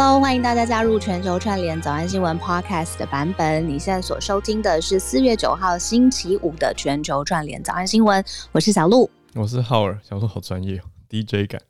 [0.00, 3.68] Hello，欢迎大家加入全球串联早安新闻 Podcast 的版本。
[3.68, 8.24] 你现在所收听的是四月九号星期五的全球串联早安新闻。
[8.52, 9.98] 我是小鹿，我是浩尔。
[10.08, 11.60] 小鹿好专业哦，DJ 感。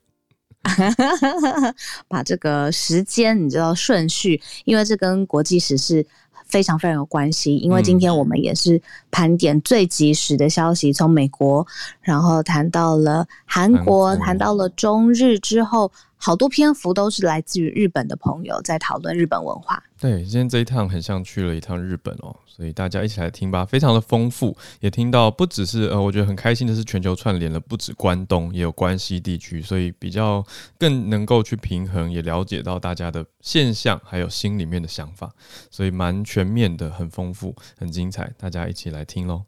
[2.06, 6.06] 把这个时间你知道顺序，因为这跟国际时事
[6.44, 7.56] 非常非常有关系。
[7.56, 8.78] 因为今天我们也是
[9.10, 11.66] 盘点最及时的消息，从美国，
[12.02, 15.90] 然后谈到了韩国，谈到了中日之后。
[16.18, 19.82] 好多篇幅都是来自于日本的朋友在讨论日本文化。
[20.00, 30.44] 对，今天这一趟很像去了一趟日本哦，所以大家一起来听吧，非常的丰富，也听到不只是呃，我觉得很开心的是全球串联了，不止关东，也有关西地区，所以比较
[30.78, 35.32] 更能够去平衡，也了解到大家的现象，还有心里面的想法，
[35.70, 39.47] 所以蛮全面的，很丰富，很精彩，大家一起来听喽。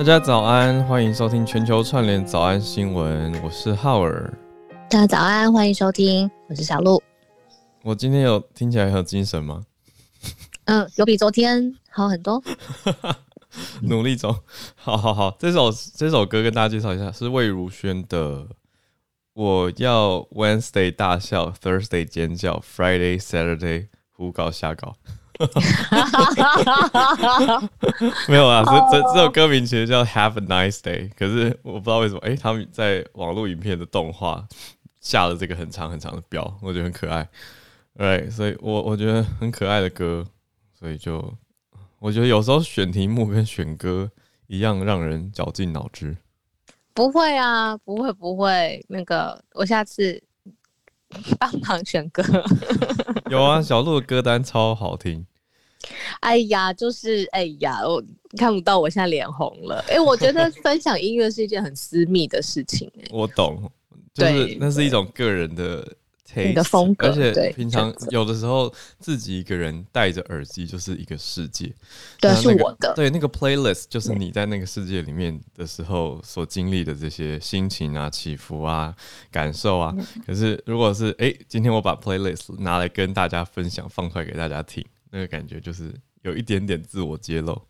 [0.00, 4.32] 大家早安，欢迎收听全球串联早安新闻，我是浩尔。
[4.88, 7.02] 大家早安，欢迎收听，我是小鹿。
[7.82, 9.62] 我今天有听起来很有精神吗？
[10.64, 12.42] 嗯，有比昨天好很多。
[13.84, 14.34] 努力中，
[14.74, 15.36] 好好好。
[15.38, 18.44] 这首这首歌跟大家介绍一下，是魏如萱的
[19.34, 24.96] 《我要 Wednesday 大笑，Thursday 尖叫，Friday Saturday 胡搞瞎搞》。
[28.28, 34.46] 没有啊，这这这首歌名其实叫 Have a Nice Day，可是我不知道为什么，哎、欸，他们在网络影片的动画
[35.00, 37.26] 下了这个很长很长的标，我觉得很可爱，
[37.96, 40.26] 对，所以我我觉得很可爱的歌，
[40.78, 41.32] 所以就
[41.98, 44.10] 我觉得有时候选题目跟选歌
[44.46, 46.16] 一样，让人绞尽脑汁。
[46.92, 50.22] 不会啊，不会不会，那个我下次
[51.38, 52.22] 帮忙选歌。
[53.30, 55.24] 有啊，小鹿的歌单超好听。
[56.20, 58.02] 哎呀，就是哎呀，我
[58.36, 59.84] 看不到我现在脸红了。
[59.88, 63.08] 哎、欸，我觉得分享音乐是一件很私密的事情、欸。
[63.10, 63.70] 我懂，
[64.14, 65.82] 就是那是一种个人的
[66.30, 67.08] taste，你的风格。
[67.08, 71.72] 而且平常有的时候自己一个人戴着耳机就是一个世界。
[72.20, 72.92] 对，那个、是我的。
[72.94, 78.94] 对，那个 playlist 就是你在那个世界里面的时候所经历的这些心情啊、起伏啊、
[79.30, 79.94] 感受啊。
[79.96, 84.84] 嗯、可是如果是哎、欸，今天我把 playlist 拿来跟大家分享，放出来给大家听。
[85.10, 87.60] 那个感觉就是有一点点自我揭露，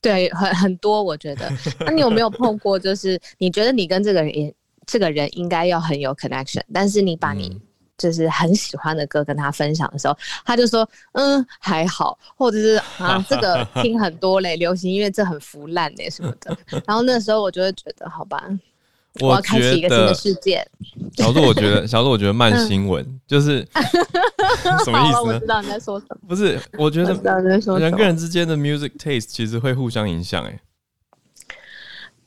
[0.00, 1.50] 对，很很多，我觉得。
[1.80, 2.78] 那你有没有碰过？
[2.78, 4.54] 就是你觉得你跟这个人，
[4.86, 7.56] 这个人应该要很有 connection，但是你把你
[7.96, 16.56] 就是很喜欢的歌跟他分享的时候，他就说，嗯，还好，或者是啊，这个听很多嘞，流行音乐这很腐烂嘞什么的。
[16.84, 18.48] 然后那时候我就会觉得，好吧。
[19.20, 20.66] 我要开启一个新的世界。
[21.16, 23.66] 小鹿，我觉得 小鹿，我觉得慢新闻就是
[24.84, 25.34] 什么意思呢？
[25.34, 26.16] 我知道你在说什么。
[26.26, 27.12] 不是，我觉得
[27.78, 30.44] 人跟人之间的 music taste 其实会互相影响。
[30.44, 30.60] 哎，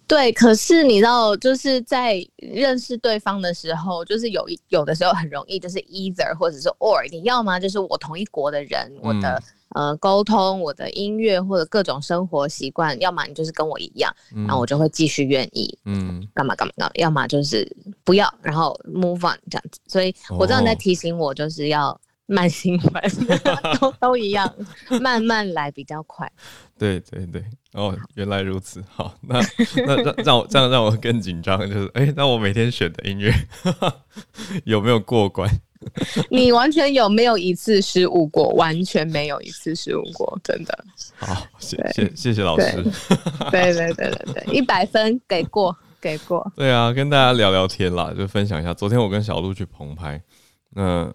[0.08, 0.32] 对。
[0.32, 7.60] 可是你知道，就是在认识对方的时候，就是有有的时候很容易，就是 either 或者是 or，你要么？
[7.60, 9.42] 就是我同一国的人，我的。
[9.70, 17.70] 呃，沟通我的音乐或者各种生活习惯，要么你就是跟我一样，嗯、然后我就会继续愿意，嗯，干嘛干嘛干嘛，要么就是
[18.06, 19.82] 不要，然后 move on 这样子。
[19.86, 23.04] 所以我知道你在提醒我，就是要慢新闻，
[23.44, 24.50] 哦、都都一样，
[25.02, 26.32] 慢慢来比较快。
[26.78, 27.44] 对对对，
[27.75, 28.84] 哦，原来如此。
[28.90, 29.40] 好，那
[29.86, 33.34] 那让让我这样让我更紧张，就是哎，那我每天选的音乐
[34.63, 35.50] 有没有过关？
[36.31, 38.50] 你完全有没有一次失误过？
[38.56, 40.86] 完全没有一次失误过，真的。
[41.18, 42.84] 好，谢谢谢谢老师。
[43.52, 46.52] 对对对对对，一百分给过给过。
[46.56, 48.74] 对啊，跟大家聊聊天啦，就分享一下。
[48.74, 50.19] 昨天我跟小鹿去棚拍，
[50.72, 51.12] 那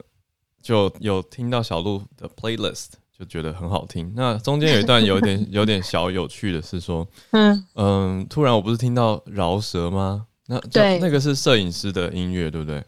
[0.62, 4.10] 就有听到小鹿的 playlist，就觉得很好听。
[4.16, 10.27] 那中间有一段有点 有点小有趣的是说，嗯嗯，突然我不是听到饶舌吗？
[10.47, 12.83] 那对，那个是摄影师的音乐，对不对？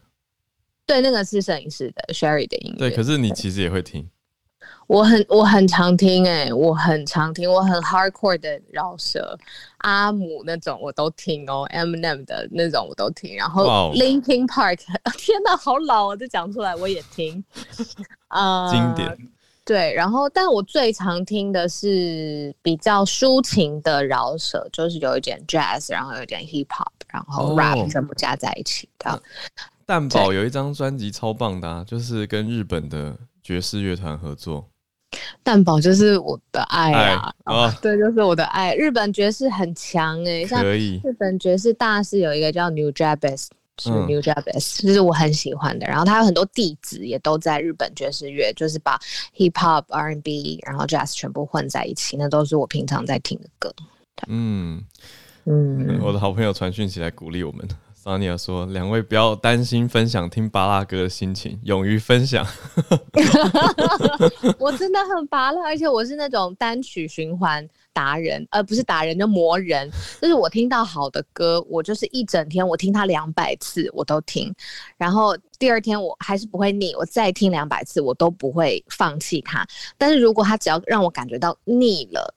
[0.87, 2.79] 对，那个是摄影师的 Sherry 的音乐。
[2.79, 4.09] 对，可是你其实也会听。
[4.87, 9.39] 我很我很常听哎、欸，我很常听，我很 hardcore 的饶舌，
[9.79, 14.79] 阿姆那种我都听哦，Eminem 的那种我都听，然后 Linkin Park，
[15.19, 16.17] 天哪，好老啊！
[16.17, 17.43] 这讲出来我也听。
[18.29, 19.17] 啊、uh，经典。
[19.65, 29.11] 对，然后但我最常听的是比较抒情的饶舌，就是有一点 jazz，然后有一点 hip hop，然后 rap 全部加在一起的。
[29.11, 29.21] Oh.
[29.87, 34.69] 蛋堡有一张专辑超棒的啊，就是跟日本的爵士乐团合作。
[35.43, 37.33] 蛋堡就是我的爱啊！
[37.83, 38.75] 对，就是我的爱。
[38.75, 43.49] 日本爵士很强哎、欸，像日本爵士大师有一个叫 Nujabes，
[43.79, 45.87] 是 New j a b e s 就是我很喜欢的。
[45.87, 48.99] 然后他有很多弟子也都在日本爵士乐，就是把
[49.37, 53.75] Hip Hop、R&B，然后 Jazz 全部混在一起，那都是我平常在听的歌。
[54.29, 54.85] 嗯
[55.45, 57.67] 嗯，我的好朋友传讯息来鼓励我们。
[58.05, 62.45] Sonia 说：“两位不要担心分享听巴拉歌的心情，勇于分享。
[64.59, 69.91] ”我真的很拔拉，而且我是那种单曲循环达人，而、呃、不是达人就魔人。
[70.21, 74.55] 就是我听到好的歌，我就是一整天，我听它两百次我都听，
[74.97, 79.67] 然后第二天我还是不会腻，我再听两百次我都不会放弃它。
[79.97, 82.35] 但是如果它只要让我感觉到腻了，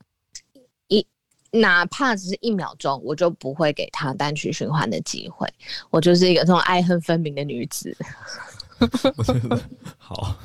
[0.87, 1.05] 一
[1.51, 5.47] 哪怕只是一秒钟，我就不会给他单曲循环的机会。
[5.89, 7.95] 我就是一个这种爱恨分明的女子。
[9.15, 9.57] 我觉得
[9.97, 10.35] 好，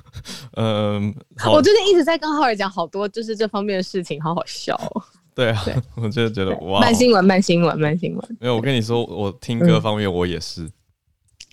[0.52, 1.14] 嗯，
[1.50, 5.02] 我最近一直在跟浩尔讲好多就是这方面的事情，好好笑喔。
[5.34, 8.36] 对啊，对我就觉得哇，慢新闻，慢新闻，慢新闻。
[8.40, 10.62] 没有，我跟你说，我听歌方面我也是。
[10.62, 10.72] 嗯，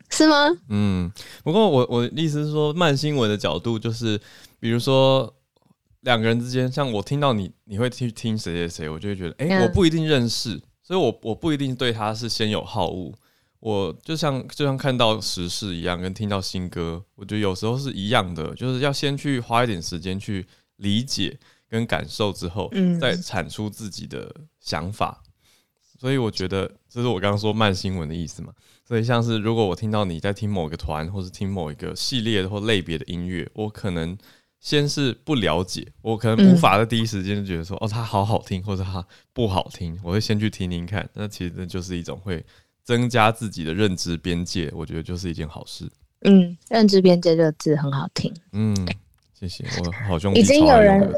[0.09, 0.57] 是吗？
[0.69, 1.11] 嗯，
[1.43, 4.19] 不过我我的意思是说，慢新闻的角度就是，
[4.59, 5.33] 比如说。
[6.01, 13.11] 两个人之间，像我听到你，你会去听谁谁谁，我就会觉得，哎、欸，我不一定认识，所以我我不一定对他是先有好恶。
[13.59, 20.45] 我就像就像看到时事一样，跟听到新歌，我觉得有时候是一样的，就是要先去花一点时间去
[20.77, 21.37] 理解
[21.69, 25.23] 跟感受之后，再产出自己的想法。
[25.99, 28.53] 所以我觉得这是我刚刚说慢新闻的意思嘛。
[28.85, 34.17] 所以像是如果我听到你在听某个团，或是听某一个系列或类别的音乐，我可能。
[34.59, 41.07] 先是不了解，我可能无法在第一时间就觉得说，嗯、哦，它好好听，或者它不好听，我会先去听听看。
[41.13, 42.43] 那其实那就是一种会
[42.87, 45.85] 增加自己的认知边界，我觉得就是一件好事。
[46.21, 48.33] 嗯，认知边界这个字很好听。
[48.53, 48.73] 嗯，
[49.37, 50.39] 谢谢，我好兄弟。
[50.39, 51.13] 已经有人。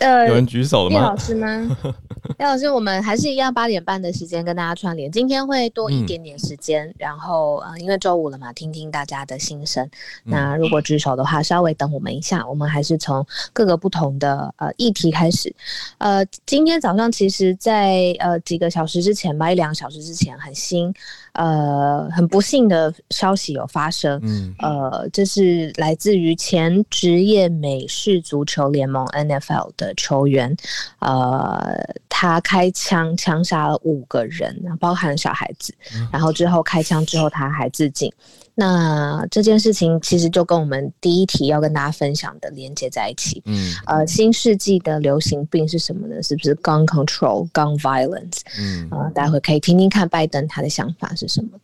[0.00, 0.96] 呃， 有人举手了吗？
[0.96, 1.76] 叶老师吗？
[2.38, 5.10] 叶老师，我们还是一样八点半的时间跟大家串联。
[5.10, 9.88] 今天会多一点点时间，嗯、然后呃，因为周五了嘛，听听大家的心声。
[10.24, 15.54] 那如果举手的话，稍微等我们一下，我们还是从各个不同的呃议题开始。
[15.98, 20.92] 呃，今天早上其实在呃几个小时之前吧，一两个小时之前，很新。
[21.32, 30.54] 呃，很不幸的消息有发生，嗯，呃，这是来自于前职业美式足球联盟 NFL 的球员，
[31.00, 31.76] 呃，
[32.08, 35.74] 他开枪枪杀了五个人，包含小孩子，
[36.12, 38.12] 然后之后开枪之后他还自尽。
[38.54, 43.42] 那这件事情其实就跟我们第一题要跟大家分享的连接在一起。
[43.46, 46.22] 嗯，呃，新世纪的流行病是什么呢？
[46.22, 48.40] 是不是 gun control, gun violence？
[48.58, 51.58] 嗯，呃，待会可以听听看拜登他的想法是什么。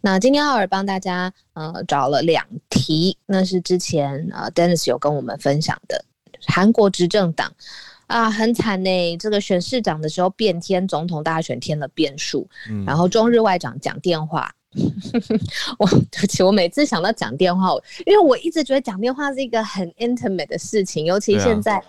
[0.00, 6.04] 那今天奥尔帮大家呃找了两题，那是之前呃 Dennis 有跟我们分享的。
[6.46, 7.52] 韩国执政党
[8.06, 12.48] 啊，很惨呢，这个选市长的时候变天，总统大选添了变数。
[12.70, 14.50] 嗯，然后中日外长讲电话。
[15.78, 17.70] 我对不起，我每次想到讲电话，
[18.04, 21.84] 因为我一直觉得讲电话是一个很 intimate 的事情，尤其现在、啊、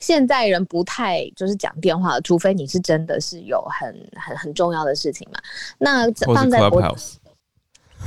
[0.00, 5.38] 现在人不太就是讲电话，除非你是真的是有很很很重要的事情嘛。
[5.76, 6.80] 那放在国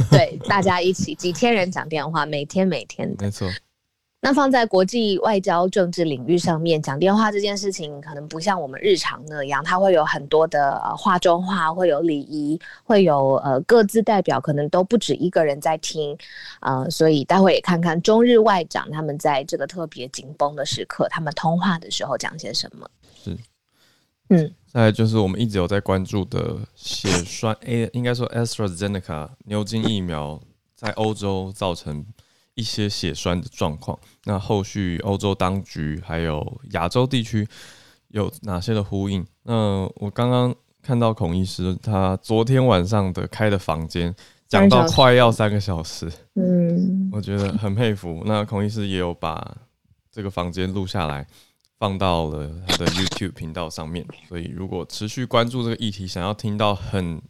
[0.10, 3.48] 对大家一起几千人讲电话，每天每天的，没错。
[4.22, 16.18] 那放在国际外交政治领域上面讲电话这件事情，可能不像我们日常那样，它会有很多的呃话中话，会有礼仪，会有呃各自代表，可能都不止一个人在听，
[16.60, 22.86] 呃，所以待会也看看中日外长他们在这个特别紧绷的时刻，他们通话的时候讲些什么。
[23.24, 23.38] 是，
[24.28, 30.42] 嗯，再来就是我们一直有在关注的血栓 A，应该说 AstraZeneca 牛津疫苗
[30.76, 32.06] 在欧洲造成。
[32.60, 37.48] 一些血栓的状况，那后续欧洲当局还有亚洲地区
[38.10, 39.26] 有哪些的呼应？
[39.44, 44.14] 那我刚刚看到孔医师他昨天晚上的开的房间
[44.48, 48.24] 讲到快要三个小时，嗯，我觉得很佩服。
[48.26, 49.58] 那孔医师也有把
[50.12, 51.26] 这个房间录下来，
[51.78, 54.06] 放到了他的 YouTube 频道上面。
[54.28, 57.22] 所以如果持续关注这个议题，想要听到很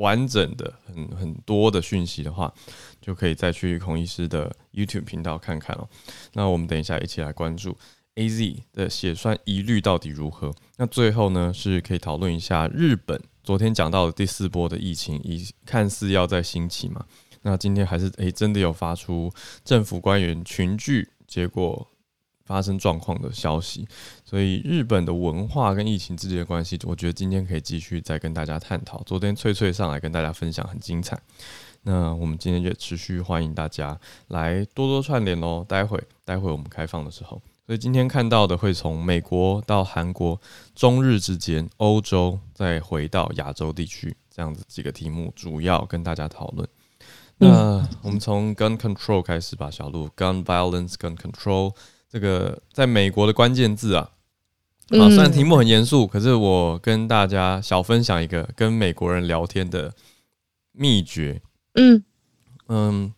[0.00, 2.52] 完整的、很很多的讯息的话，
[3.00, 5.86] 就可以再去孔医师的 YouTube 频道看看哦。
[6.32, 7.76] 那我们等一下一起来关注
[8.14, 10.52] AZ 的血栓疑虑到底如何。
[10.78, 17.04] 那最后呢，是可以讨论一下日本昨天讲到的第四波的疫情，已看似要再兴起嘛。
[17.42, 19.32] 那今天还是诶、真的有发出
[19.64, 21.86] 政府官员群聚，结果。
[22.50, 23.86] 发生状况的消息，
[24.24, 29.00] 所以日本的文化跟疫情之间的关系，我觉得今天可以继续再跟大家探讨。
[29.06, 31.16] 昨天翠翠上来跟大家分享很精彩，
[31.82, 35.64] 那我们今天就持续欢迎大家来多多串联哦。
[35.68, 40.40] 待会待会我们开放的时候，所以今天看到的会从美国到韩国、
[40.74, 46.68] 中日之间、欧洲再回到亚洲地区这样子几个题目，主要跟大家讨论。
[47.38, 51.72] 那我们从 gun control 开始吧，小鹿 gun violence gun control。
[52.10, 54.10] 这个在美国的关键字啊，
[54.88, 59.92] 啊，虽然题目很严肃，可是我跟大家小分享一个跟美国人聊天的
[60.72, 61.40] 秘诀。
[61.74, 62.02] 嗯
[62.68, 63.12] 嗯，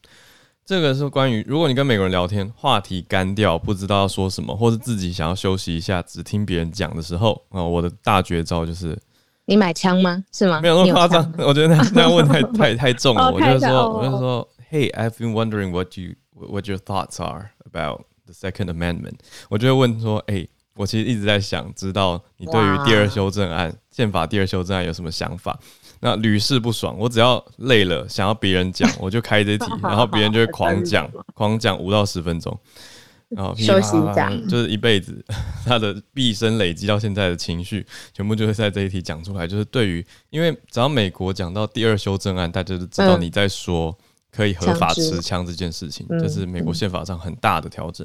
[0.64, 8.98] 这个是关于如果你跟美国人聊天，话题干掉，不知道要说什么，或是自己想要休息一下，只听别人讲的时候，啊，我的大绝招就是。
[9.46, 10.22] 你买枪吗？
[10.32, 10.60] 是吗？
[10.60, 13.32] 没有那么夸张，我觉得那 那样问太太太重了。
[13.32, 19.14] 我就说，我就说，Hey, I've been wondering what you what your thoughts are about the Second Amendment。
[19.48, 25.58] 我就会问说，哎、欸，我其实一直在想知道你对于第二修正案、宪法第二修正案有什么想法。
[26.00, 32.58] 那屡试不爽，我只要累了想要别人讲， 我就开这题，然后别人就会狂讲， 狂讲五到十分钟。
[33.28, 35.24] 然后 休息一下，就是一辈子，
[35.64, 39.46] 他的毕生累积到现在的情绪，全部就会在这一题讲出来。
[39.46, 43.96] 就是对于，因为只要美国讲到第二修正案，大家就知道你在说
[44.32, 48.04] 可以合法持枪这件事情，这是美国宪法上很大的调整。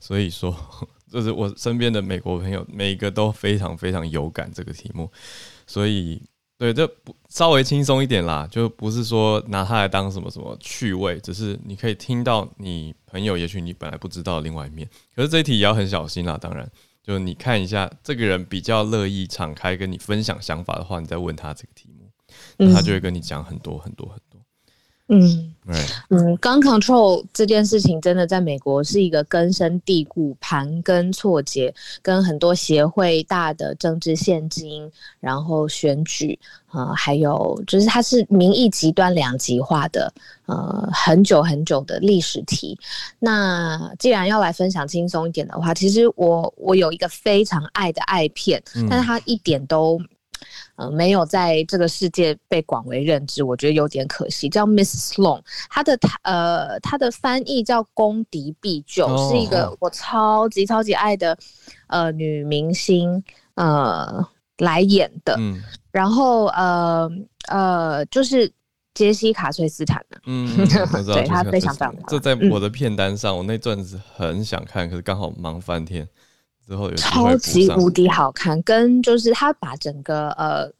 [0.00, 0.56] 所以说，
[1.12, 5.10] 就是我身边的美国朋友，每一个都非常非常有感这个题目，
[5.66, 6.22] 所以。
[6.56, 14.88] 对，这不稍微轻松一点啦，就不是说拿它来当什么什么趣味，只是你可以听到你朋友，也许你本来不知道另外一面。
[15.16, 16.66] 可是这一题也要很小心啦，当然，
[17.02, 22.08] 就你看一下这个人比较乐意敞开跟你分享想法的话，你再问他这个题目，
[22.56, 24.33] 那他就会跟你讲很多很多很多。
[25.08, 25.54] 嗯，
[26.08, 36.38] 嗯，gun control 这件事情真的在美国是一个根深蒂固、盘根错节，跟很多协会、大的政治献金，然后选举，
[36.72, 40.10] 呃，还有就是它是民意极端两极化的，
[40.46, 42.78] 呃，很久很久的历史题。
[43.18, 50.00] 那既然要来分享轻松一点的话，其实我我有一个非常爱的爱片，但是它一点都。
[50.76, 54.48] 呃，没有在这个世界被广为认知，我觉得有点可惜。
[54.48, 55.40] 叫 Miss Sloane，
[55.70, 61.38] 她的呃，她的翻译叫攻敌必救，哦、是一个我超级超级爱的
[61.86, 63.22] 呃女明星
[63.54, 64.26] 呃
[64.58, 65.36] 来演的。
[65.38, 65.62] 嗯、
[65.92, 67.08] 然后呃
[67.48, 68.50] 呃，就是
[68.94, 70.48] 杰西卡·崔斯坦 的，嗯，
[71.06, 71.94] 对，她非常非常。
[72.08, 76.08] 这在我的片单上，嗯、我那阵子很想看，可是刚好忙翻天。
[76.68, 80.70] 之后有超级无敌好看，跟就是他把整个呃，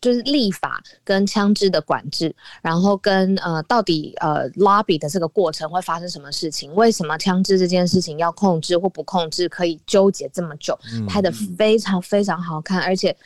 [0.00, 6.72] 就是立法跟枪支的管制，然后跟呃到底呃 lobby 的这个过程会发生什么事情？
[6.74, 10.78] 为什么枪支这件事情要控制或不控制，可以纠结这么久？
[11.06, 13.16] 拍的非常非常好看，而且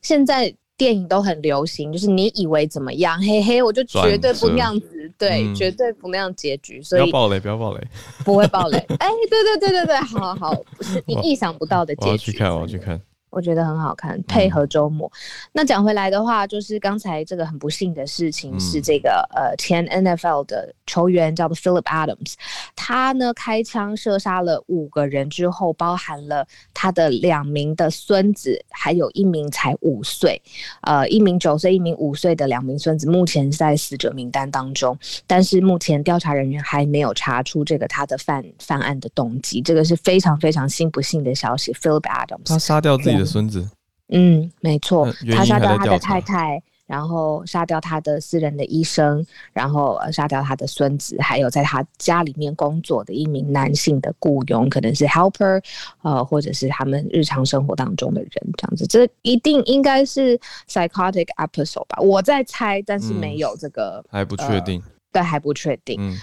[0.00, 0.54] 现在。
[0.82, 6.82] 电影都很流行，就是你以为怎么样，嘿嘿，我就绝对不那样子，对，嗯、绝对不那样结局。
[6.82, 7.86] 所以不要暴雷，不要暴雷，
[8.24, 8.78] 不会暴雷。
[8.98, 12.08] 哎、欸，对对对对对，好好，不是你意想不到的结局。
[12.08, 13.00] 我要去看，我要去看。
[13.30, 15.06] 我觉得很好看，配合周末。
[15.06, 15.16] 嗯、
[15.52, 22.34] 那讲回来的话，就是刚才这个很不幸的事情是这个、嗯、呃前 NFL 的球员叫做 Philip Adams，
[22.76, 30.40] 他呢开枪射杀了五个人之后，包含了他的两名的孙子，还有一名才五岁，
[30.82, 34.98] 呃一名九岁，一名五岁的两名孙子，目前在死者名单当中。
[35.26, 41.72] 但是目前调查人员还没有查出这个他的犯犯案的动机，这个是非常非常心不幸的消息。
[41.72, 43.66] Philip Adams 他杀掉自己的孙子，
[44.08, 55.58] 嗯，没错，他杀掉他的太太，然后杀掉他的私人的医生，然后杀掉他的孙子，还有在他家里面工作的一名男性的雇佣，可能是 helper，
[56.02, 61.98] 呃，或者是他们日常生活当中的人，这样子，这一定应该是 psychotic episode 吧？
[62.02, 66.14] 我在猜，但是没有这个，嗯、还不确定、呃，对，还不确定，嗯，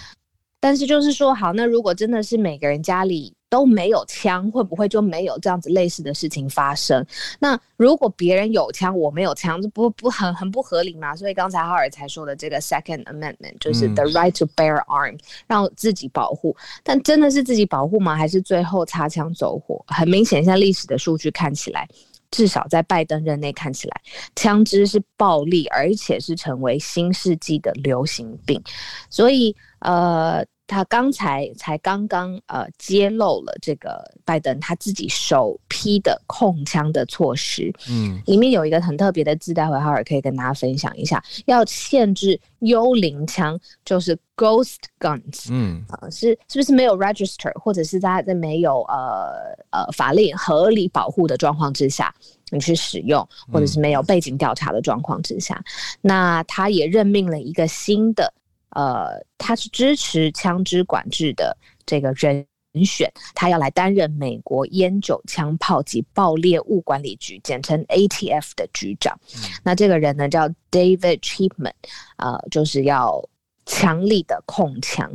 [0.60, 3.34] 但是就是说，好，那如果真的是每个人家里。
[3.50, 7.04] 都没有枪，会不会就没有这样子类似的事情发生？
[7.40, 11.16] 那如果别人有枪，我没有枪，这不不很很不合理吗？
[11.16, 16.56] 所以刚才哈尔才说的这个 Second Amendment 就是 the right to bear arm，让自己保护。
[16.84, 18.14] 但真的是自己保护吗？
[18.14, 19.84] 还是最后擦枪走火？
[19.88, 21.88] 很明显，现在历史的数据看起来，
[22.30, 24.00] 至少在拜登任内看起来，
[24.36, 28.62] 枪支是暴力，而且是成为新世纪的流行病。
[29.10, 30.46] 所以，呃。
[30.70, 52.14] 他刚才才刚刚呃揭露了这个拜登他自己首批的控枪的措施，嗯，里面有一个很特别的字，待会哈尔可以跟大家分享一下，要限制幽灵枪，就是 ghost guns，嗯，啊、呃、是是不是没有 register，或者是在在没有呃呃法令合理保护的状况之下，
[52.50, 55.64] 你去使用，或者是没有背景调查的状况之下，嗯、
[56.02, 58.32] 那他也任命了一个新的。
[58.70, 62.46] 呃，他是支持枪支管制的这个人
[62.84, 69.18] 选，他要来担任美国烟酒、枪炮及爆裂物管理局（简称 ATF） 的局长。
[69.34, 71.72] 嗯、那这个人呢叫 David Chipman，
[72.16, 73.28] 呃，就是要
[73.66, 75.10] 强力的控枪。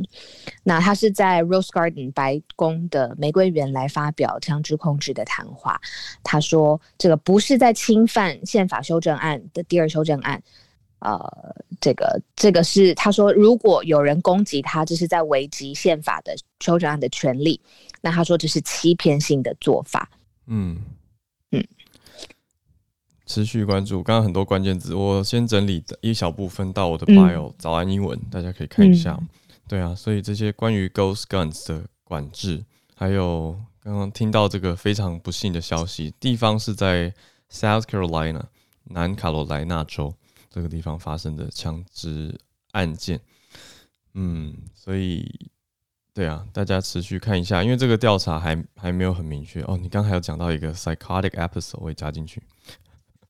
[0.62, 5.80] 那他是在 Rose Garden 白宫的玫瑰园来发表枪支控制的谈话。
[6.22, 10.42] 他说：“这个不是在侵犯宪法修正案的第二修正案。”
[11.00, 17.60] 呃，这个这个是他说，如果有人攻击他，这是在危及宪法的修正案的权利。
[18.00, 20.08] 那他说这是欺骗性的做法。
[20.46, 20.78] 嗯
[21.50, 21.62] 嗯，
[23.26, 29.16] 持续关注，刚刚很多关键字，我先整理一小部分到我的 bio、嗯、早安英文，大家可以看一下。
[29.20, 29.28] 嗯、
[29.68, 37.12] 对啊，所以这些关于 Ghost Guns 的管制，还有刚刚听到这个非常不幸的消息，地方是在
[37.50, 38.42] South Carolina
[38.84, 40.14] 南卡罗来纳州。
[40.56, 42.34] 这个地方发生的枪支
[42.72, 43.20] 案件，
[44.14, 45.50] 嗯，所以
[46.14, 49.76] 对啊，大家持续看一下，因为这个调查还还没有很明确哦。
[49.76, 52.42] 你刚才有讲到一个 psychotic episode，我也加进去。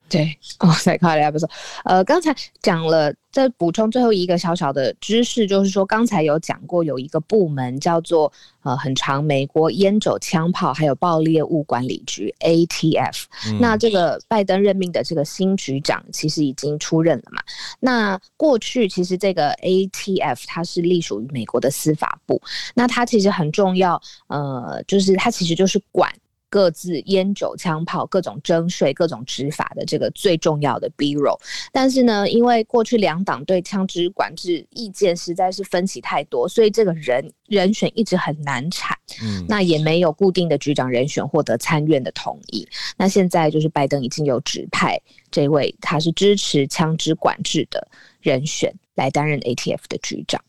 [0.09, 1.51] 对，哦，再看一下，不错，
[1.85, 2.33] 呃，刚才
[2.63, 8.33] 讲了，再补充最后一个小小的知识，就是说刚才有讲过，有一个部门叫做
[8.63, 13.25] 呃，很长美国烟酒、枪炮还有爆裂物管理局 ATF。
[13.49, 13.59] 嗯。
[13.61, 17.43] 那这个拜登任命的这个新局长其实已经出任了嘛？
[17.81, 22.41] 那过去其实这个 ATF 它是隶属于美国的司法部，
[22.75, 26.09] 那它其实很重要，呃，就是它其实就是管。
[26.49, 31.39] 各自烟酒、枪炮、各种征税、各种执法的这个最重要的 bureau，
[31.73, 38.97] 但是呢，因为过去两党对枪支管制意见实在是分歧太多，所以这个人人选一直很难产。
[39.23, 42.67] 嗯，那也没有固定的局长人选获得参院的同意。
[42.97, 45.01] 那现在就是拜登已经有指派
[45.31, 47.87] 这位他是支持枪支管制的
[48.21, 50.43] 人选来担任 ATF 的局长。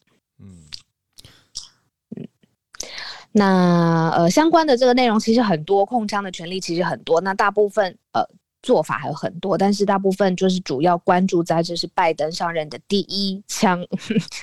[3.37, 7.21] 那呃，相关的这个内容其实很多，控枪的权利其实很多。
[7.21, 8.21] 那大部分呃
[8.63, 13.85] 做法还有很多，但是大部分就是主要关注在这是拜登上任的第一枪，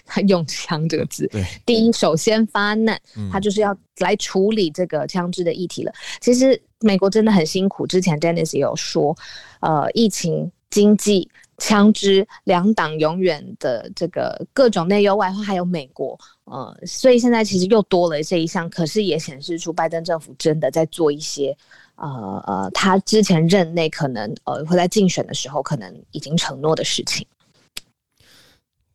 [0.06, 2.98] 他 用“枪”这个字，对，第一首先发难，
[3.32, 5.90] 他就是要来处理这个枪支的议题了。
[5.90, 5.96] 嗯。
[6.20, 9.16] 其实美国真的很辛苦，之前 Dennis 也有说，
[9.60, 11.28] 呃，疫情、经济。
[11.58, 21.56] 枪支两党永远的这个各种内忧外患，还有美国，呃，所以现在其实又多了这一项，可是也显示出拜登政府真的在做一些，
[21.96, 27.26] 呃呃，他之前任内可能呃会在竞选的时候可能已经承诺的事情，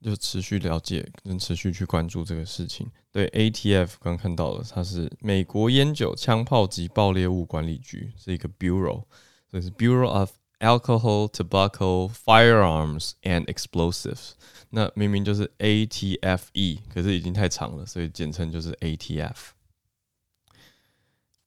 [0.01, 2.87] 就持续了解跟持续去关注这个事情。
[3.11, 9.03] 对，ATF 刚看到了，它是美国烟酒、枪炮及爆裂物管理局，是一个 bureau，
[9.49, 10.29] 所以是 Bureau of。
[10.59, 14.31] Alcohol, tobacco, firearms and explosives。
[14.69, 19.33] 那明明就是 ATFE，可是已经太长了，所以简称就是 ATF。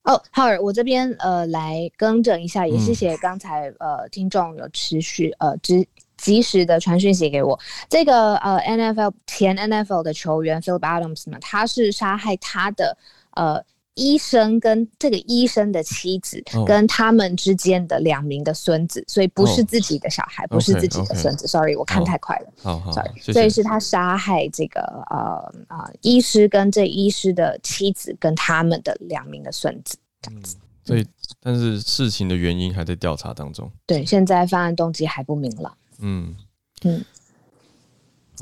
[0.05, 7.59] 哦，浩尔，我这边呃来更正一下，也谢谢刚才、嗯、呃听众有持续呃及及时的传讯息给我。
[7.89, 12.97] 这个呃 NFL 前 NFL 的球员 Philip Adams 呢，他是杀害他的
[13.33, 13.65] 呃。
[13.95, 21.47] 医生跟这个医生的妻子，跟他们之间的两名的孙子，所以不是自己的小孩，不是自己的孙子。
[21.47, 22.53] Sorry，我看太快了。
[22.63, 30.57] 好好，Sorry，所以是他杀害这个呃啊医师跟这医师的妻子跟他们的两名的孙子这样子。
[30.85, 31.07] 所以，
[31.41, 33.71] 但是事情的原因还在调查当中。
[33.87, 35.77] 对，现在犯案动机还不明朗。
[36.01, 36.35] 嗯
[36.83, 37.05] 嗯，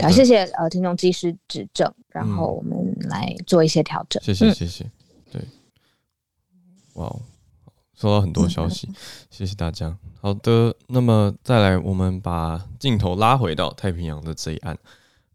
[0.00, 4.22] 好，谢谢呃听众及时指正，然后我们来做一些调整。
[4.22, 4.90] 谢谢谢谢。
[6.94, 7.20] 哇哦，
[7.94, 8.88] 收到很多消息，
[9.30, 9.96] 谢谢大家。
[10.20, 14.78] 好的，那么再来，我们把镜头拉回到太平洋的这一岸。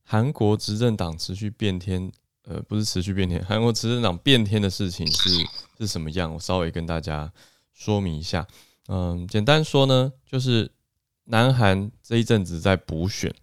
[0.03, 2.11] 韩国执政党持续变天，
[2.43, 5.29] 呃，不是持续变天， 韩国执政党变天的事情是
[5.79, 6.31] 是什么样？
[6.33, 7.31] 我稍微跟大家
[7.73, 8.45] 说明一下。
[8.87, 10.71] 嗯，简单说呢，就是
[11.23, 13.33] 南韩这一阵子在补选，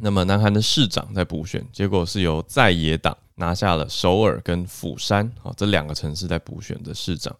[0.00, 3.16] 那么南韩的市长在补选，结果是由在野党。
[3.36, 7.34] 拿下了首尔跟釜山啊这两个城市在补选的市长，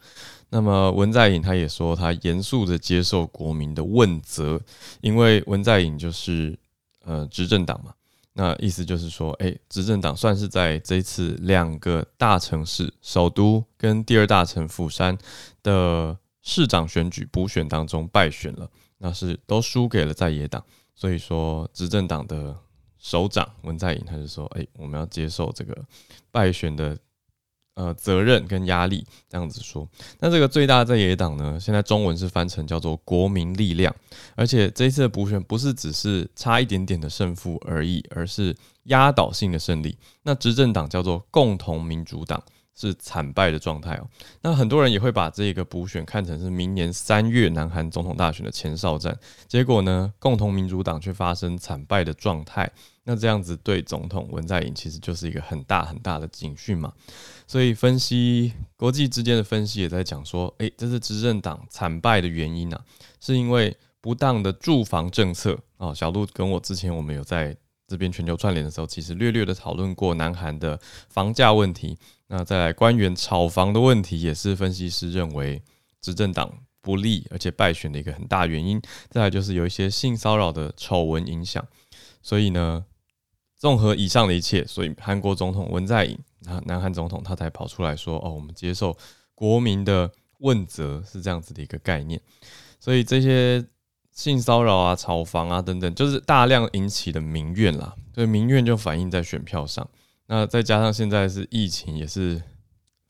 [0.49, 4.59] 那么文在寅他也说他严肃的接受国民的问责，
[5.03, 6.59] 因为文在寅就是
[7.05, 7.93] 呃执政党嘛，
[8.33, 15.19] 那意思就是说，哎，执政党算是在这一次两个大城市首都跟第二大城釜山
[15.63, 22.57] 的市长选举补选当中败选了，那是都输给了在野党，所以说执政党的。
[23.03, 25.75] 首长文在寅他就说：“哎、我们要接受这个
[26.31, 26.95] 败选的
[27.73, 29.89] 呃责任跟压力，这样子说。
[30.19, 33.97] 那这个最大在野党呢，现在中文是翻成叫做国民力量，
[34.35, 39.97] 而且这一次的补选不是只是差一点点的胜负而已，而是压倒性的胜利。
[40.25, 42.43] 那执政党叫做共同民主党，
[42.75, 44.07] 是惨败的状态哦。
[44.43, 52.71] 那很多人也会把这个补选看成是明年三月南韩总统大选的前哨战，结果呢，共同民主党却发生惨败的状态。
[53.05, 56.93] 那这样子对总统文在寅其实就是一个很大很大的警讯嘛。
[57.47, 62.81] 所以分析国际之间的分析也在讲说，诶，这是执政党惨败的原因啊，
[63.21, 65.93] 是因为不当的住房政策哦。
[65.95, 67.57] 小鹿跟我之前我们有在
[67.89, 70.79] 这边全球串联的时候，其实略略的讨论过南韩的
[71.09, 71.99] 房价问题。
[72.31, 75.61] 那再来官员炒房的问题，也是分析师认为
[76.01, 78.81] 执政党不利而且败选的一个很大原因。
[79.09, 81.67] 再来就是有一些性骚扰的丑闻影响。
[82.23, 82.85] 所以呢，
[83.57, 88.97] 综合以上的一切，所以韩国总统文在寅，那南韩总统他才跑出来说：“哦，我们接受
[89.35, 92.21] 国民的问责，是这样子的一个概念。”
[92.79, 93.65] 所以这些。
[94.13, 97.95] 性骚扰啊、炒房啊等等，就是大量引起的民怨啦。
[98.13, 99.89] 所以民怨就反映在选票上。
[100.33, 102.41] 那再加上现在是疫情，也是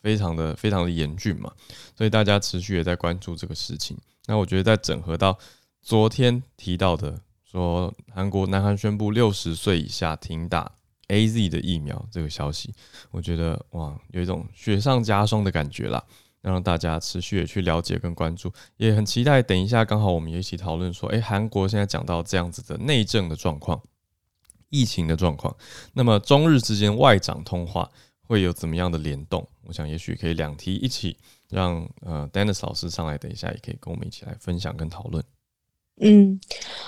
[0.01, 1.53] 非常的、非常的严峻嘛，
[1.95, 3.95] 所以大家持续也在关注这个事情。
[4.25, 5.39] 那我觉得在整合到
[5.83, 10.73] 昨天提到的，说韩国南韩宣布六十岁以下停打
[11.09, 12.75] AZ 的疫苗这个消息，
[13.11, 16.03] 我觉得哇，有一种雪上加霜的感觉啦。
[16.43, 19.43] 要让大家持续的去了解跟关注，也很期待。
[19.43, 23.79] 等一下，刚好我们也一起讨论说，诶，韩国现在讲到这样子的内政的状况、
[24.71, 25.55] 疫情的状况，
[25.93, 27.91] 那么中日之间外长通话
[28.23, 29.47] 会有怎么样的联动？
[29.65, 31.17] 我想也许可以两题一起
[31.49, 35.23] 让呃 Dennis 老师上来，等一下也可以跟我们一起来分享跟讨论。
[36.01, 36.41] 嗯，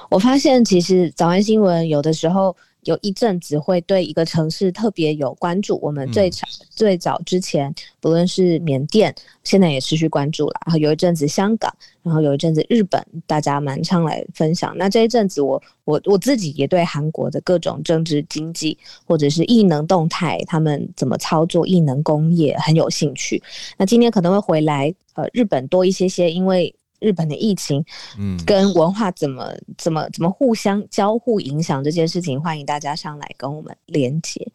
[0.08, 2.56] 我发现其实早安新闻有的时候。
[2.84, 5.78] 有一阵子会对一个城市特别有关注。
[5.82, 9.14] 我们最早最早之前，不论是缅甸，
[9.44, 10.60] 现在也持续关注了。
[10.66, 14.76] 然后有一阵子香港，然后有一阵子日本，大家蛮常来分享。
[14.76, 23.42] 那这一阵子我，我我我自己也对韩国的各种政治、经济或者是异能动态，他们怎么操作异能工业很有兴趣。
[23.76, 26.74] 那今天可能会回来，呃，日本多一些些，因为。
[27.02, 27.84] 日本的疫情，
[28.16, 34.46] 嗯，跟文化怎么怎么怎么互相交互影响这件事情，欢迎大家上来跟我们连接。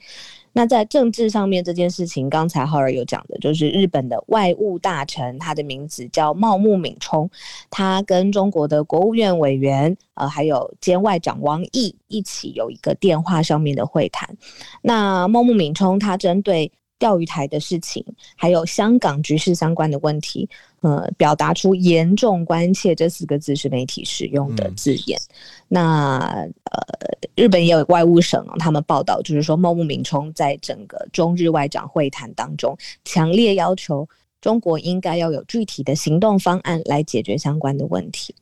[0.53, 7.29] 那在政治上面这件事情，刚才浩尔有讲的，就是日本的外务大臣，他的名字叫茂木敏充，
[7.69, 14.35] 他跟中国的国务院委员，呃，还有兼外长王毅一起有一个电话上面的会谈。
[14.81, 16.71] 那茂木敏充他针对。
[16.99, 18.03] 钓鱼台的事情，
[18.35, 20.49] 还有香港局势相关的问题，
[20.87, 25.19] 呃，表达出严重关切这四个字是媒体使用的字眼。
[25.19, 25.31] 嗯、
[25.67, 26.17] 那
[26.71, 26.81] 呃，
[27.35, 34.07] 日本也有外务省他们报道就是说，茂木敏充在整个中日外长会谈当中，强烈要求
[34.39, 38.33] 中国应该要有具体的行动方案来解决相关的问题。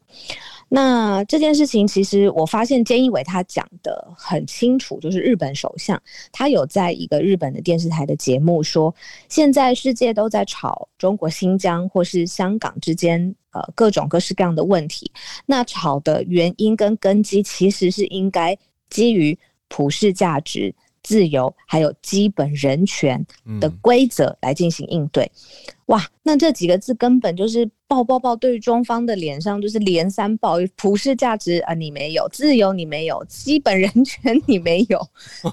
[0.75, 5.97] 那这件事情，其实我发现菅义伟他讲得很清楚，就是日本首相
[6.33, 8.93] 他有在一个日本的电视台的节目说，
[9.29, 15.09] 现在世界都在吵中国新疆或是香港之间呃各种各式各样的问题，
[15.45, 18.57] 那吵的原因跟根基其实是应该
[18.89, 19.37] 基于
[19.69, 20.75] 普世价值。
[21.05, 23.23] 自由还有基本人权
[23.61, 34.99] 的规则来进行应对，嗯、哇，那这几个字根本就是爆爆爆，对于中方的脸上就是连三爆，普世价值啊你没有，自由你没有，基本人权你没有，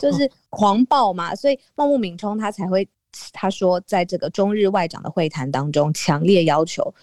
[0.00, 1.34] 就是狂暴嘛。
[1.34, 2.88] 所以茂木敏充他才会
[3.30, 6.94] 他说，在这个中日外长的会谈当中，强烈要求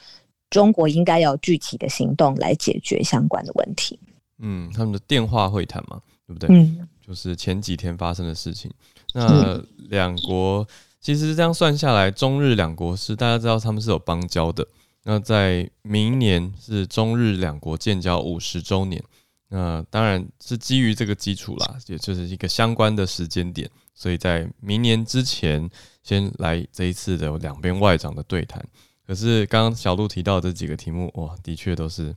[0.49, 3.99] 中国应该要具体的行动来解决相关的问题。
[4.39, 6.49] 嗯，他们的电话会谈嘛，对不对？
[6.49, 6.87] 嗯。
[7.09, 8.71] 就是前几天发生的事情。
[9.15, 10.65] 那两国
[11.01, 14.67] 其实这样算下来，中日两国是大家知道他们是有邦交的。
[15.05, 19.03] 那在明年是中日两国建交五十周年，
[19.47, 23.67] 那当然是基于这个基础啦，也就是一个相关的时间点。
[23.95, 25.67] 所以在明年之前，
[26.03, 28.63] 先来这一次的两边外长的对谈。
[29.07, 32.15] 可是刚刚小鹿提到这几个题目，哇，的确都是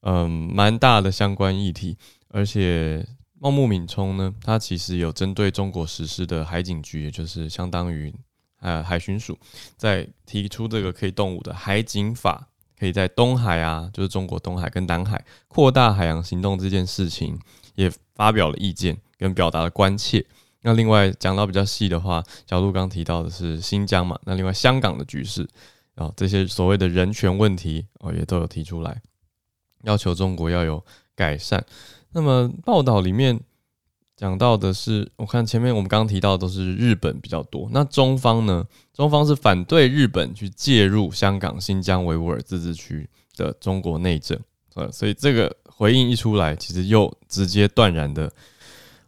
[0.00, 1.96] 嗯蛮大的相关议题，
[2.30, 3.06] 而且。
[3.40, 8.12] 茂木敏充呢，他其实有针对中国实施的海警局，也就是相当于
[8.60, 9.38] 呃海巡署，
[9.76, 17.38] 在提出这个可以动武的海警法，可以在东海啊，就是中国东海跟南海扩大海洋行动这件事情，
[17.76, 20.24] 也发表了意见跟表达了关切。
[20.62, 25.48] 那另外讲到比较细的话，小路刚提到的是新疆嘛，那另外香港的局势
[25.94, 29.00] 啊，这些所谓的人权问题哦，也都有提出来，
[29.84, 31.64] 要求中国要有改善。
[32.12, 33.40] 那么报道里面
[34.16, 37.68] 讲到的是，我看前面我们刚刚提到都是日本比较多。
[37.72, 38.66] 那中方呢？
[38.92, 44.36] 中方是反对日本去介入香港、新疆维吾尔自治区的中国内政。
[44.74, 48.32] 呃，所以这个回应一出来，其实又直接断然的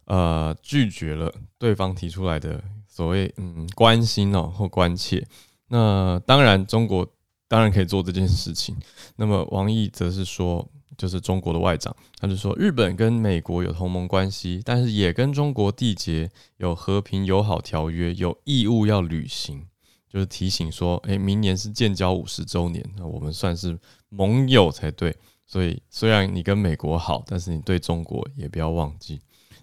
[0.05, 5.25] 呃拒绝了对方提出来的所谓嗯关心哦或关切。
[5.67, 7.05] 那当然，中国
[7.47, 8.75] 当然可以做这件事情。
[9.17, 10.65] 那么王毅则是说，
[11.01, 19.65] 就是中国的外长，他就说日本跟美国有同盟关系，但是也跟中国缔结有和平友好条约，有义务要履行。
[20.07, 23.75] 就是提醒说，诶，明年是建交五十周年，那我们算是
[24.09, 25.15] 盟友才对。
[25.47, 29.19] 所以虽然你跟美国好，但是你对中国也不要忘记，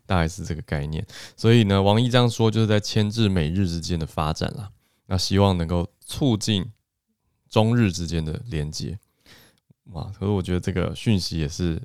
[0.07, 1.07] 大概是这个概念。
[1.37, 4.71] 所以呢，王毅这样说，就是在牵制美日之间的发展啦。
[5.07, 6.73] 那希望能够促进
[7.49, 8.99] 中日之间的连接。
[9.93, 11.81] 哇，可是我觉得这个讯息也是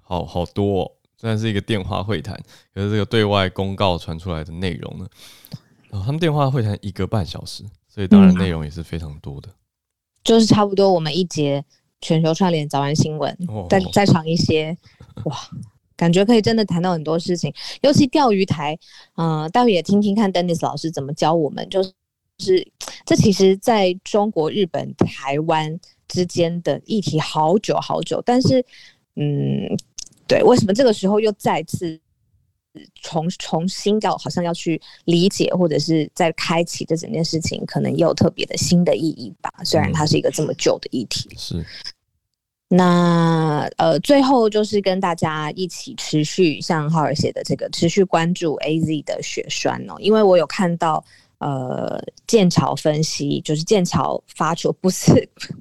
[0.00, 0.92] 好好多哦。
[1.16, 2.34] 虽然是一个电话会谈，
[2.74, 5.06] 可是这个对外公告传出来的内容呢，
[5.90, 9.48] 哦，他们电话会谈一个半小时，所以当然内容也是非常多的。
[10.22, 11.64] 就是差不多我们一节。
[12.02, 13.36] 全球串联早安新闻，
[13.70, 14.76] 再再长一些，
[15.24, 15.34] 哇，
[15.96, 18.78] 感觉可以真的谈到很多事情，尤其钓鱼台，
[19.16, 22.70] 嗯、呃，待会也听听看 Dennis 老师怎么教我们，就是
[23.06, 28.64] 这其实在中国、日本、台湾之间的议题好久好久，但是，
[29.16, 29.68] 嗯，
[30.26, 31.98] 对，为什么这个时候又再次？
[33.00, 39.50] 重重新要好像要去理解，或者是再开启这整件事情，可能又有特别的新的意义吧。
[39.64, 41.26] 虽然它是一个这么旧的议题。
[41.38, 41.64] 是。
[42.68, 51.02] 那呃，最后就是跟大家一起持续像浩尔写的这个持续关注 AZ 的血栓哦，因为我有看到。
[51.38, 55.12] 呃，剑桥分析就是剑桥发出，不是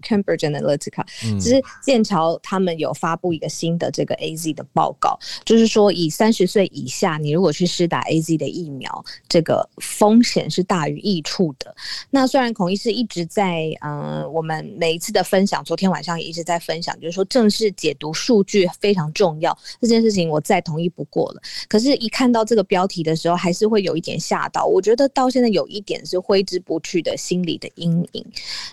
[0.01, 1.05] Cambridge Analytica，
[1.37, 11.75] 只是剑桥他们有发布一个新的这个 AZ 的报告，就是说以三十岁以下，你如果去施打 AZ 的疫苗，这个风险是大于益处的。
[12.09, 21.41] 那虽然孔医师一直在嗯、呃，我们每一次的分享，昨天晚上也一直在分享，就是说正式解读数据非常重要，这件事情我再同意不过了。
[21.67, 24.65] 可是，一看到这个标题的时候，还是会有一点吓到。
[24.65, 25.64] 我觉得到现在有。
[25.67, 28.25] 一点是挥之不去的心理的阴影，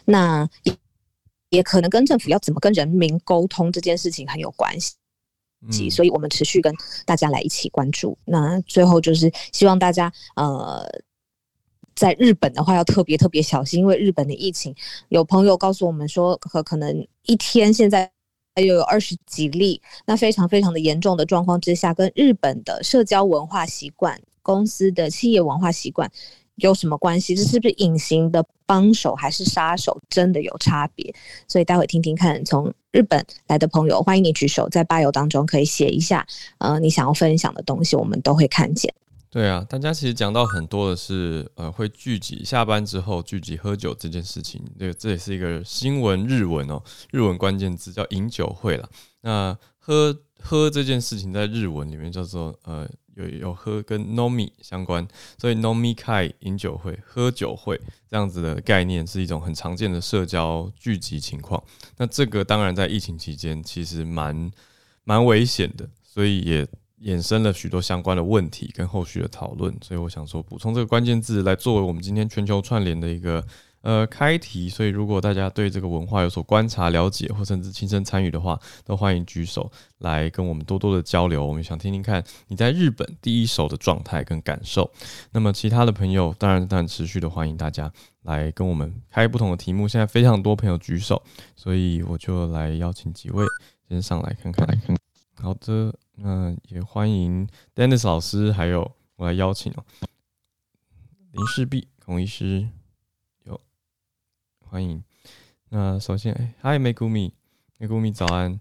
[0.04, 0.74] 那也
[1.50, 4.94] 也可能跟政府要怎么跟人民沟通这件事情很有关系，
[5.66, 6.74] 嗯，所以我们持续跟
[7.04, 8.16] 大家来一起关注。
[8.24, 10.82] 那最后就是希望大家呃，
[11.94, 14.74] 在日本的话要特别特别小心，因为日本的疫情，
[15.10, 18.10] 有朋友告诉我们说，可可能一天现在
[18.56, 26.10] 又有二十几例，那非常非常的严重的状况之下，跟日本的社交文化习惯、公司的企业文化习惯。
[26.56, 27.34] 有什么关系？
[27.34, 29.98] 这是不是隐形的帮手还是杀手？
[30.08, 31.14] 真的有差别？
[31.48, 36.26] 所以待会听听看，从日本来的朋友，欢迎你举手，在吧友当中可以写一下，
[36.58, 38.92] 呃，你想要分享的东西，我们都会看见。
[39.30, 48.88] 对啊，大家其实讲到很多的是，呃，会聚集下班之后聚集喝酒这件事情，这个这也是一个新闻日文哦，日文关键字叫饮酒会了。
[49.22, 52.86] 那喝喝这件事情在日文里面叫做呃。
[53.14, 55.06] 有有喝跟 nomi 相关，
[55.38, 61.62] 所以 nomikai 饮酒会、喝酒会这样子的概念是一种很常见的社交聚集情况。
[61.96, 64.50] 那这个当然在疫情期间其实蛮
[65.04, 66.66] 蛮危险的，所以也
[67.02, 69.76] 衍生了许多相关的问题跟后续的讨论。
[69.82, 73.44] 所以我想说补充这个关键字来作为我们今天全球串联的一个。
[73.82, 81.44] 呃，开题，所以如果大家对这个文化有所观察、了解，或甚至亲身参与的话，都欢迎举手来跟我们多多的交流。
[81.44, 84.88] 我们想听听看你在日本第一手的状态跟感受。
[85.32, 87.92] 那么其他的朋友，当然当然持续的欢迎大家
[88.22, 89.88] 来跟我们开不同的题目。
[89.88, 91.20] 现在非常多朋友举手，
[91.56, 93.44] 所以我就来邀请几位
[93.88, 94.64] 先上来看看。
[94.68, 94.96] 来看，
[95.40, 99.82] 好的，那也欢迎 Dennis 老师，还有我来邀请哦，
[101.32, 102.68] 林氏璧孔医师。
[104.72, 105.04] 欢迎。
[105.68, 108.58] 那首先，哎，嗨，Megumi，Megumi，早安。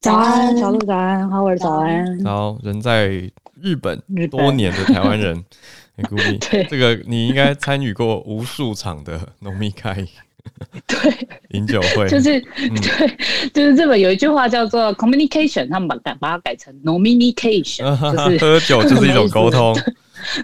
[0.00, 2.18] 早安，小鹿早安，Howard 早安。
[2.20, 5.44] 早，人在日本多年的台湾人，
[5.98, 10.08] Megumi，对，这个你应该参与过无数场的饮み会，
[10.86, 13.16] 对，饮酒会，就是、嗯、对，
[13.52, 17.82] 就是日本有一句话叫做 communication，他们把改把它改成 nominication，
[18.12, 19.74] 就是喝酒就是一种沟通。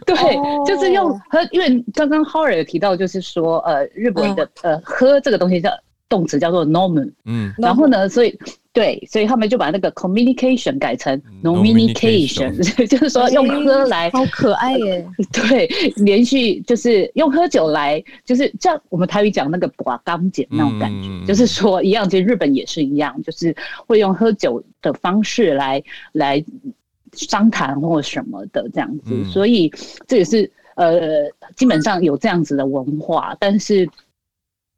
[0.06, 0.14] 对，
[0.66, 5.70] 就是用喝，因为刚刚 Howard 有提到，就是说，呃，日本的呃喝这个东西叫
[6.08, 8.38] 动词叫做 normal，嗯，然后呢，所以
[8.72, 12.56] 对，所以他们就把那个 communication 改成 nominication，
[12.86, 23.54] 就是说用喝来，好可爱耶， 对，连续就是用喝酒来，就是像我们台语讲那个拔肛检那种感觉，就是说一样，其实日本也是一样，就是
[23.86, 25.82] 会用喝酒的方式来
[26.12, 26.44] 来。
[27.14, 29.70] 商谈或什么的这样子，所以
[30.06, 33.36] 这也是呃，基本上有这样子的文化。
[33.38, 33.86] 但是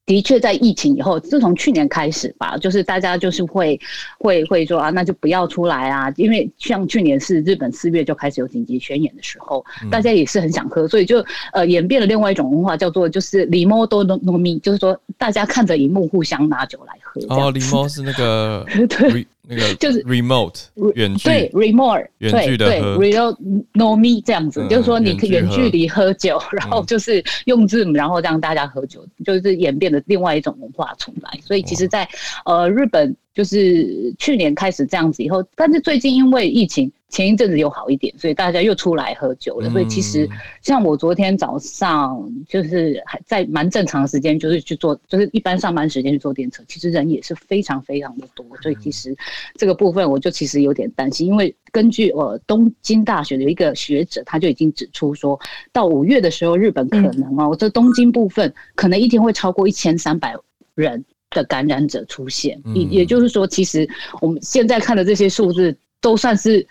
[0.06, 3.80] 的确，在疫情以后，自从去年开始吧，就是大家就是会
[4.18, 11.24] 会会说啊，那就不要出来啊，因为像去年是日本四月就开始有紧急宣言的时候，大家也是很想喝，所以就
[11.54, 17.22] 呃演变了另外一种文化，叫做就是リモート饮み，就是说大家看着荧幕互相拿酒来喝。
[17.28, 19.28] 哦，リモ是那个 对。
[19.47, 23.37] 那个就是 remote 远距对 remote 远距的对 remote
[23.73, 31.39] no me 这样子，嗯、就是说你可以远距离喝酒，嗯、然后就是用 Zoom，然后让大家喝酒，就是演变的另外一种文化出来。
[31.43, 32.09] 所以其实在，在
[32.45, 36.91] 呃日本，就是去年开始这样子以后，但是最近因为疫情。
[37.11, 39.71] 前一阵子又好一点，所以大家又出来喝酒了。
[39.71, 40.29] 所以其实
[40.63, 48.45] 像我昨天早上就是还在蛮正常的时间，就是去做，就是一般上班时间去坐电车，其实人也是非常非常的多。
[48.61, 49.17] 所以其实
[49.55, 55.39] 这个部分我就其实有点担心，因为根据呃东京大学的一个学者，他就已经指出说，
[55.73, 60.35] 到五月的时候，日本可能哦，这东京部分可能一天会超过一千三百
[60.75, 62.59] 人的感染者出现。
[62.75, 63.87] 也也就是说，其实
[64.23, 66.67] 我们现在看的这些数字都算是。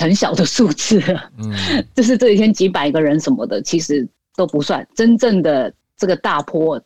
[0.00, 0.98] 很小的数字，
[1.36, 4.88] 嗯，就是这一天几百个人什么的，其实都不算。
[4.94, 6.82] 真正的这个大坡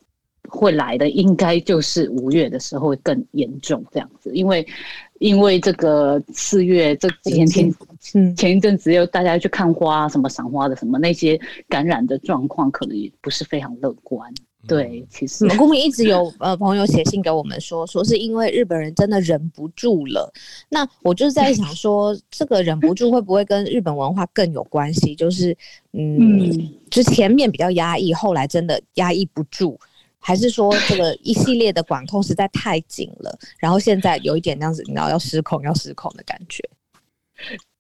[0.48, 4.66] 会来的，应该就是五月的时候会更严重这样子，因为
[5.20, 7.74] 因为这个四月这几天天，
[8.14, 14.28] 嗯，前一阵子又大家去看花，什么赏花的什么那些感染的状况，可能也不是非常乐观。
[14.68, 20.30] 对，其实我们一直有呃朋友写信给我们说，说是因为日本人真的忍不住了。
[20.68, 25.14] 那我就是在想说，这个忍不住会不会跟日本文化更有关系？
[25.14, 25.56] 就是
[25.92, 29.78] 嗯，就前面比较压抑，后来真的压抑不住，
[30.18, 36.62] 还是说这个一系列的管控实在太紧了，然后现在有一点那样子，你知道要失控要失控的感觉？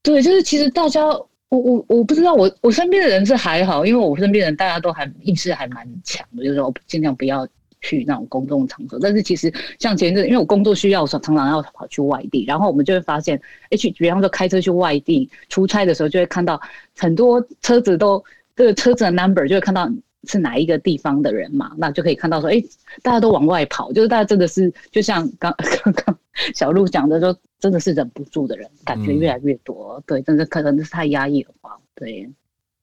[0.02, 1.02] 对，就是其实大家。
[1.50, 7.44] 我我我不知道，我我身边的人是还好，因为我身边的人大家都还意识还蛮强的，就是说尽量不要
[7.80, 8.98] 去那种公众场所。
[9.00, 16.60] 但是其实像前阵，因为我工作需要，常常要跑去外地，然后我们就会发现，哎，去比方说开车去外地出差的时候，就会看到
[16.96, 18.22] 很多车子都
[18.54, 19.90] 这个车子的 number 就会看到
[20.28, 22.62] 是哪一个地方的人嘛，那就可以看到说，哎，
[23.02, 26.16] 大家都往外跑，就是大家真的是就像刚刚刚
[26.54, 27.36] 小鹿讲的说。
[27.60, 29.94] 真的是忍不住的人，感觉越来越多。
[29.98, 31.70] 嗯、对，真的可能是太压抑了吧？
[31.94, 32.28] 对，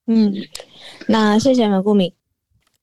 [0.05, 0.33] 嗯，
[1.07, 2.11] 那谢谢马顾明。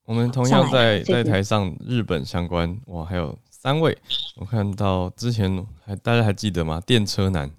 [0.05, 3.97] 我们同样在在台上日本相关，哇，还有三位。
[4.35, 6.79] 我看到之前还大家还记得吗？
[6.85, 7.49] 电车男，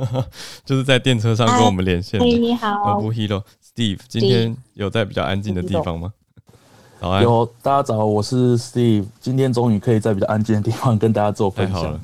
[0.64, 2.18] 就是在电车上跟我们连线。
[2.18, 6.12] 嘿，你好，不 Steve，今天有在比较安静的地方吗？
[6.98, 7.22] 早安。
[7.22, 12.00] 有，大家早，我是 Steve，今天终于可以在比较安静的地方跟大家做分享。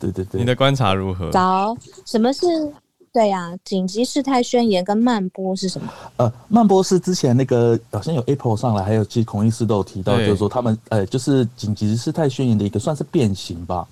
[0.00, 1.30] 对对对，你的观察如何？
[1.30, 2.46] 早，什么是？
[3.12, 5.92] 对呀、啊，紧急事态宣言跟慢波是什么？
[6.18, 13.84] 呃，慢波是之前那个好像有 Apple 上来，还有其实孔医师都有提到，就是说他们呃，就是紧急事态宣言的一个算是变形吧。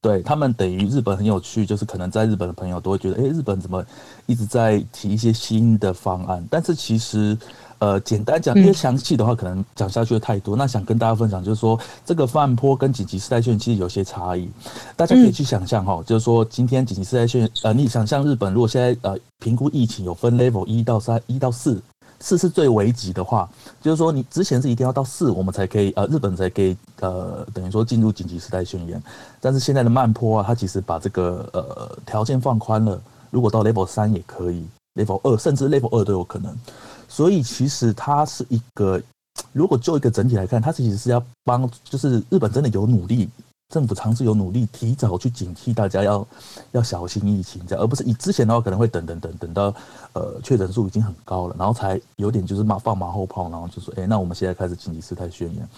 [0.00, 3.84] 对他们等于日本很有趣，就是可能在日本的朋友都会觉得，哎，日本怎么
[4.26, 6.44] 一直在提一些新的方案？
[6.50, 7.38] 但是其实。
[7.78, 10.56] 呃，简单讲，因为详细的话可能讲下去的太多。
[10.56, 14.48] 嗯、那想跟大家分享，就是说这个慢坡跟紧急事态宣言其实有些差异。
[14.96, 21.82] 大家可以去想象哈，嗯、就是说今天紧急事态宣言，呃，你想象日本如果现在呃评估疫情有分 level 一到三，一到四，
[22.18, 23.48] 四是最危急的话，
[23.82, 29.02] 就是说你之前是一定要到四，我们才可以呃日本才可以呃等于说进入紧急事态宣言。
[29.40, 32.98] 但是现在的慢坡啊，它其实把这个呃条件放宽了，
[33.30, 36.56] 如果到 level 三也可以，level 二甚至 level 二都有可能。
[37.08, 39.00] 所以其实它是一个，
[39.52, 43.28] 如果就一个整体来看，它其实是要帮，就是日本真的有努力，
[43.68, 46.26] 政府尝试有努力，提早去警惕大家要
[46.72, 49.74] 要小心疫情，这样，而不是以之前的话可能会等等等等到
[50.12, 55.68] 呃确诊数已经很高了，然后才有点就是马放马后炮，然后就说，哎，那我们现在开始紧急事态宣言。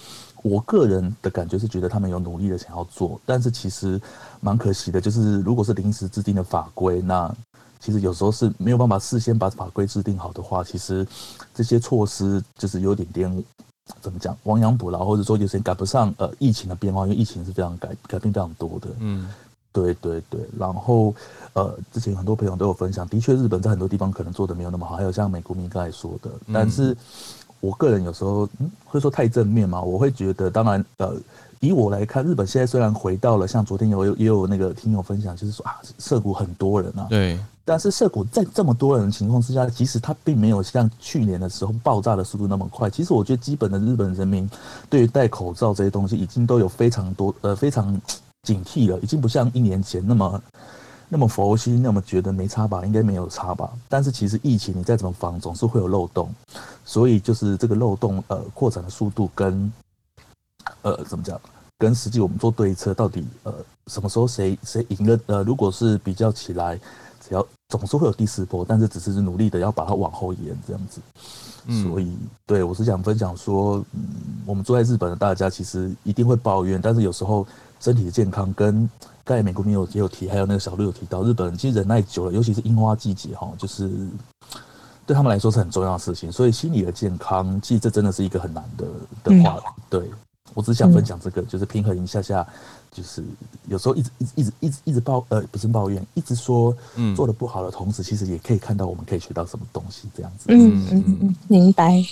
[0.42, 4.00] 我个人的感觉是觉得他们有努力的想要做，但是其实
[4.40, 7.34] 蛮可惜的，就是如果是临时制定的法规，那。
[7.80, 11.06] 其实有时候是没有办法事先把法规制定好的话，其实
[11.54, 13.44] 这些措施就是有点点
[14.00, 18.88] 怎么讲，亡羊补牢，或者说有些赶不上呃疫情的变化，因为疫情是非常改改变非常多的。
[18.98, 19.28] 嗯，
[19.72, 20.40] 对对对。
[20.58, 21.14] 然后
[21.52, 26.96] 呃，之前很多朋友都有分享，的确日本在很多地方可能做的没有那么好，还有像美国民刚才说的，但是
[27.60, 31.14] 我个人有时候嗯会说太正面嘛，我会觉得当然呃。
[31.60, 37.36] 以我来看，日本现在虽然回到了像昨天有也有那个听友分享，就是说啊，涉谷很多人啊，对，
[37.68, 42.88] 但是涩谷在这么多人的情况之下，其实它并没有像去年的时候爆炸的速度那么快。
[42.88, 44.48] 其实我觉得基本的日本人民
[44.88, 48.00] 对于戴口罩这些东西已经都有非常多呃非常
[48.44, 50.42] 警惕了，已经不像一年前那么
[51.10, 53.70] 那么佛心，那么觉得没差吧，应该没有差吧。
[53.86, 56.34] 但是其实疫情你再怎么防，总是会有漏洞，
[56.86, 59.70] 所以就是这个漏洞呃扩展的速度跟。
[60.82, 61.40] 呃怎么讲，
[61.78, 63.54] 跟实际我们做对策，到底呃
[63.86, 65.18] 什么时候谁谁赢了？
[65.26, 66.78] 呃，如果是比较起来，
[67.26, 71.00] 只要总是会有第四波，但是只是努力的要把它往后延这样子。
[71.82, 72.16] 所以，
[72.46, 74.02] 对我是想分享说，嗯，
[74.46, 77.46] 我们住在日本的大家其实一定会抱怨，但是有时候
[77.78, 78.88] 身体的健康跟
[79.22, 83.90] 刚才美国民有也有提，还有那个小路有提到，日本人其实忍耐久了，尤其是樱花季节哈，就是
[85.04, 86.32] 对他们来说是很重要的事情。
[86.32, 88.86] 所以心理的健康，其实这真的是一个很难的
[89.24, 89.66] 的话题。
[89.90, 90.10] 对，
[90.58, 92.44] 我只想分享这个，就是平衡一下下。
[92.90, 93.22] 就是
[93.68, 100.46] 有时候一直一直一直一直一直抱呃不是抱怨，一直说嗯做的不好的同时，其实也可以看到我们可以学到什么东西这样子。
[100.48, 102.02] 嗯嗯嗯，明白。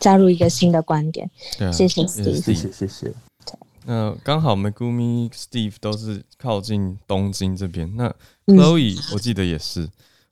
[0.00, 3.06] 加入一个新的观点，对啊，谢谢 Steve，谢谢谢谢。
[3.46, 8.12] 对，那刚好 Megumi Steve 都是靠近东京这边，那
[8.46, 9.88] Chloe 我记得也是，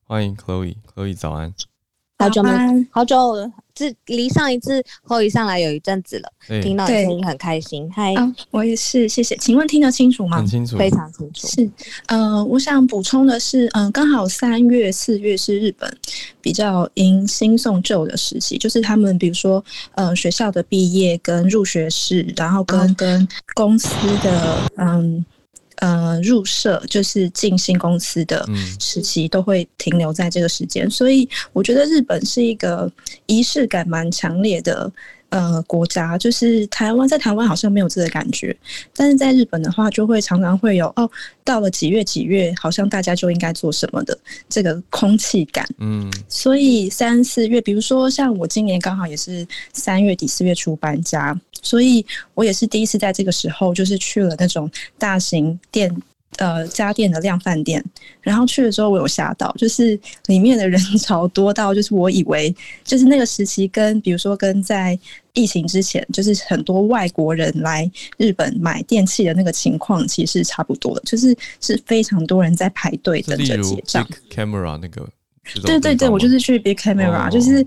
[0.06, 1.54] 欢迎 Chloe，Chloe 早安。
[2.22, 3.34] 好久没，好久，
[3.74, 7.90] 这离上一次后一上来有一阵子了，听到声音很开心。
[7.92, 8.14] 嗨，
[8.52, 9.34] 我也是，谢谢。
[9.38, 10.36] 请问听得清楚吗？
[10.36, 11.48] 很清楚，非常清楚。
[11.48, 11.68] 是，
[12.06, 15.92] 呃，我想补充的是，嗯、呃，刚好三月、四月是日本
[16.40, 19.64] 比较迎新送旧的时期，就是他们比如说，
[19.96, 23.88] 呃，学校的毕业跟入学式，然后跟、哦、跟公司
[24.22, 25.24] 的，嗯。
[25.82, 28.46] 呃，入社就是进新公司的
[28.78, 32.88] 时期，都会停留在这个时间，嗯，所以我觉得日本是一个
[33.26, 34.90] 仪式感蛮强烈的。
[35.32, 38.54] 呃，国家就是台湾，在台湾好像没有这个感觉，
[38.94, 41.10] 但是在日本的话，就会常常会有哦，
[41.42, 44.16] 到了几月几月，好像大家就应该做什么的
[44.46, 45.66] 这个空气感。
[45.78, 52.04] 嗯，所以三四月，比如说像我今年刚好也是三月底四月初搬家，所以
[52.34, 55.90] 我也是第一次在这个时候，就是去了那种大型店。
[56.38, 57.84] 呃，家电的量贩店，
[58.22, 64.98] 然后去的时候我有吓到，就是里面的人潮多到，就是我以为就是那个时期跟比如说跟在
[65.34, 74.08] 疫情之前，就是很多外国人来日本买电器的那个情况，其实是差不多的，就是是非常多人在排队等着结账。
[74.30, 75.06] Camera 那个，
[75.66, 77.64] 对对对，我就是去 Big Camera，就是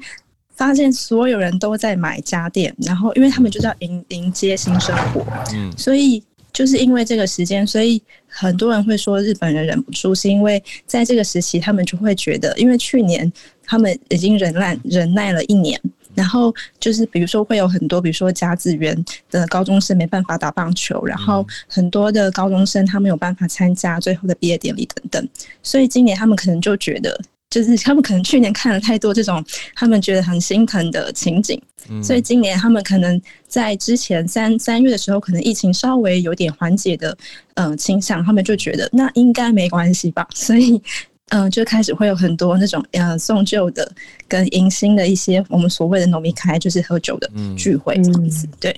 [0.55, 6.23] 发现所有人都在买家电，然后因为他们就是要迎迎接新生活，嗯，所以。
[6.55, 8.01] 就是因为这个时间，所以
[8.37, 13.31] 很多人会说日本人忍不住，是因为在这个时期，他们就会觉得，因为去年
[13.63, 15.79] 他们已经忍耐忍耐了一年，
[16.13, 18.93] 然后就是比如说会有很多，比如说甲子园
[19.31, 25.29] 的高中生没办法打棒球，然后很多的高中生他们有办法参加最后的毕业典礼等等，
[25.63, 27.17] 所以今年他们可能就觉得。
[27.49, 29.41] 就是他们可能去年看了太多这种
[29.75, 37.17] 他们觉得很心疼的情景，嗯，所以今年他们可能在之前三三月的时候，可能疫情稍微有点缓解的，
[37.53, 40.81] 嗯、呃，倾向，他们就觉得那应该没关系吧，所以，
[41.29, 43.89] 嗯、呃，就开始会有很多那种呃送旧的
[44.27, 48.45] 跟迎新的一些我们所谓的农民开，就是喝酒的聚会这样子。
[48.59, 48.75] 对，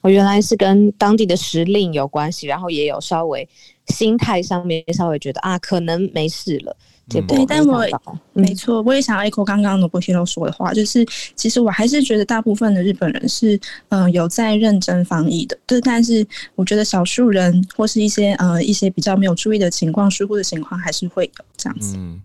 [0.00, 3.48] 我原来是跟当地的时令有关系，然后也有稍微
[3.88, 6.76] 心态上面稍微觉得啊，可能没事了。
[7.08, 7.86] 对，但我
[8.32, 13.54] 没错，我也想要 echo 刚刚的 Nobuhiro 说的话，就是其实我还是觉得大部分的日本人是
[13.90, 16.26] 嗯、呃、有在认真防疫的，对，但是
[16.56, 21.94] 我觉得少数人或是一些呃一些比较没有注意的情况、疏忽的情况还是会有这样子。
[21.96, 22.20] 嗯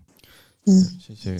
[0.66, 1.36] 嗯，谢谢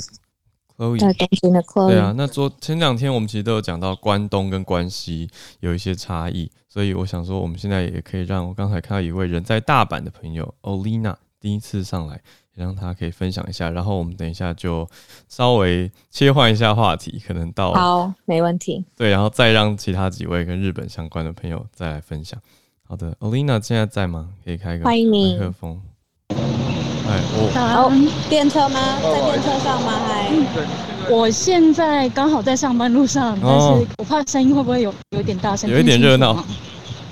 [0.76, 1.88] Chloe。
[1.88, 5.28] 对啊，那昨前两天我们其实都有讲到关东跟关西
[5.58, 12.20] 有一些差异，所以我想说我们现在也可以让我刚才看到一位人在大阪的朋友 Olina 第一次上来。
[12.54, 14.86] 让他可以分享一下，然后我们等一下就
[15.28, 18.84] 稍微切换一下话题，可能到好，没问题。
[18.96, 22.38] 对，然后再让其他几位跟日本相关的朋友再来分享。
[22.86, 24.28] 好的，Olina 现在在吗？
[24.44, 24.96] 可以开个麦
[25.38, 25.80] 克风。
[26.28, 27.90] 哎，我好，
[28.28, 28.98] 电车吗？
[29.02, 29.92] 在电车上吗？
[30.06, 31.10] 还、嗯？
[31.10, 36.44] 我现在刚好在上班路上，但是我怕声音会不会有有点大声，有一点热闹，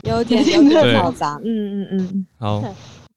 [0.03, 1.41] 有点有点嘈杂。
[1.45, 2.63] 嗯嗯嗯，好。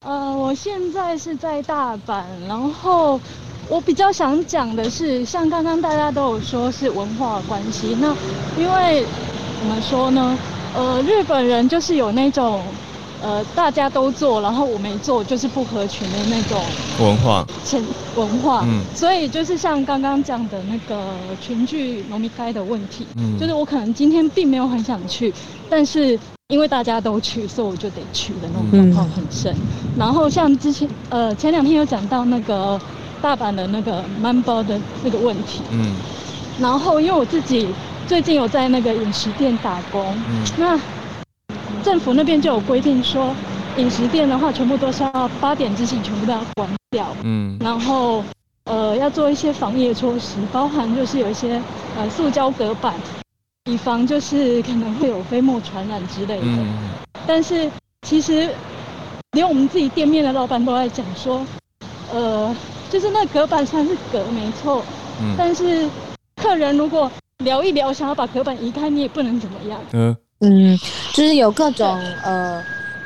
[0.03, 3.21] 呃，我现在是在大阪，然后
[3.69, 8.13] 我比较想讲的是，像刚刚大家都有说是文化关系，那
[8.53, 9.09] 因为
[9.55, 10.37] 怎么说呢？
[10.73, 12.77] 呃，日本人就是有那种
[13.23, 16.61] 呃大家都做，然后我没做就是不合群的那种
[16.99, 17.81] 文化，前
[18.15, 25.33] 文化，嗯，所以就是像刚刚讲的那个群聚农民街的问题，嗯，就是我可能今天并没有很想去，
[25.69, 26.19] 但是。
[26.49, 29.51] 因为大家都去，所以我就得去的那种状况很深。
[29.53, 29.89] 嗯。
[29.97, 32.79] 然后像之前，呃，前两天有讲到那个
[33.21, 35.61] 大阪的那个曼波的那个问题。
[35.71, 35.95] 嗯。
[36.59, 37.67] 然后因为我自己
[38.05, 40.79] 最近有在那个饮食店打工，嗯，那
[41.83, 43.35] 政府那边就有规定说，
[43.77, 47.05] 饮食店的话，全部都是要八点之前全部都要关掉。
[47.23, 47.57] 嗯。
[47.59, 48.23] 然后
[48.63, 51.61] 呃，要做一些防疫措施，包含就是有一些
[51.97, 52.93] 呃塑胶隔板。
[53.71, 56.45] 以防就是可能会有飞沫传染之类的。
[56.45, 56.89] 嗯、
[57.25, 57.71] 但是
[58.01, 58.49] 其实
[59.31, 61.45] 连我们自己店面的老板都在讲说，
[62.11, 62.53] 呃，
[62.89, 64.83] 就是那隔板虽然是隔没错，
[65.21, 65.89] 嗯、但是
[66.35, 69.79] 客人如果聊一聊想要把隔板移开，你也不能怎么样。
[69.93, 70.13] 嗯
[70.43, 70.77] 嗯，
[71.13, 72.63] 就是有各种呃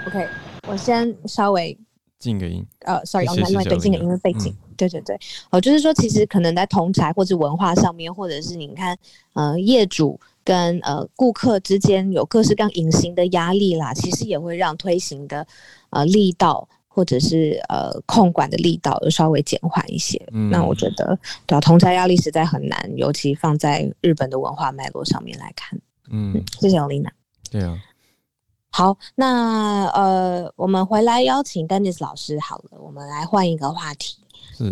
[0.07, 0.27] ，OK，
[0.67, 1.77] 我先稍微
[2.19, 2.65] 静个音。
[2.81, 4.51] 呃，sorry，我们对静个音的背景。
[4.51, 5.19] 嗯对对对，
[5.49, 8.95] 哦，就是说，其实可能在同侪或者文化上面，或者是你看，
[9.33, 15.47] 呃，业主跟呃顾客之间有各式各样隐形的压力啦，其实也会让推行的
[15.89, 20.21] 呃力道或者是呃控管的力道稍微减缓一些。
[20.31, 21.17] 嗯，那我觉得，
[21.47, 25.79] 对啊，同侪压力实在很难，尤其放在日本的文化脉络上面来看。
[26.11, 27.11] 嗯，嗯，谢谢欧丽娜。
[27.49, 27.77] 对啊。
[28.69, 34.17] 好，那呃，我们回来邀请 Dennis 老师好了，我们来换一个话题。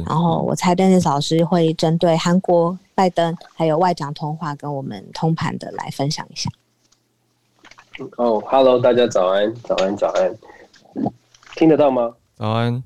[0.05, 6.49] 然后我猜 Dennis 老师会针对韩国拜登还有外长通话跟我们通盘的来分享一下。
[8.17, 10.35] 哦，Hello，大家早安，早安，早安，
[11.55, 12.13] 听得到吗？
[12.35, 12.83] 早安，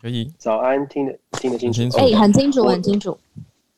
[0.00, 0.32] 可以。
[0.38, 1.98] 早安，听得听得清楚？
[1.98, 3.18] 哎，很清楚，很清楚。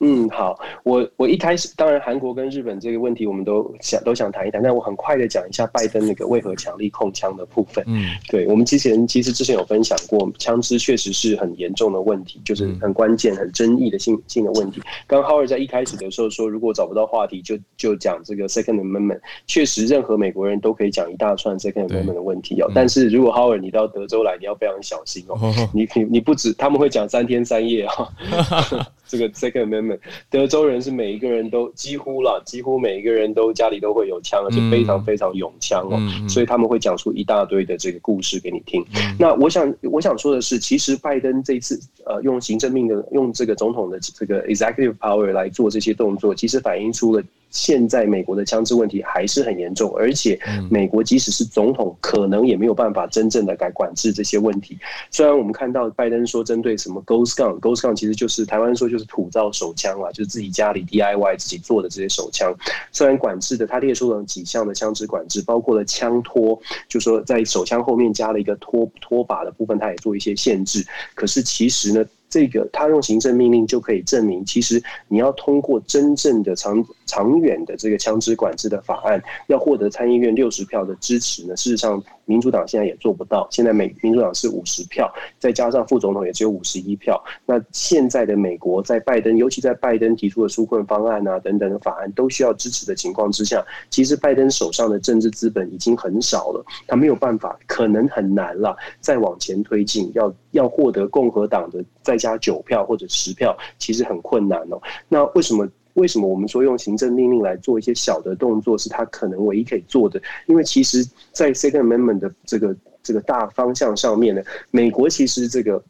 [0.01, 7.83] 嗯，好，我我一开始当然韩国跟日本这个问题我们都想都想谈一谈，但我很快的讲一下拜登那个为何强力控枪的部分。
[7.89, 14.81] 嗯，对，我们之前其实之前有分享过，枪支确实是很严重的问题，就是很关键、很争议的性性的问题。
[15.05, 19.21] 刚 Howard 在一开始的时候说，如果找不到话题，就就讲这个 Second Amendment。
[19.49, 22.71] 确实，任何美国人都可以讲一大串 Second Amendment 的问题哦。
[22.73, 25.37] 但是如果 Howard 你到德州来，你要非常小心哦。
[25.75, 28.09] 你你你不止他们会讲三天三夜哈。
[29.09, 29.99] 这个 Second Amendment，
[30.31, 38.85] 德州人是每一个人都几乎了，几乎每一个人都家里都会有枪，而且非常非常有枪哦，嗯、所以他们会讲出一大堆的这个故事给你听。
[38.95, 47.25] 嗯、那我想我想说的是，其实拜登这一次呃用行政命令，用这个总统的这个 Executive Power 来做这些动作，其实反映出了。
[47.51, 50.39] 现在美国的枪支问题还是很严重，而且
[50.71, 54.79] 美国即使是总统，可能也没有办法真正的来管制这些问题。
[55.11, 62.55] 虽然我们看到拜登说针对什么 Ghost Gun，Ghost Gun 其实就是台湾说就是土造手枪啊，就是自己家里 DIY 自己做的这些手枪。
[62.93, 70.87] 虽然管制的，他列出了几项的枪支管制，包括了枪托，就说在手枪后面加了一个托托把的部分，他也做一些限制。
[71.15, 72.05] 可是其实呢？
[72.29, 82.03] 这个他用行政命令就可以证明，其实你要通过真正的长长远的这个枪支管制的法案，要获得参议院六十票的支持呢，事实上。
[82.29, 87.21] 民主党现在也做不到，现在美民主党是五十票，再加上副总统也只有五十一票。
[87.47, 104.79] 那现在的美国在拜登，尤其在拜登提出的纾困方案啊等等的法案都需要支持的情况之下，其实拜登手上的政治资本已经很少了，他没有办法，可能很难了，再往前推进，要要获得共和党的再加九票或者十票，其实很困难哦。
[105.09, 105.67] 那为什么？
[105.99, 110.21] 为什么我们说用行政命令来做一些小的动作是他可能唯一可以做的？
[110.47, 115.83] 因为其实，在 Second Amendment 的这个这个大方向上面呢，美国其实这个。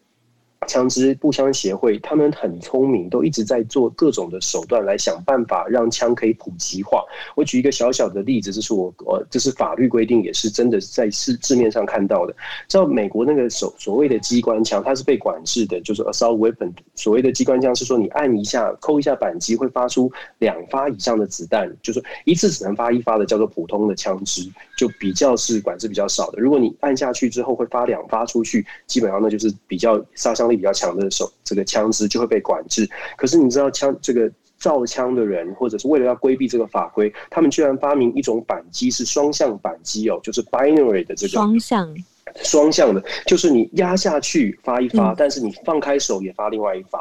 [0.67, 7.03] 枪支步枪协会，他们很聪明，都一直在做各种的手段来想办法让枪可以普及化。
[7.37, 12.35] 我举一个小小的例子，这是我呃，这是法律规定，也是真的在市字面上看到的。
[12.67, 16.73] 知道美国那个所所谓的机关枪，它是被管制的，就是 assault weapon。
[16.97, 24.43] 所谓的机关枪是说，你按一下，扣一下扳机，会发出两发以上的子弹，就是一次只能发一发的，叫做普通的枪支，
[24.77, 26.41] 就比较是管制比较少的。
[26.41, 32.89] 如果你按下去之后会发两发出去，基本上那就是比较杀伤力比较强的手，这个枪支就会被管制。
[33.17, 41.97] 可是你知道枪这个造枪的人，或者是为了要规避这个法规，他们居然发明一种扳机是双向扳机哦，就是 binary 的这个双向
[42.43, 46.99] 双向的，就是你压下去发一发，嗯、但是你放开手也发另外一发。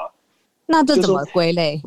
[0.65, 1.81] 那这怎么归类？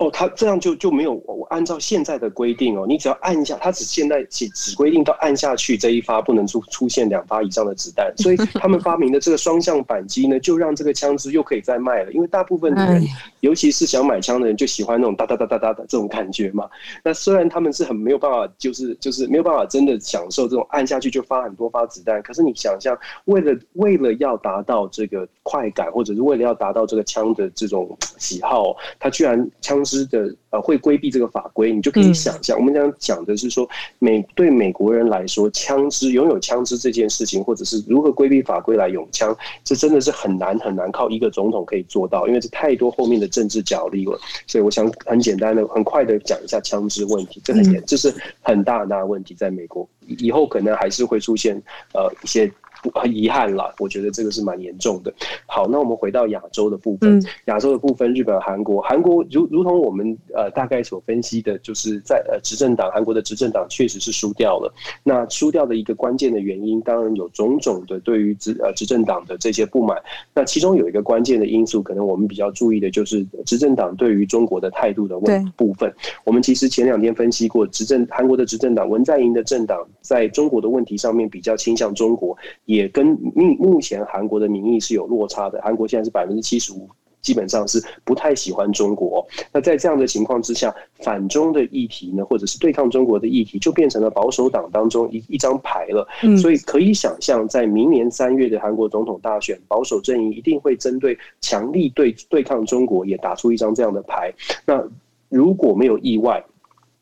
[0.00, 13.04] 哦，他这样就就没有我按照现在的规定哦，你只要按一下，他只现在只只规定到按下去这一发不能出出现两发以上的子弹，所以 他们发明的这个双向扳机呢，就让这个枪支又可以再卖了，因为大部分的人，
[13.40, 16.66] 尤其是想买枪的人，就喜欢那种哒哒哒哒哒的这种感觉嘛。
[17.04, 22.96] 那虽然他们是很没有办法，就是就是没有办法真的享受这种按下去就发很多发子弹，可是你想象，
[23.26, 29.84] 为了为了要达到这个快感，或者是为了要达到这个枪的这种喜好，他居然枪。
[30.06, 33.68] 的呃，会规避这个法规，你就可以想象，我们讲讲的是说，
[33.98, 44.18] 美对美国人来说，枪支拥有枪支这件事情，或者是如何规避法规来拥枪，这真的是很难很难靠一个总统可以做到，因为这太多后面的政治角力了。
[44.46, 48.12] 所以我想很简单的、很快的讲一下枪支问题，这很严，这是
[48.42, 49.88] 很大很大的问题，在美国
[50.18, 51.54] 以后可能还是会出现
[51.94, 52.50] 呃一些
[52.94, 55.12] 很遗憾了，我觉得这个是蛮严重的。
[55.46, 64.72] 好，那我们回到亚洲的部分，亚、嗯、洲的部分，日本、韩国，韩国如如同我们呃大概所分析的，就是在呃执政党韩国的执政党确实是输掉了。
[65.02, 70.00] 那输掉的一个关键的原因，当然有种种的对于执呃执政党的这些不满。
[70.34, 75.92] 那其中有一个关键的因素，可能我们比较注意的就是执政党对于中国的态度的问部分。
[76.24, 82.36] 我们其实前两天分析过，执政韩国的执政党文在寅的政党在中国的问题上面比较倾向中国。
[82.70, 86.88] 也跟目目前韩国的民意是有落差的，韩国现在是百分之七十五，
[87.20, 89.26] 基本上是不太喜欢中国。
[89.52, 96.06] 那在这样的情况之下，反中的议题呢，或者是对抗中国的议题，就变成了保守党当中一一张牌了。
[96.40, 104.32] 所以可以想象，在明年三月的韩国总统大选，保守阵营一定会针对强力对对抗中国，也打出一张这样的牌。
[104.64, 104.80] 那
[105.28, 106.44] 如果没有意外，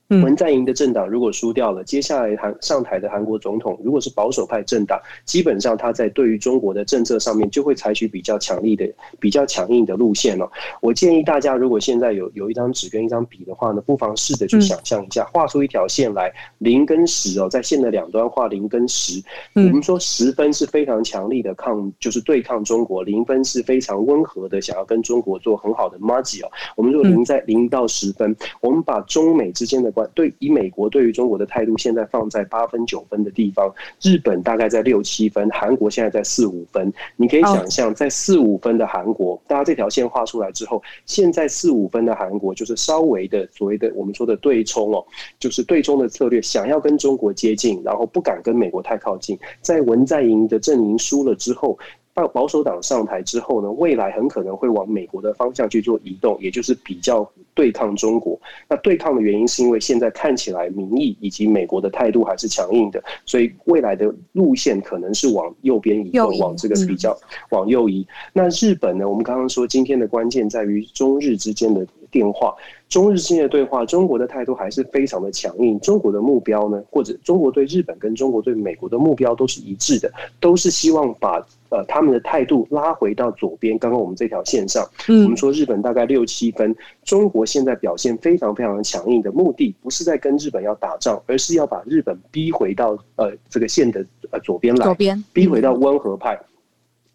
[0.08, 8.90] 文在寅的政党如果输掉了，接下来韩上台的韩国总统如果是保守派政党，基本上他在对于中国的政策上面就会采取比较强力的、
[9.20, 10.50] 比较强硬的路线哦。
[10.80, 19.22] 我建议大家，如果现在有有一张纸跟一张笔的话呢，不妨试着去想象一下，画出一条线来，零跟十哦，在线的两端画零跟十。
[19.52, 26.50] 我们说十分是非常强力的抗，就是对抗中国；零分是非常温和的，想要跟中国做很好的麻吉哦。
[26.76, 29.92] 我们说零在零到十分，我们把中美之间的。
[30.14, 33.72] 对，以美国对于中国的态度，现在放在八分九分的地方，
[34.02, 36.92] 日本大概在六七分，韩国现在在四五分。
[37.16, 45.04] 你可以想象，在四五分的韩国，大家这条线画出来之后，现在四五分的韩国就是稍微的所谓的我们说的对冲哦，
[45.38, 49.38] 就是对冲的策略，想要跟中国接近，然后不敢跟美国太靠近。
[49.60, 51.78] 在文在寅的阵营输了之后。
[52.18, 58.36] 到保守党上台之后呢，未来很可能会往美国的方向去做移动，也就是比较对抗中国。
[58.68, 67.16] 那对抗的原因是因为现在看起来民意以及美国的态度还是强硬的，所以未来的路线可能是往右边移动，往这个比较
[67.50, 68.04] 往右移。
[68.32, 69.08] 那日本呢？
[69.08, 72.54] 我们刚刚说今天的关键在于中日之间的电话。
[72.88, 75.78] 中日之间的对话，中国的态度还是非常的强硬。
[75.80, 81.36] 中国的目标呢，或者中国对日本跟中国对美国的目标都是一致的，都是希望把
[81.68, 83.78] 呃他们的态度拉回到左边。
[83.78, 96.40] 刚刚我们这条线上，嗯，我们说日本大概六七分，中国现在表现非常非常的强硬的目的，不是在跟日本要打仗，而是要把日本逼回到呃这个线的呃左边来，左边逼回到温和派。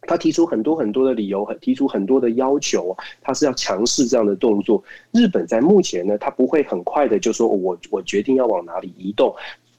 [0.08, 4.84] 他提出很多很多的理由，提出很多的要求，他是要强势这样的动作。
[5.12, 9.34] 日本在目前呢，他不会很快的就说，我我决定要往哪里移动。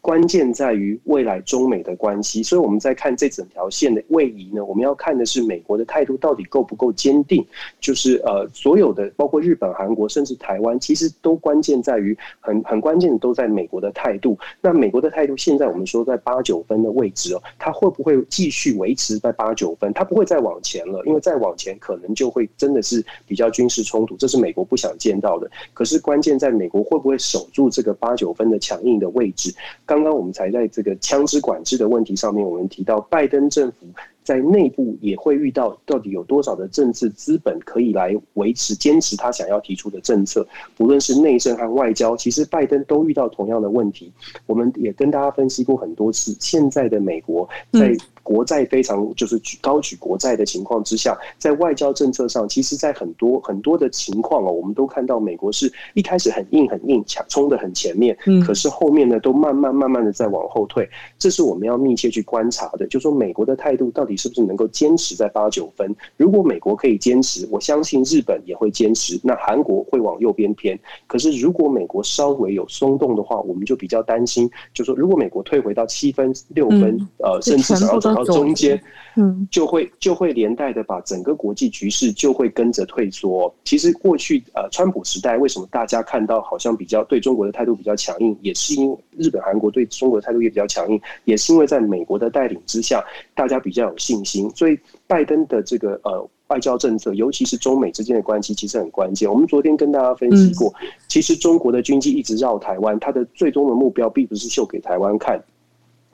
[0.04, 7.42] 关键在于未来中美的关系，所以我们在看这整条线的位移呢，我们要看的是美国的态度到底够不够坚定。
[7.80, 14.38] 就是呃，所有的包括日本、韩国，甚至台湾，其实都关键在于很很关键的都在美国的态度。
[14.60, 19.90] 那美国的态度现在我们说在八九分的位置哦，它会不会继续维持在八九分？
[19.94, 25.50] 它不会再往前了，因为再往前可能就会真的是比较军事冲突，这是美国不想见到的。
[25.72, 29.50] 可是关键在美国会不会守住这个八九分的强硬的位置？
[29.94, 33.86] 刚刚我们才在这个枪支管制的问题上面，我们提到拜登政府
[34.24, 40.44] 在内部也会遇到到底有多少的政治资本可以来维持坚持他想要提出的政策，
[40.76, 44.12] 不论是内政和外交，其实拜登都遇到同样的问题。
[44.46, 47.96] 我们也跟大家分析过很多次，现在的美国在。
[48.24, 62.86] 国债非常就是举高举国债的情况之下，在外交政策上，其实，在很多很多的情况哦，我们都看到美国是一开始很硬很硬，抢冲的很前面，可是后面呢，都慢慢慢慢的在往后退，这是我们要密切去观察的。
[62.86, 65.94] 就说美国的态度到底是不是能够坚持在八九分？
[66.16, 70.78] 如果美国可以坚持，我相信日本也会坚持，那韩国会往右边偏。
[71.06, 78.13] 可是如果美国稍微有松动的话，我们就比较担心，就说如果美国退回到七分、六分，呃，甚至想要走。
[78.14, 78.80] 然后中间，
[79.16, 83.52] 嗯，就会就会连带的把整个国际局势就会跟着退缩。
[83.64, 93.02] 其实过去呃，川普时代为什么大家看到好像比较对中国的态度比较强硬，也是因为日本、韩国对中国的态度也比较强硬，也是因为在美国的带领之下，
[93.34, 94.50] 大家比较有信心。
[94.50, 99.30] 所以拜登的这个呃外交政策，尤其是中美之间的关系，其实很关键。
[99.30, 100.72] 我们昨天跟大家分析过，
[101.08, 105.42] 其实中国的军机一直绕台湾，它的最终的目标并不是秀给台湾看。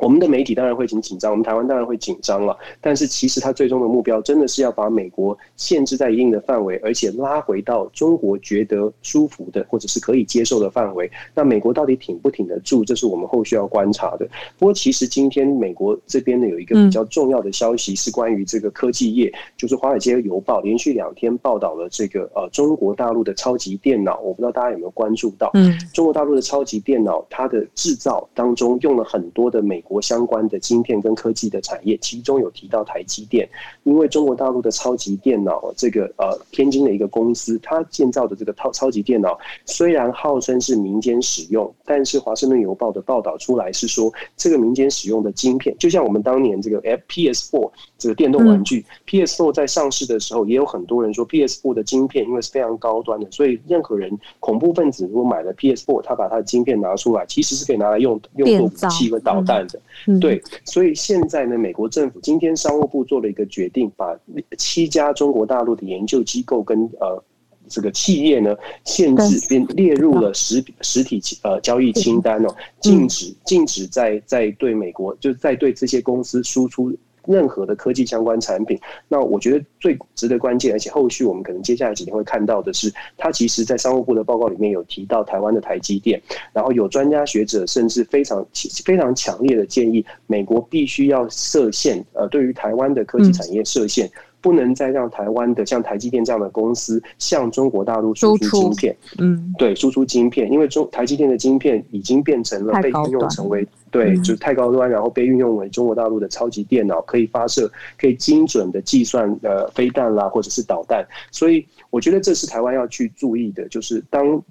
[0.01, 2.57] 我们的媒体当然会挺紧张，我们台湾当然会紧张了。
[2.81, 11.11] 但是其实它最终的目标真的是要把美国限制在一定的范围，而且拉回到中国觉得舒服的或者是可以接受的范围。
[11.35, 14.27] 那美国到底挺不挺得住，这是我们后续要观察的。
[14.59, 25.51] 不过其实今天美国这边呢有一个比较重要的消息是关于这个科技业，就是《华尔街邮报》连续两天报道了这个呃中国大陆的超级电脑，我不知道大家有没有关注到？
[25.53, 29.85] 嗯，中国大陆的超级电脑它的制造当中用了很多的美。
[29.91, 33.49] 国相关的晶片跟科技的产业，其中有提到台积电，
[33.83, 39.37] 因为中国大陆的超级电脑这个呃天津的一个公司，它建造的这个超超级电脑
[39.67, 59.79] 虽然号称是民间使用，但是华盛顿邮报的报道出来是说，这个民间使用的晶片，就像我们当年这个 F P S Four 这个电动玩具，PS4 在上市的时候，也有很多人说 PS4 的晶片因为是非常高端的，所以任何人恐怖分子如果买了 PS4，他把他的晶片拿出来，其实是可以拿来用用作武器和导弹的。
[60.19, 64.19] 对，所以现在呢，美国政府今天商务部做了一个决定，把
[64.57, 67.23] 七家中国大陆的研究机构跟呃
[67.69, 72.49] 这个企业呢限制并列入了实实体呃交易清单哦，
[72.81, 76.97] 禁止禁止在在对美国就在对这些公司输出。
[77.27, 86.21] 任何的科技相关产品，那我觉得最值得关键，而且后续我们可能接下来几天会看到的是，它其实在商务部的报告里面有提到台湾的台积电，
[86.53, 88.47] 然后有专家学者甚至非常
[88.85, 94.07] 非常强烈的建议，美国必须要设限，呃，对于台湾的科技产业设限。
[94.07, 94.13] 嗯
[94.43, 114.43] 不能再让台湾的像台积电这样的公司向中国大陆输出晶片，嗯，对，输出晶片，因为中台积电的晶片已经变成了被运用成为对，就是太高端，然后被运用为中国大陆的超级电脑，可以发射，可以精准的计算呃飞弹啦，或者是导弹，所以我觉得这是台湾要去注意的，就是当。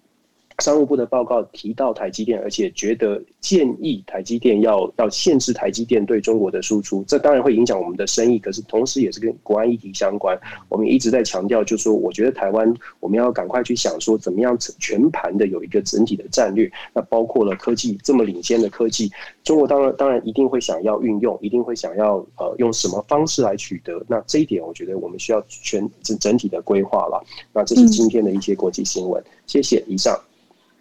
[0.60, 10.40] 商务部的报告提到台积电，而且觉得建议台积电要要限制台积电对中国的输出，这当然会影响我们的生意，可是同时也是跟国安议题相关。
[10.68, 19.12] 我们一直在强调，就是说，我觉得台湾我们要赶快去想说，怎么样全盘的有一个整体的战略，那包括了科技这么领先的科技，
[19.44, 24.04] 中国当然当然一定会想要运用，一定会想要呃用什么方式来取得。
[24.08, 27.24] 那这一点，我觉得我们需要全整整体的规划了。
[27.54, 29.84] 那这是今天的一些国际新闻，谢谢。
[29.88, 30.20] 以上。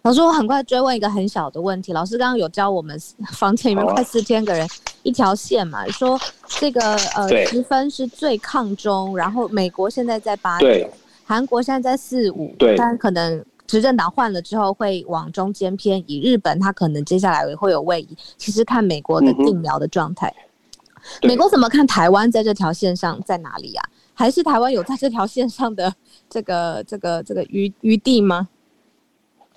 [0.03, 1.91] 老师，我很快追问一个很小的问题。
[1.91, 2.97] 老师刚刚有教我们
[3.33, 4.65] 房间里面快四千个人
[5.03, 5.85] 一条线嘛？
[5.87, 6.81] 说这个
[7.15, 10.67] 呃十分是最抗中，然后美国现在在八九，
[11.25, 16.21] 韩国现在在四五，但可能执政党换了之后会往中间偏移。
[16.21, 18.17] 日本它可能接下来会有位移。
[18.37, 20.33] 其实看美国的定苗的状态，
[21.23, 23.83] 美国怎么看台湾在这条线上在哪里呀？
[24.13, 25.93] 还是台湾有在这条线上的
[26.29, 28.47] 这个这个这个余余地吗？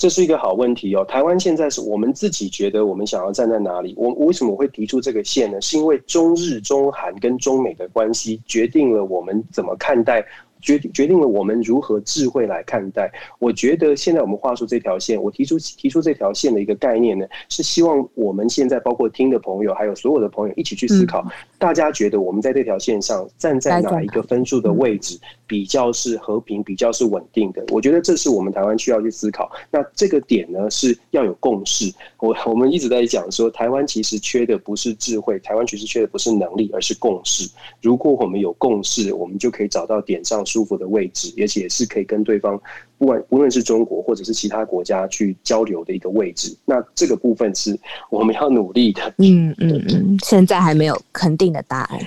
[0.02, 1.04] 这是一个好问题哦。
[1.04, 3.94] 台湾现在是我们自己觉得我们想要站在哪里？
[3.96, 5.60] 我为什么会提出这个线呢？
[5.60, 10.26] 是因为中日、中韩跟中美的关系决定了我们怎么看待。
[10.60, 13.10] 决决定了我们如何智慧来看待。
[13.40, 21.26] 我觉得现在我们画出这条线，我提出提出这条线的一个概念呢，是希望我们现在包括听的朋友，还有所有的朋友一起去思考，
[21.58, 25.18] 大家觉得我们在这条线上站在哪一个分数的位置
[25.52, 27.62] 比较是和平，比较是稳定的？
[27.68, 29.52] 我觉得这是我们台湾需要去思考。
[29.70, 31.92] 那这个点呢，是要有共识。
[32.20, 37.50] 我我们一直在讲说，台湾其实缺的不是智慧，台湾其实缺的不是能力，而是共识。
[37.82, 40.42] 如果我们有共识，我们就可以找到点上。
[40.52, 42.60] 舒服的位置，而且是可以跟对方，
[42.98, 46.54] 不管无论是中国或者是其他国家去交流的一个位置。
[46.64, 47.78] 那这个部分是
[48.10, 49.02] 我们要努力的。
[49.18, 52.00] 嗯嗯嗯，现在还没有肯定的答案。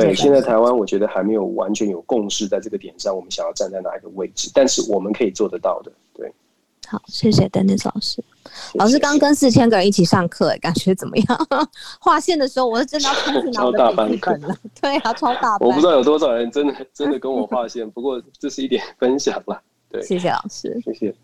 [0.00, 4.50] 对，现在台湾我觉得还没有完全有共识，在这个点上，我们想要站在哪一个位置？
[4.54, 5.92] 但是我们可以做得到的。
[6.14, 6.32] 对，
[6.88, 8.24] 好，谢谢 Dennis 老师。
[8.74, 11.48] 老师刚跟四千个人一起上课，感觉怎么样？
[12.00, 14.56] 画线的时候，我是真的要开始脑子笔记本了。
[14.80, 15.68] 对啊，超大班。
[15.68, 19.62] 我不知道有多少人真的真的跟我画线，不过这是一点分享了。
[19.90, 21.14] 对，谢谢老师，谢谢。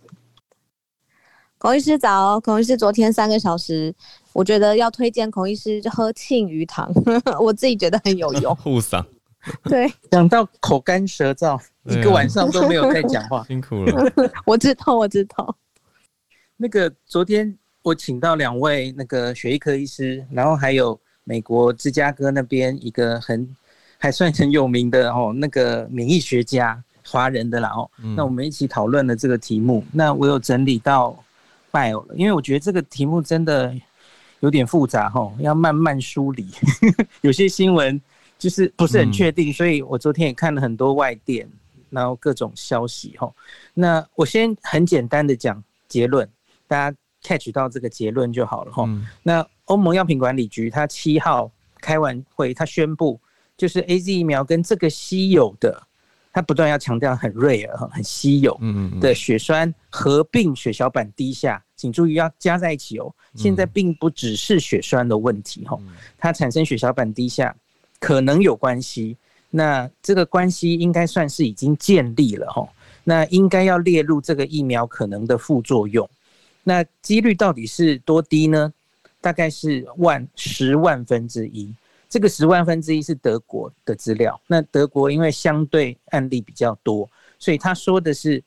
[1.59, 3.93] 孔医师早，孔医师昨天三个小时，
[4.39, 6.89] 我觉得要推荐孔医师喝庆余糖，
[7.43, 9.05] 我自己觉得很有用， 护嗓。
[9.65, 14.13] 对，讲到口干舌燥，一个晚上都没有在讲话， 辛苦了。
[14.47, 15.57] 我知道，我知道。
[16.57, 23.57] 那个昨天我请到两位那个血液科医师，然后还有美国芝加哥那边一个很
[23.99, 29.83] 还算很有名的哦，那个免疫学家，华人的啦哦，嗯、那我们一起讨论了这个题目。
[29.93, 31.17] 那我有整理到
[31.73, 33.75] bio 了，因为我觉得这个题目真的
[34.41, 36.47] 有点复杂哈，要慢慢梳理，
[37.23, 38.01] 有些新闻
[38.39, 41.49] 就是不是很确定，嗯、所以我昨天也看了很多外电，
[41.91, 43.33] 然后各种消息哈。
[43.75, 46.29] 那我先很简单的讲结论。
[46.67, 48.85] 大家 catch 到这个结论就好了哈。
[48.87, 53.19] 嗯、那欧盟药品管理局他七号开完会，他宣布
[53.57, 55.83] 就是 AZ 疫苗跟这个稀有的，
[56.33, 58.59] 他不断要强调很 rare 很稀有
[59.01, 63.11] 的血栓合并血小板低下，请注意要加在一起哦。
[63.35, 65.79] 现在并不只是血栓的问题哈，
[66.19, 67.57] 它产生血小板低下
[67.99, 69.17] 可能有关系。
[69.51, 72.69] 那这个关系应该算是已经建立了哈。
[73.05, 76.07] 那应该要列入这个疫苗可能的副作用。
[76.65, 78.71] 那几率到底是多低呢？
[79.21, 81.73] 大概是万十万分之一。
[82.11, 84.39] 这个十万分之一是德国的资料。
[84.47, 87.09] 那德国因为相对案例比较多，
[87.39, 88.43] 所以他说的是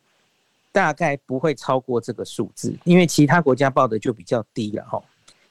[0.71, 5.01] 大概不会超过这个数字，因为其他国家报的就比较低了哈，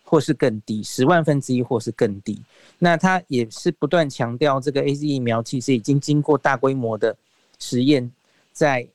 [0.02, 2.42] 或是更低，十万分之一或是更低。
[2.78, 7.14] 那他也是不断强调，这个 AZ 疫苗其实已经经过大规模的
[7.58, 8.10] 实验，
[8.52, 8.88] 在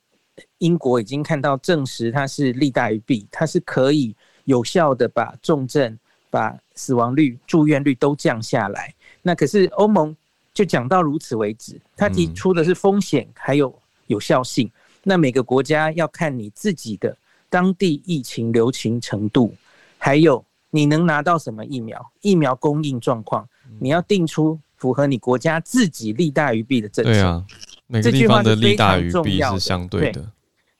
[0.58, 4.14] 英国已经看到证实它是利大于弊，它是可以
[4.44, 5.96] 有效的把重症、
[6.28, 8.92] 把死亡率、住院率都降下来。
[9.22, 10.14] 那可是欧盟
[10.52, 13.72] 就讲到如此为止，他提出的是风险还有
[14.08, 14.70] 有效性。
[15.08, 17.16] 那每个国家要看你自己的
[17.48, 19.54] 当地疫情流行程度，
[19.98, 23.48] 还有你能拿到什么疫苗，疫苗供应状况，
[23.78, 27.12] 你要定出符合你国家自己利大于弊的政策。
[27.12, 27.44] 对啊，
[27.86, 30.28] 每个地方的利大于弊是相对的。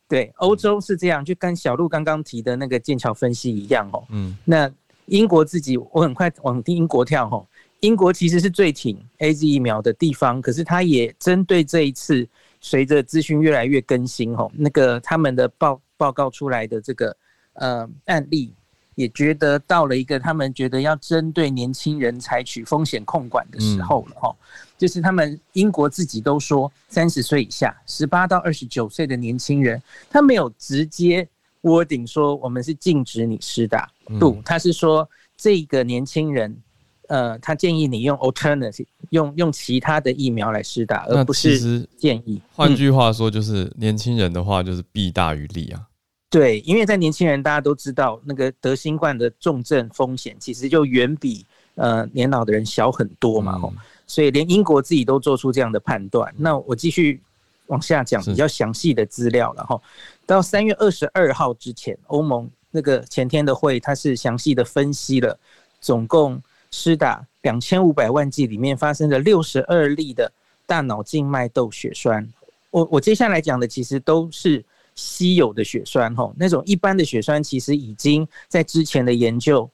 [0.08, 4.04] 对，欧洲是这样，就跟小鹿刚刚提的那个剑桥分析一样哦。
[4.10, 4.68] 嗯，那
[5.06, 7.46] 英国自己，我很快往英国跳哦。
[7.80, 12.26] 英国其实是最挺 AZ 疫苗的地方，可是它也针对这一次，
[12.68, 17.16] 随着资讯越来越更新，吼，那个他们的报报告出来的这个
[17.52, 18.52] 呃案例，
[18.96, 24.34] 也觉得到了一个他们觉得要针对年轻人采取风险控管的时候了，吼，
[24.76, 31.24] 就是他们英国自己都说，三十岁以下，十八到二十九岁的年轻人，他没有直接
[31.62, 33.88] wording 说我们是禁止你施打，
[34.18, 36.60] 不，他是说这个年轻人。
[37.08, 42.40] 呃，他建议你用 alternative，用用其他的疫苗来施打，而不是建议。
[42.52, 45.86] 换句话说，就是年轻人的话，就是弊大于利啊。
[46.28, 51.46] 对，因为在年轻人，大家都知道，那个得新冠的重症风险其实就远比
[51.76, 53.56] 呃年老的人小很多嘛。
[53.56, 53.76] 吼、嗯，
[54.06, 56.34] 所以连英国自己都做出这样的判断。
[56.36, 57.22] 那我继续
[57.68, 59.80] 往下讲比较详细的资料了哈。
[60.26, 65.38] 到三月二十二号之前，欧盟那个前天的会，它是详细的分析了
[65.80, 66.42] 总共。
[66.78, 70.30] 施打两千五百万剂里面发生了六十二例的
[70.66, 72.28] 大脑静脉窦血栓。
[72.70, 74.62] 我我接下来讲的其实都是
[74.94, 79.68] 稀有的血栓吼，那种一般的血栓其实已经在之前的研究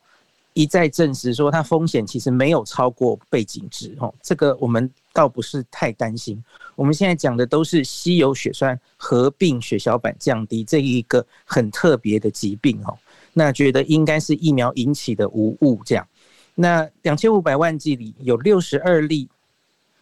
[0.53, 6.41] 一再证实说它风险其实没有超过背景值吼，这个我们倒不是太担心。
[6.77, 12.97] 我们现在讲的都是稀有血栓合并血小板降低这一个很特别的疾病吼，
[13.33, 16.07] 那觉得应该是疫苗引起的无误这样。
[16.55, 19.29] 那两千五百万剂里有六十二例，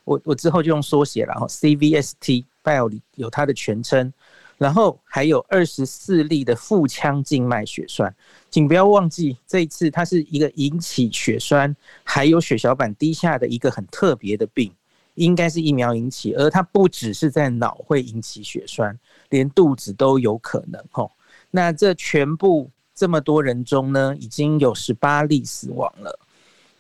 [0.05, 4.13] 我我之后就用缩写了哈，CVST Bio 有它的全称，
[4.59, 8.15] 然后还有二十四例的腹腔静脉血栓，
[8.51, 14.73] 请不要忘记这一次它是一个引起血栓还有血小板低下的一个很特别的病，
[15.15, 18.99] 应该是疫苗引起，而它不只是在脑会引起血栓，
[19.29, 21.13] 连肚子都有可能吼。
[21.53, 26.19] 那这全部这么多人中呢，已经有十八例死亡了。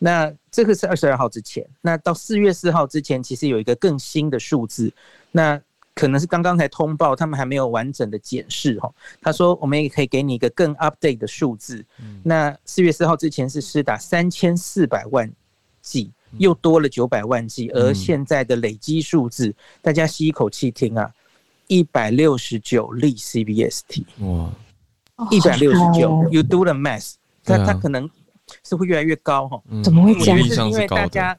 [0.03, 4.91] 那这个是二十二号之前，那到四月四号之前，其实有一个更新的数字，
[5.31, 5.61] 那
[5.95, 8.91] 可能是刚刚才通报，他们还没有完整的检视哈。
[9.21, 11.85] 他说我们也可以给你一个更 update 的数字。
[12.23, 15.31] 那四月四号之前是施打三千四百万
[15.83, 21.13] 剂，又多了九百万剂，而现在的累积数字，大家吸一口气听啊，
[21.67, 24.51] 一百六十九例 CBST，哇，
[25.31, 28.09] 一百六十九，You do the math，他他可能。
[28.65, 29.63] 是会越来越高哈？
[29.83, 30.39] 怎么会这样？
[30.39, 31.37] 是因为大家，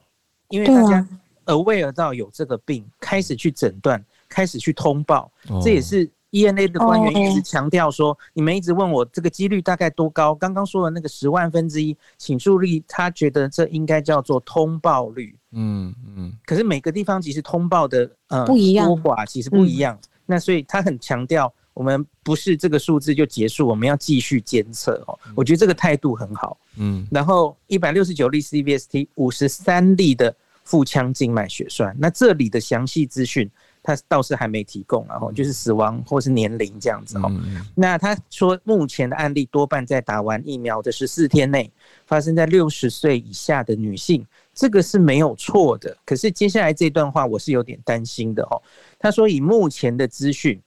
[0.49, 1.07] 因为大家
[1.45, 5.31] aware 到有这个病，开始去诊断，开始去通报。
[5.61, 10.33] 这也是 ENA 的官员一直强调说，你们一直问我这个几率大概多高？
[10.33, 15.35] 刚刚说的那个十万分之一，请注意，他觉得这应该叫做通报率。
[15.51, 16.33] 嗯嗯。
[16.45, 19.97] 可是每个地方其实通报的呃不一样，多寡其实不一样。
[20.25, 21.53] 那所以他很强调。
[21.73, 25.17] 我们不是这个数字就结束，我们要继续监测哦。
[25.35, 26.57] 我觉得这个态度很好。
[26.77, 31.95] 嗯，然后一百六十九例 CVST，五十三例的腹腔静脉血栓。
[31.97, 33.49] 那这里的详细资讯，
[33.81, 37.31] 他倒是还没提供，然后就是死亡或是年龄这样子哦。
[37.73, 41.71] 那他说目前的案例多半在打完疫苗的十四天内
[42.05, 45.95] 发生在六十岁以下的女性，这个是没有错的。
[46.05, 48.61] 可是接下来这段话我是有点担心的哦。
[48.99, 50.61] 他说以目前的资讯。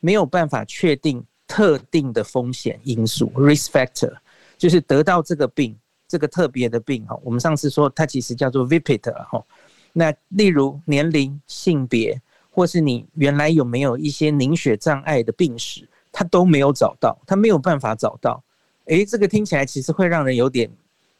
[0.00, 4.12] 没有办法确定特定的风险因素 （risk factor），
[4.56, 5.76] 就是得到这个病，
[6.08, 7.18] 这个特别的病哈。
[7.22, 9.44] 我们上次说它其实叫做 VIPIT 哈。
[9.92, 12.20] 那例如年龄、性别，
[12.50, 18.42] 或是你原来有没有一些凝血障碍的病史，他都没有找到，他没有办法找到。
[18.86, 20.70] 诶，这个听起来其实会让人有点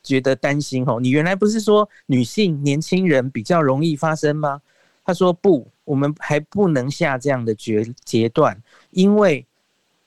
[0.03, 0.99] 觉得担心哦。
[1.01, 4.61] 你原来不是说女性、年轻人比较容易发生吗？
[5.05, 5.69] 他说不。
[5.83, 8.57] 我们还不能下这样的决决断，
[8.91, 9.47] 因为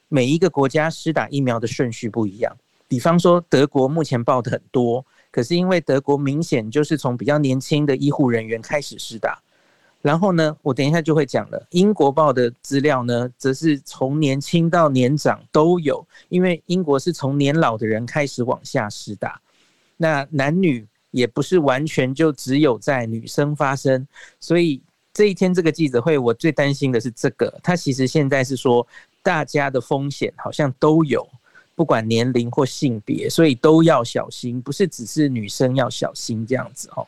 [0.08, 2.56] 每一个国家施打疫苗的顺序不一样。
[2.88, 9.42] 比方说德国目前报的很多，可是因为德国明显就是从比较年轻的医护人员开始施打。
[10.02, 11.66] 然后呢，我等一下就会讲了。
[11.72, 19.42] 英国报的资料呢，则是从年轻到年长都有，因为英国是从年老的人开始往下施打。
[19.96, 24.06] 那男女也不是完全就只有在女生发生，
[24.42, 27.54] 所以这一天这个记者会，我最担心的是这个。
[27.62, 28.86] 他其实现在是说，
[29.22, 31.28] 大家的风险好像都有，
[31.76, 37.08] 不管年龄或性别，所以都要小心，不是只是女生要小心这样子哦。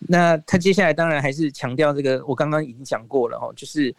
[0.00, 3.94] 那他接下来当然还是强调这个，我刚刚已经讲过了哦，就是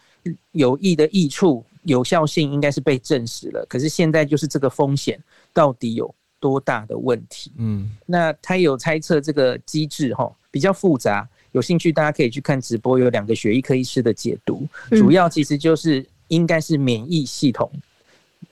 [0.52, 3.64] 有益的益处、有效性应该是被证实了。
[3.68, 5.22] 可是现在就是这个风险
[5.52, 7.52] 到底有多大的问题？
[7.58, 17.70] 嗯，那他有猜测这个机制哈，比较复杂，有兴趣大家可以去看直播，有两个血液科医师的解读，主要其实就是应该是免疫系统。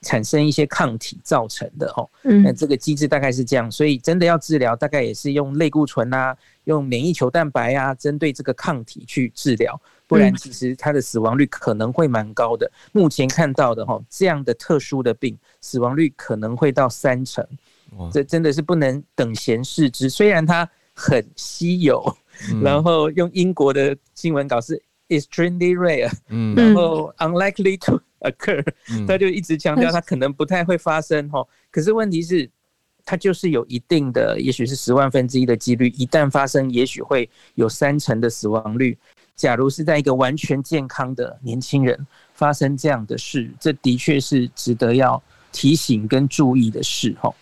[0.03, 2.09] 产生一些抗体造成的哦，
[2.45, 12.71] 那这个机制大概是这样，所以真的要治疗，大概也是用类固醇啊，用免疫球蛋白啊，针对这个抗体去治疗，不然其实它的死亡率可能会蛮高的。
[12.93, 17.45] 目前看到的哈，这样的特殊的病，死亡率可能会到三成，
[18.13, 20.09] 这真的是不能等闲视之。
[20.09, 22.17] 虽然它很稀有，
[22.62, 26.11] 然后用英国的新闻稿是 extremely rare，
[26.55, 28.01] 然后 unlikely to。
[28.20, 28.61] occur，
[29.07, 32.51] 他就一直强调它可能不太会发生哈，可是问题是，
[33.05, 38.99] 它就是有一定的，也许是十万分之一的几率，一旦发生，也许会有三成的死亡率。
[39.36, 41.97] 假如是在一个完全健康的年轻人
[42.34, 45.22] 发生这样的事，这的确是值得要
[45.53, 47.32] 提醒跟注意的事哈。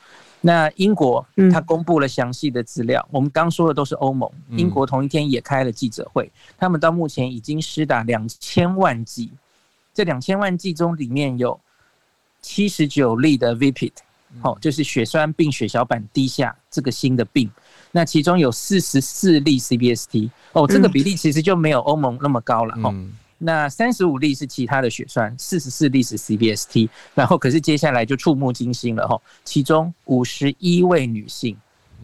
[0.41, 9.30] 那英国他公布了详细的资料，我们刚说的都是欧盟，英国同一天也开了记者会，他们到目前已经施打两千万剂。
[9.93, 11.59] 这两千万剂中，里面有
[12.43, 13.93] 七十九例的 VPIT，
[14.43, 17.51] 哦，就是血栓并血小板低下这个新的病。
[17.91, 22.95] 那其中有四十四例 CBST，哦，这个比例其实就没有欧盟那么高了，哦。
[23.39, 26.89] 那三十五例是其他的血栓，四十四例是 CBST。
[27.14, 31.57] 然后可是接下来就触目惊心了，哈，其中五十一位女性，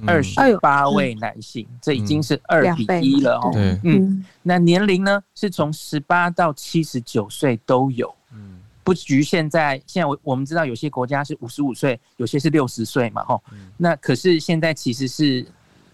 [0.07, 3.51] 二十八位男性，这已经是二比一了哦。
[3.83, 10.07] 嗯，那年龄呢是从十八到七十九岁都有，嗯，不局限在现在。
[10.07, 13.43] 我我们知道有些国家是五十五岁，有些是六十岁嘛，吼。
[13.77, 15.47] 那可是现在其实是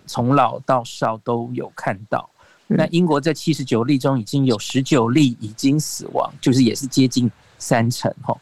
[0.07, 2.29] 从老到少都有看到。
[2.69, 8.39] 那英国这七十九例中已经有十九例已经死亡，就是也是接近三成，吼。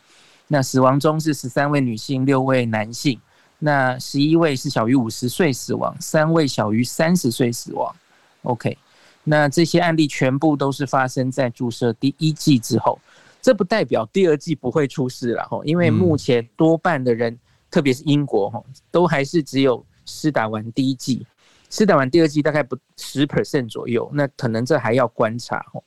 [0.49, 3.21] 那死亡中是十三位女性，六位男性。
[3.59, 7.95] 那十一位是小于五十岁死亡，三位小于三十岁死亡。
[8.43, 8.77] OK，
[9.25, 13.01] 那这些案例全部都是发生在注射第一剂之后，
[13.41, 17.37] 这不代表第二剂不会出事了哈，因为目前多半的人，
[17.71, 21.27] 特别是英国哈，都还是只有施打完第一剂，
[21.71, 25.83] 施打完第二剂大概不十 percent 左右，那可能这还要观察哦。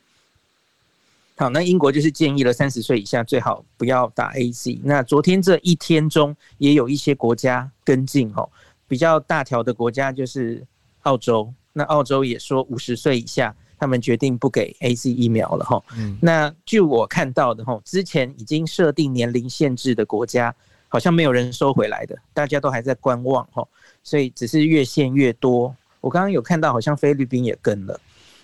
[1.38, 4.80] 好，那英国就是建议了三十岁以下最好不要打 AZ。
[4.84, 8.50] 那昨天这一天中也有一些国家跟进哦，
[8.90, 10.62] 比较大条的国家就是
[11.04, 11.54] 澳洲。
[11.72, 15.82] 那澳洲也说五十岁以下，他们决定不给 A C 疫苗了哈。
[15.98, 16.18] 嗯。
[16.22, 20.54] 那据我看到的哈，之前已经设定年龄限制的国家，
[20.90, 23.66] 好像没有人收回来的，大家都还在观望哈。
[24.04, 25.74] 所以只是越限越多。
[26.02, 27.98] 我刚刚有看到，好像菲律宾也跟了，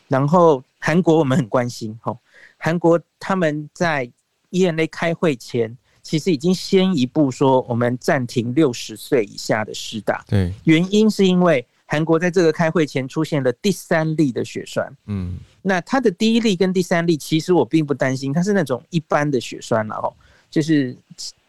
[0.08, 2.18] 然后韩国我们很关心哈。
[2.58, 4.10] 韩国他们在
[4.52, 10.24] ENA 开会前，其实已经先一步说，我们暂停六十岁以下的施打。
[10.28, 14.94] 对，原因是因为韩国在这个开会前出现了第三例的血栓。
[15.08, 20.14] 嗯，那他的第一例跟第三例，其实我并不担心，它是那种一般的血栓，了哦
[20.50, 20.96] 就是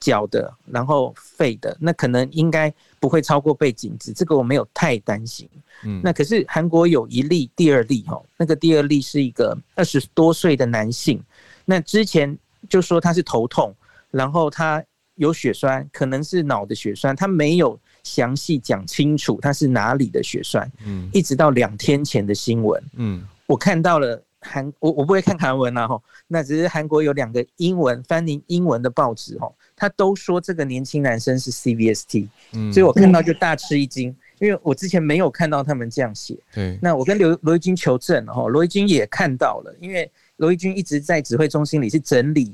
[0.07, 5.49] 脚的，然后肺的，那可能应该不会超过背景值，这个我没有太担心。
[5.83, 11.21] 嗯，那可是韩国有一例第二例哦，那个第二例是一个二十多岁的男性，
[11.65, 12.39] 那之前
[12.69, 13.75] 就说他是头痛，
[14.13, 14.81] 然后他
[15.17, 34.15] 有血栓，可能是脑的血栓，他没有详细讲清楚他是哪里的血栓，嗯，一直到两天前的新闻，嗯，我看到了韩，我我不会看韩文啊哈，那只是韩国有两个英文翻译英文的报纸哈，他都说这个年轻男生是 CVST，嗯，所以我看到就大吃一惊。
[34.39, 42.53] 因为我之前没有看到他们这样写，对，那我跟刘罗一军求证哈，罗一军也看到了，因为罗一军一直在指挥中心里是整理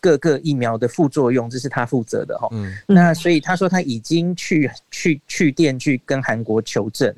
[0.00, 7.12] 各个疫苗的副作用，这是他负责的哈，嗯，那所以他说他已经去去去电去跟韩国求证，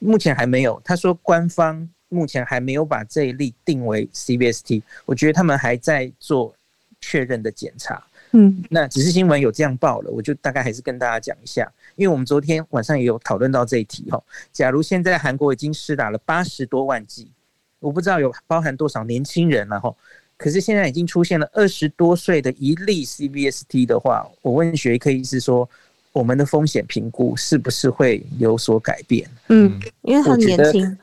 [0.00, 6.54] 目前还没有，他说官方目前还没有把这一例定为 CVST，我觉得他们还在做
[7.00, 8.02] 确认的检查，
[8.32, 14.22] 嗯，那只是新闻有这样报了，我就大概还是跟大家讲一下，因为我们昨天晚上也有讨论到这一题哈。
[14.52, 17.28] 假如现在韩国已经施打了八十多万剂，
[17.80, 19.94] 我不知道有包含多少年轻人了哈。
[20.36, 25.68] 可是现在已经出现了二十多岁的一例 CVST 的话，我问血液科医师说，
[26.12, 29.28] 我们的风险评估是不是会有所改变？
[29.48, 30.98] 嗯，因为很年轻。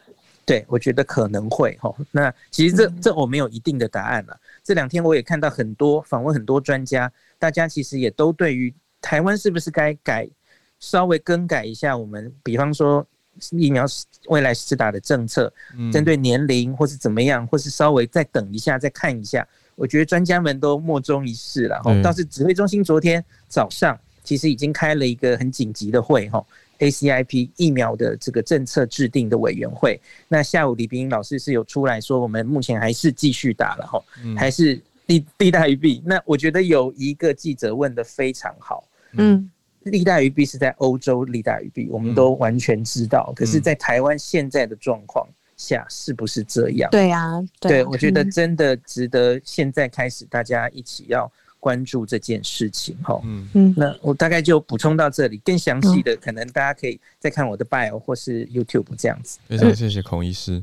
[0.51, 1.95] 对，我觉得可能会哈。
[2.11, 4.37] 那其实这这我没有一定的答案了。
[4.61, 10.29] 这两天我也看到很多访问很多专家，大家其实也都对于台湾是不是该改
[10.77, 13.07] 稍微更改一下我们，比方说
[13.51, 13.85] 疫苗
[14.27, 15.49] 未来施打的政策，
[15.89, 19.47] 针对年龄或是怎么样，或是稍微再等一下再看一下。
[19.75, 21.97] 我觉得专家们都莫衷一是了哈。
[22.01, 26.45] 倒是指挥中心昨天早上其实已经开了一个很紧急的会哈。
[26.81, 34.03] ACIP 疫苗的这个政策制定的委员会，那下午李斌老师是有出来说，我们目前还是继续打了哈，
[34.35, 36.01] 还是利利大于弊。
[36.03, 39.49] 那我觉得有一个记者问的非常好，嗯，
[39.83, 43.31] 利大于弊是在欧洲利大于弊，我们都完全知道。
[43.35, 46.89] 可是，在台湾现在的状况下，是不是这样？
[46.89, 51.31] 对啊，对，我觉得真的值得现在开始大家一起要。
[51.61, 53.47] 关注这件事情，哈，嗯。
[53.53, 59.39] 嗯，那我大概就补充到这里，更详细的可能大家可以再看我的 bio 或是 YouTube 这样子。
[59.47, 60.61] 非常谢谢孔医师。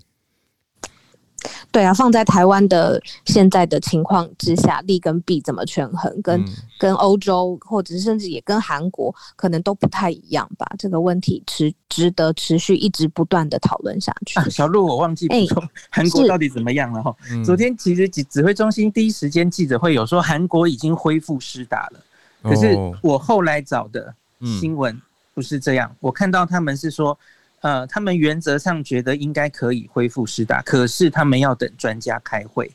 [1.70, 6.46] 对啊，放在台湾的现在的情况之下，利跟弊怎么权衡，跟、嗯、
[6.78, 10.66] 跟欧洲或者是甚至也跟韩国可能都不太一样吧？
[10.78, 14.40] 这个问题持值得持续一直不断的讨论下去。
[14.40, 17.14] 啊、小鹿，我忘记补充，韩、欸、国到底怎么样了哈？
[17.44, 22.00] 昨天其实指指挥中心第一时间记者会有说韩国已经恢复施打了，
[22.42, 24.12] 可是我后来找的
[24.60, 25.00] 新闻
[25.34, 27.16] 不是这样，嗯、我看到他们是说。
[27.60, 32.70] 呃，他们原则上觉得应该可以恢复施打，可是他们要等专家开会。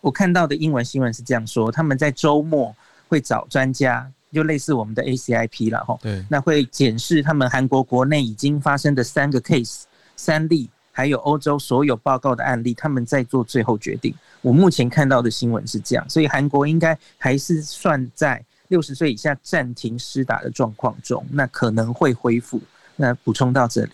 [0.00, 2.74] 我看到的英文新闻是这样说：他们在周末
[3.08, 5.98] 会找专家，就类似我们的 ACIP 了哈。
[6.02, 9.82] 对，那会检视他们韩国国内已经发生的三个 case
[10.16, 14.14] 三例，还有欧洲所有报告的案例，他们在做最后决定。
[14.42, 22.60] 我目前看到的新闻是这样，所以韩国应该还是算在六十岁以下暂停施打的状况中，那可能会恢复。
[22.96, 23.90] 那补充到这里。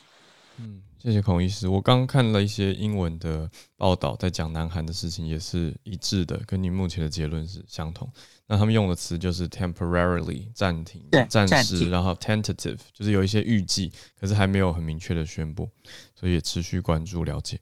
[1.03, 1.67] 谢谢孔医师。
[1.67, 8.09] 我刚看了一些英文的报道，在讲南韩的事情，也是一致的，跟你目前的结论是相同。
[8.47, 15.69] 那他们用的词就是 temporarily 暂停，暂时，然后 tentative 就是有一些预计，可是还没有很明确的宣布，
[16.15, 17.59] 所以也持续关注了解。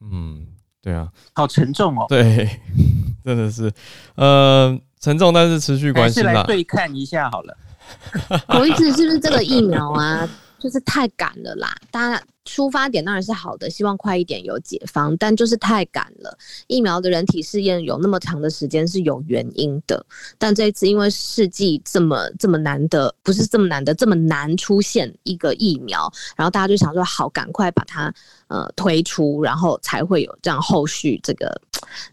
[0.00, 0.44] 嗯，
[0.80, 2.04] 对啊，好沉重哦。
[2.08, 2.48] 对，
[3.24, 3.72] 真的是，
[4.16, 6.32] 呃，沉重，但是持续关心啦。
[6.32, 7.56] 来对看一下好了。
[8.48, 10.28] 孔医师是不是这个疫苗啊？
[10.62, 11.74] 就是太赶了啦！
[11.90, 16.38] 当然出发点当然是好的，希望快一点有解方，但就是太赶了。
[16.68, 20.06] 疫苗的人体试验有那么长的时间是有原因的，
[20.38, 28.14] 但这一次因为世纪这么这么难的，不是这么难的，这么难出现一个疫苗，然后大家就想说好，赶快把它
[28.46, 31.60] 呃推出，然后才会有这样后续这个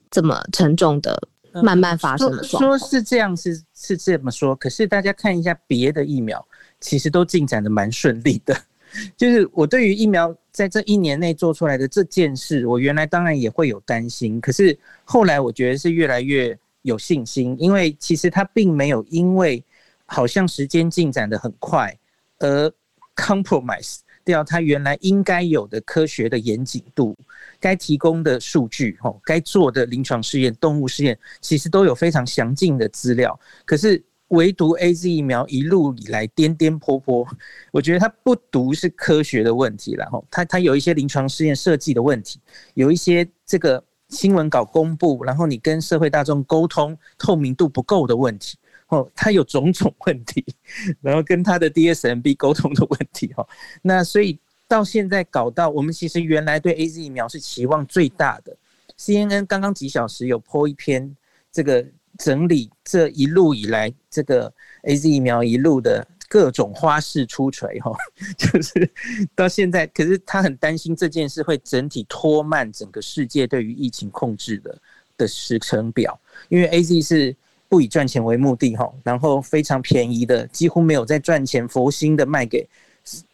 [0.10, 1.22] 这么沉重的
[1.62, 2.43] 慢慢发生的。
[2.43, 6.43] 说是这样是是这么说，可是大家看一下别的疫苗。
[6.80, 8.56] 其实都进展的蛮顺利的，
[9.18, 19.64] 就是我对于疫苗在这一年内做出来的这件事，我原来当然也会有担心，可是后来我觉得是越来越有信心，因为其实它并没有因为
[20.06, 21.94] 好像时间进展的很快
[22.40, 22.74] 而
[23.16, 27.14] compromise 掉它原来应该有的科学的严谨度，
[27.60, 34.02] 该提供的数据，吼，该做的临床试验、动物试验，其实都有非常详尽的资料，可是。
[34.30, 37.28] 唯独 AZ 疫苗一路以来颠颠簸簸，
[37.72, 42.40] 我觉得它不独是科学的问题了哈，它它有一些临床试验设计的问题，
[42.76, 48.58] 有一些这个新闻稿公布，然后你跟社会大众沟通透明度不够的问题，
[48.90, 50.45] 哦，它有种种问题，
[51.02, 53.48] 然后跟它的 DSMB 沟通的问题哈，
[53.82, 58.56] 那所以到现在搞到我们其实原来对 AZ 疫苗是期望最大的
[58.98, 61.16] ，CNN 刚刚几小时有 po 一篇
[61.52, 61.84] 这个。
[62.20, 67.91] 整理这一路以来，这个 AZ 疫苗一路的各种花式出锤，哈，
[68.38, 68.91] 就是
[69.34, 74.78] 到现在，可是他很担心这件事会整体拖慢整个世界对于疫情控制的
[75.18, 76.20] 的时程表，
[76.50, 77.36] 因为 AZ 是
[77.70, 82.68] 不以赚钱为目的，哈，然后非常便宜的，几乎没有在赚钱，佛心的卖给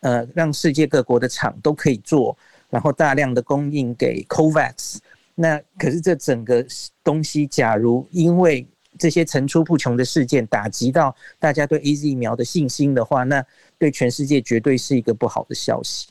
[0.01, 2.37] 呃，让世界各国的厂都可以做，
[2.69, 4.97] 然后大量的供应给 COVAX，
[5.33, 6.65] 那可是这整个
[7.03, 8.65] 东西，假如因为
[8.97, 13.45] 这些层出不穷的事件打击到大家对 AZ 疫苗的信心的话，那
[13.77, 16.07] 对全世界绝对是一个不好的消息。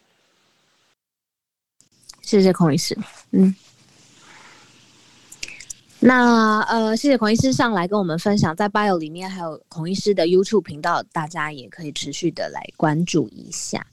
[2.23, 2.97] 谢谢孔医师。
[3.33, 3.55] 嗯，
[6.01, 13.87] 那呃，谢谢孔医师上来跟我们分享，在 Bio 里面还有孔医师的 YouTube 频道，大家也可以持续的来关注一下。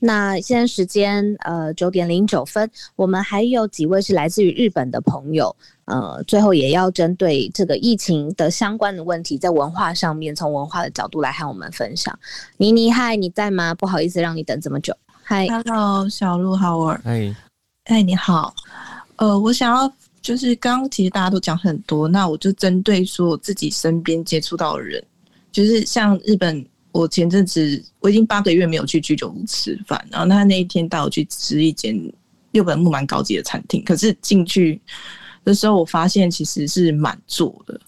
[0.00, 5.54] 那现在时间呃九点零九分，我们还有几位是来自于日本的朋友，
[5.86, 12.16] 呃，最后也要针对这个疫情的相关的问题，在文化上面从文化的角度来和我们分享。
[12.58, 13.74] 妮妮，嗨，你在吗？
[13.74, 14.96] 不好意思让你等这么久。
[15.22, 17.34] 嗨，Hello，小鹿，Howard，嗨，
[17.86, 18.54] 嗨，你好，
[19.16, 19.92] 呃，我想要。
[20.22, 25.00] 就是刚刚其实大家都讲很多，那我就针对说我自己身边接触到的人，
[25.52, 31.96] 就是像日本，我前阵子我已经八个月没有去居酒屋吃饭，然后他那一天带我去吃一间
[32.50, 34.80] 日本木蛮高级的餐厅，可是进去
[35.46, 37.80] 的时候我发现其实是满座的。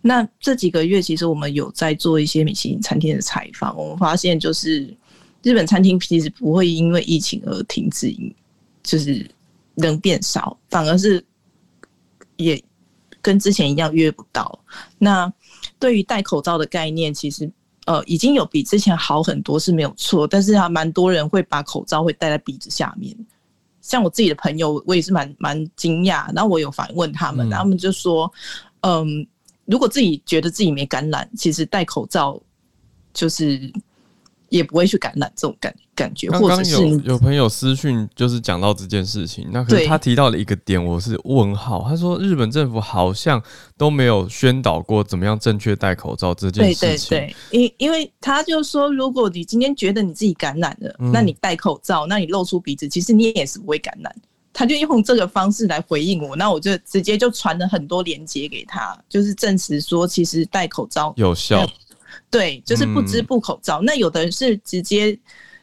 [0.00, 4.96] 那这几个月其实我们有在做一些米其林餐厅的采访，我们发现就是
[5.42, 8.14] 日本餐厅其实不会因为疫情而停止，
[8.84, 9.28] 就是
[9.74, 11.24] 人变少，反而是。
[12.40, 12.62] 也
[13.20, 14.56] 跟之前一样约不到。
[14.96, 15.28] 那
[15.76, 17.50] 对于戴口罩的概念，其实
[17.84, 23.12] 呃已经有比之前好很多是没有错，但是还蛮多人会把口罩会戴在鼻子下面。
[23.88, 26.32] 像我自己的朋友，我也是蛮蛮惊讶。
[26.34, 28.32] 然后我有反问他们，他们就说，
[28.82, 29.26] 嗯，
[29.64, 32.40] 如果自己觉得自己没感染，其实戴口罩
[33.12, 33.72] 就是。
[34.50, 41.84] 也不会去感染这种感感觉，或者是有有朋友私讯就是讲到这件事情，那可是他提到了一个点，我是问号。
[41.88, 43.42] 他说日本政府好像
[43.76, 47.08] 都没有宣导过怎么样正确戴口罩这件事情。
[47.10, 54.14] 对对对，因因为他就说，如果你今天觉得你自己感染了，嗯、那你戴口罩，那你露出鼻子，其实你也是不会感染。
[54.52, 61.68] 他就用这个方式来回应我，那我就直接就传了很多链接给他，就是证实说其实戴口罩有效。
[62.30, 63.80] 对，就是不织布口罩。
[63.80, 65.18] 嗯、那有的人是直接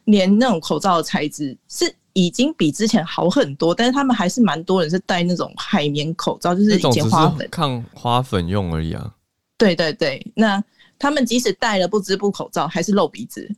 [0.06, 9.14] 连那种口罩的材质是已经比之前好很多，但是他们还是蛮多人是戴那种海绵口罩，就是以前花粉抗花粉用而已啊。
[9.58, 10.64] 对对对，那
[10.98, 13.50] 他们即使戴了不织布口罩，还是露鼻子。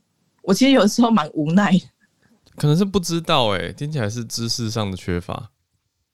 [0.42, 1.72] 我其实有时候蛮无奈，
[2.56, 5.50] 可能是不知道哎、欸，听起来是知识上的缺乏。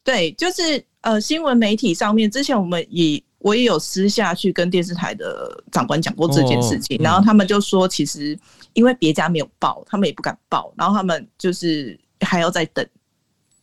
[0.02, 3.22] 对，就是呃，新闻媒体上面之前我们也。
[3.44, 8.34] 我也有私下去跟电视台的长官讲过这件事情，然后他们就说，其实
[8.74, 12.86] 因为别家没有报，他们也不敢报，然后他们就是还要再等，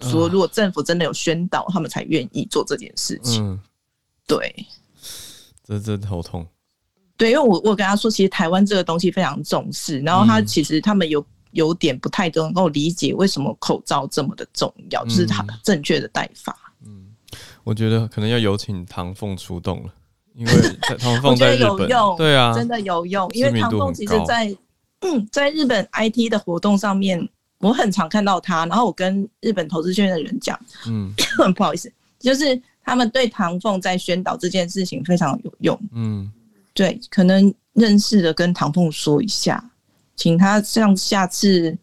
[0.02, 3.60] 说如果政府真的有宣导，他们才愿意做这件事情。
[4.28, 4.66] 对，
[5.64, 6.46] 这真头痛。
[7.18, 16.58] 对，因为我我跟他说，其实台湾这个东西非常重视，然后他其实他们有有点不太能够理解为什么口罩这么的重要，就是它正确的戴法。
[17.64, 19.94] 我觉得可能要有请唐凤出动了，
[20.34, 20.52] 因为
[20.98, 23.30] 唐凤在日本，对啊，真的有用。
[23.34, 24.58] 因为唐凤其实在嗯，
[25.32, 27.28] 在日本 IT 的活动上面，
[27.60, 28.66] 我很常看到他。
[28.66, 31.14] 然后我跟日本投资圈的人讲，嗯，
[31.56, 35.80] 不好意思，就是他们对唐凤在宣导这件事情非常有用。
[35.94, 36.32] 嗯，
[36.74, 39.64] 对，可能认识的跟唐凤说一下，
[40.16, 41.78] 请他像下次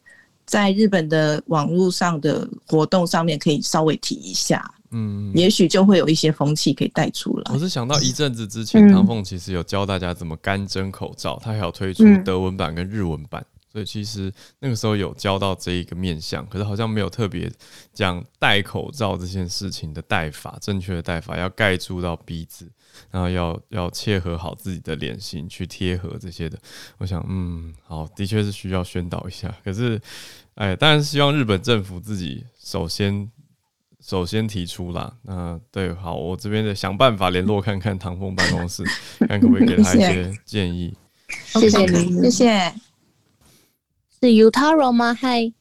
[0.47, 4.73] 在日本的网络上的活动上面可以稍微提一下。
[4.91, 7.53] 嗯，也许就会有一些风气可以带出来。
[7.53, 17.53] 我是想到一阵子之前，唐凤其实有教大家怎么干蒸口罩，他还有推出德文版跟日文版，所以其实那个时候有教到这一个面向，可是好像没有特别
[17.93, 22.67] 讲戴口罩这件事情的戴法，正确的戴法要盖住到鼻子，
[23.11, 26.59] 然后要要切合好自己的脸型去贴合这些的。
[26.97, 29.55] 我想，嗯，好，的确是需要宣导一下。
[29.63, 30.01] 可是，
[30.55, 33.31] 哎，当然希望日本政府自己首先。
[34.01, 38.85] 首先提出啦，那对，好，我这边的想办法联络看看唐凤办公室，
[39.29, 40.97] 看可不可以给他一些建议。
[41.29, 42.75] 谢谢您，谢谢。
[44.21, 45.13] 是 Utaro 吗？
[45.13, 45.53] 嗨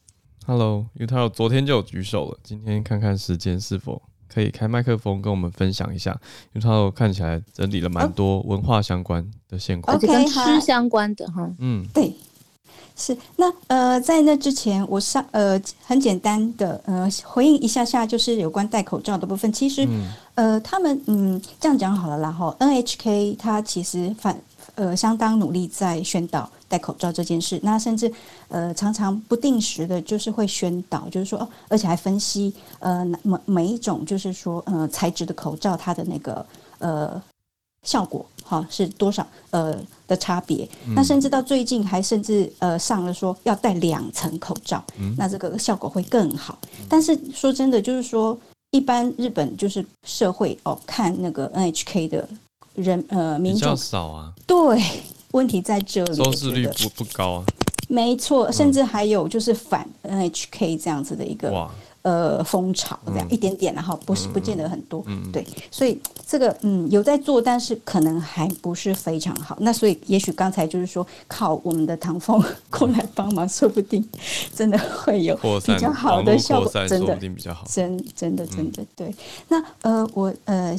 [0.46, 4.00] ，Hello，Utaro，昨天就有举手了，今天看看时间是否
[4.32, 6.18] 可以开麦克风跟我们分享一下。
[6.54, 11.52] Utaro 看起来整理了蛮多文化相关的现况，而且跟吃相关的哈。
[11.58, 12.12] 嗯，对。
[13.00, 19.52] 是那呃，在那之前，我上呃很简单的呃回应一下下，就是有关戴口罩的部分。
[19.52, 24.36] 其实、嗯、呃，他们嗯这样讲好了，然后 NHK 它其实反
[24.74, 27.60] 呃相当努力在宣导戴口罩这件事。
[27.62, 28.12] 那甚至
[28.48, 36.44] 呃常常不定时的，就是会宣导，就是说哦，而且还分析呃每每一种就是说呃材质的口罩它的那个
[36.80, 37.22] 呃
[37.84, 39.78] 效果哈是多少呃。
[40.08, 40.66] 的差别，
[40.96, 46.58] 那甚至到最近还甚至呃上了说要戴两层口罩，嗯、那这个效果会更好。
[46.88, 48.34] 但是说真的，就是说
[48.70, 52.26] 一般日本就是社会哦看那个 NHK 的
[52.74, 54.82] 人呃民众少啊，对，
[55.32, 57.44] 问题在这里，收视率不不高啊，
[57.86, 61.68] 没错，甚至还有就是反 NHK 这样子的一个
[62.02, 69.56] 呃风潮这样、嗯、一点点，然后不是不见得很多，嗯、对，所以这个嗯有在做，但是可能还不是非常好。
[69.60, 74.06] 那所以也许刚才就是说靠我们的唐风过来帮忙，说不定
[74.54, 79.14] 真的会有比较好的效果，真的比较好，真真的真的对。
[79.48, 80.76] 那呃我呃。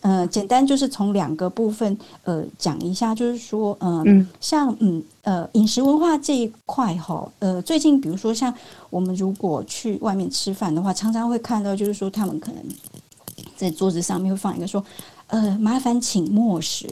[0.00, 8.54] 呃，简单就是从两个部分呃讲一下，就是说，呃、嗯，像嗯呃饮食文化这一块哈，呃，最近比如说像
[8.96, 12.62] 我们如果去外面吃饭的话，常常会看到，就是说他们可能
[13.54, 14.82] 在桌子上面会放一个说，
[15.26, 16.88] 呃，麻烦请默食，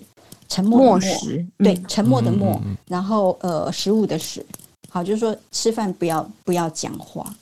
[0.47, 4.45] 沉默的默，食对，沉默的默，嗯、然后呃食物的食，
[4.91, 7.35] 好，就是说吃饭不要不要讲话，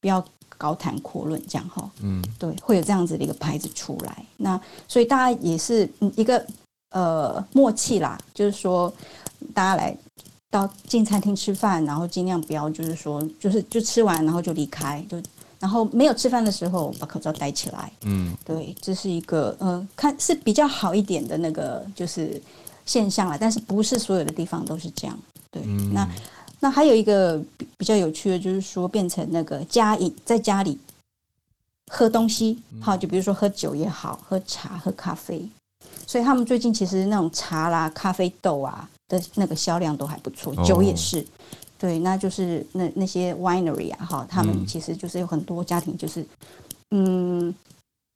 [0.00, 0.22] 不要。
[0.60, 4.22] 高谈阔论这样哈，嗯，对，会有这样子的一个牌子出来。
[4.36, 6.46] 那所以大家也是一个
[6.90, 8.92] 呃默契啦，就是说
[9.54, 9.96] 大家来
[10.50, 15.22] 到进餐厅吃饭，然后尽量不要就是说就是就吃完然后就离开，就
[15.58, 22.42] 然后没有吃饭的时候把口罩戴起来，嗯，对，这是一个呃看是比较好一点的那个就是
[22.84, 25.18] 现象了，但是不是所有的地方都是这样，
[25.50, 26.08] 对，嗯、那。
[26.62, 30.78] 那还有一个比比较有趣的，就是说变成那个家饮，在家里
[31.90, 35.48] 喝东西，好，就比如说喝酒也好，喝茶、喝咖啡，
[36.06, 41.26] 所以他们最近其实那种茶啦、咖啡豆啊的那个销量都还不错，酒也是，
[41.76, 46.24] 对，那就是那那些 winery 啊，哈，他们其实就是有很多家庭就是，
[46.92, 47.54] 嗯，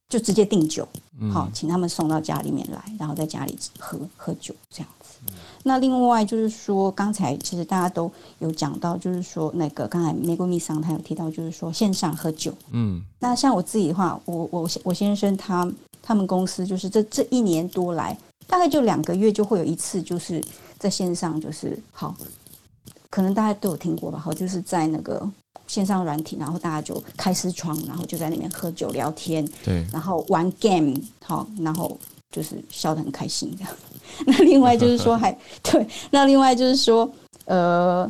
[0.09, 0.89] 就直接订酒，
[1.33, 5.19] 好，请他们送到家里面来，然后在家里喝喝酒这样子。
[5.62, 12.53] 那另外就是说，刚才其实大家都有讲到，就是说那个刚才玫瑰蜜桑他有提到，就是说线上喝酒。
[12.71, 15.66] 嗯，那像我自己的话，我我我先生他
[16.03, 18.15] 他们公司就是这这一年多来，
[18.47, 20.45] 大概就两个月就会有一次，就是
[20.85, 22.15] 在线上，就是好，
[23.09, 24.19] 可能大家都有听过吧？
[24.19, 25.27] 好，就是在那个
[25.66, 30.94] 线上软体，然后大家就开视窗，然后就在那边喝酒聊天，对，然后玩 game，
[31.24, 31.98] 好，然后
[32.31, 33.74] 就是笑得很开心这样。
[34.28, 35.39] 那另外就是说还，还
[35.73, 37.11] 对，那另外就是说，
[37.47, 38.06] 呃，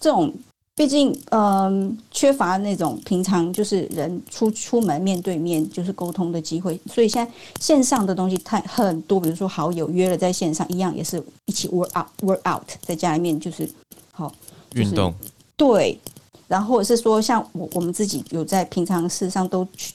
[0.00, 0.34] 这种
[0.78, 1.40] 毕竟，嗯、
[1.88, 13.68] 呃，缺乏那种平常就是人出出门面对面就是沟通的机会，所以现在线上的东西太很多，比如说好友约了在线上，一样也是一起 work out work out，在家里面就是
[14.12, 14.32] 好
[14.74, 15.12] 运动，
[15.56, 15.98] 对，
[16.46, 19.94] 然后或者是说像我我们自己有在平常事实上都去。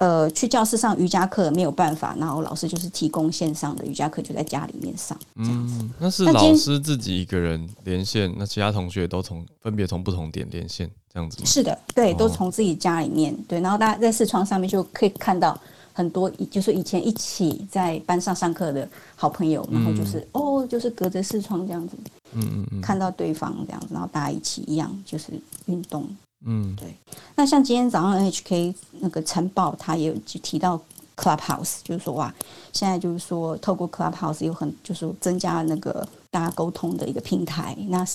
[0.00, 5.74] 呃，去教室上瑜伽课没有办法，然后老师就是提供线上的瑜伽课，就在家里面上这样子。
[5.78, 11.44] 嗯，那是老师自己一个人连线，那其他同学都从分别从不同点连线这样子吗？
[11.44, 15.60] 是的，对，都从自己家里面对，然后大家在视窗上面就可以看到
[15.92, 21.94] 很多，就是以前一起在班上上课的好朋友，然后就是、嗯、哦，就是隔着视窗这样子，
[22.32, 25.30] 嗯嗯嗯，看到对方这样子，然后大家一起一样就是
[25.66, 26.08] 运动。
[26.46, 26.94] 嗯，对。
[27.36, 30.80] 那像今天早上 NHK 那个晨报，他也有提到
[31.16, 32.34] Clubhouse，就是说哇，
[32.72, 37.76] 现在就是说透过 Clubhouse 有很就是增加了那个大家沟通的一个平台。
[37.88, 38.06] 那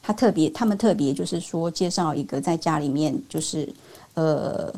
[0.00, 3.68] 他特别，他们特别就是说介绍一个在家里面就是
[4.14, 4.72] 呃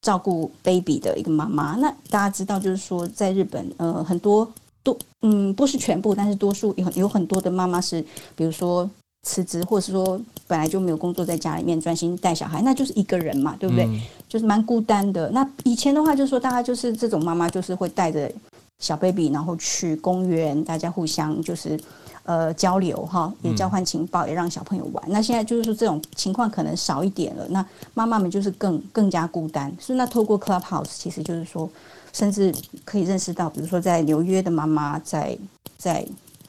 [0.00, 1.76] 照顾 baby 的一个妈妈。
[1.76, 4.50] 那大家知道就是说在日本呃很多
[4.82, 8.00] 多嗯不是全部，但是多数有有很多的妈妈是
[8.34, 8.88] 比如说。
[9.22, 13.84] 辞职，或者是说本来就没有工作，在家里面专心带小孩，那就是一个人嘛，对不对？
[13.84, 15.28] 嗯、就是蛮孤单的。
[15.30, 18.32] 那以前的话，就是说大家就是这种妈妈，就是会带着
[18.78, 21.78] 小 baby，然后去公园，大家互相就是
[22.22, 25.04] 呃交流哈，也交换情报，也让小朋友玩。
[25.06, 27.46] 嗯、那现在就是说这种情况可能少一点了。
[27.50, 29.70] 那妈妈们就是更更加孤单。
[29.78, 31.68] 所以那透过 Clubhouse，其实就是说，
[32.14, 32.54] 甚至
[32.86, 35.36] 可以认识到，比如说在纽约的妈妈，在
[35.76, 36.06] 在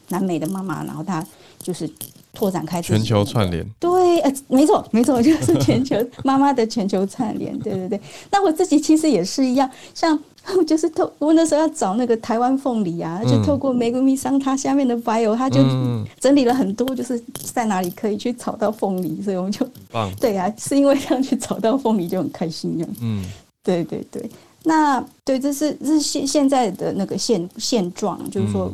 [0.07, 1.21] 南美的妈妈，然后她
[1.59, 1.91] 就是。
[2.33, 8.01] 拓展开全球串联，对，呃，没错，没错， 就是全球 妈妈的全球串联，对对对。
[8.31, 10.17] 那我自己其实也是一样，像
[10.65, 15.59] 就是透我那时候要找那个台湾凤梨啊，就透过玫瑰蜜商它下面的 bio，他就
[16.19, 17.21] 整理了很多，就是
[17.53, 20.09] 在哪里可以去找到凤梨，所以我们就，棒。
[20.15, 23.25] 对啊，是因为这样去找到凤梨就很开心这样，嗯，
[23.63, 24.29] 对对对。
[24.63, 28.71] 那对，这是这是现现在的那个现现状，就是说。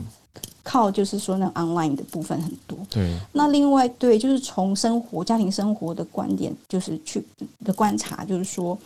[0.69, 2.77] 靠，就是说那 online 的部分很多。
[2.89, 3.17] 对。
[3.31, 7.23] 那另外，对，就是从生活、家庭生活的观点，就是去
[7.63, 8.77] 的观察，就是说，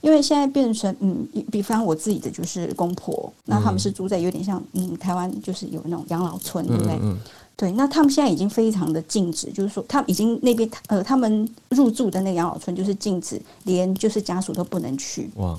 [0.00, 6.96] 因为现在变成，嗯，比方我自己的就是公婆，那他们是住在有点像，嗯，台湾就是有那种养老村，对不对？
[7.02, 7.18] 嗯。
[7.56, 7.72] 对。
[7.72, 15.28] 那他们现在已经非常的禁止，就是说，他们已经那边呃，他们入住的那个养老村就是禁止，连就是家属都不能去。
[15.34, 15.58] 哇。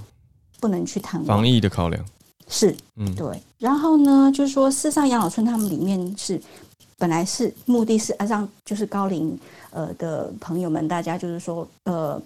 [0.61, 1.27] 不能去探望。
[1.27, 2.03] 防疫的考量。
[2.47, 3.41] 是，嗯，对。
[3.57, 6.39] 然后呢，就是说，四上养老村他们里面是
[6.97, 9.37] 本来是目的是啊，让就是高龄
[9.71, 12.21] 呃的朋友们，大家就是说呃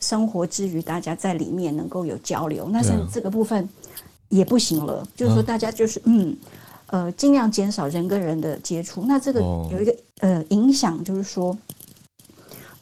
[0.00, 3.68] 生活之余，大家在里面能够有交流，那是这个部分
[4.28, 5.06] 也不行了。
[5.14, 6.36] 就是说，大家就是嗯
[6.86, 9.04] 呃，尽量减少人跟人的接触。
[9.06, 9.40] 那这个
[9.70, 11.56] 有一个呃影响，就是说，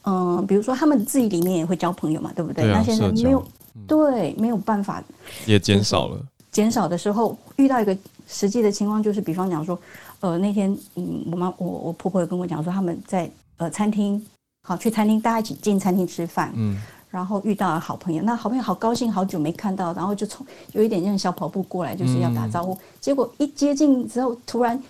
[0.03, 2.65] 嗯，比如说他们自己里面也会交朋友嘛，对不对？
[2.65, 3.45] 那现在没有
[3.87, 5.03] 对，没有办法，
[5.45, 6.25] 也减少了。
[6.51, 7.95] 减少的时候，遇到一个
[8.27, 9.79] 实际的情况，就是比方讲说，
[10.19, 14.23] 呃，那天嗯，我妈我我婆婆有跟我讲说，他们在呃餐厅，
[14.67, 16.81] 好去餐厅，大家一起进餐厅吃饭，嗯，
[17.11, 24.81] 然后遇到了好朋友，那好朋友好高兴，好久没看到，然后就从有一点像小跑步过来，就是要打招呼，嗯、结果一接近之后，突然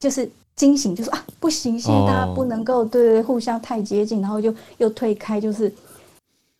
[0.00, 5.72] 就是惊醒，就说啊，不行，现在大家不能够对对互相太接近，然后就又退开，就是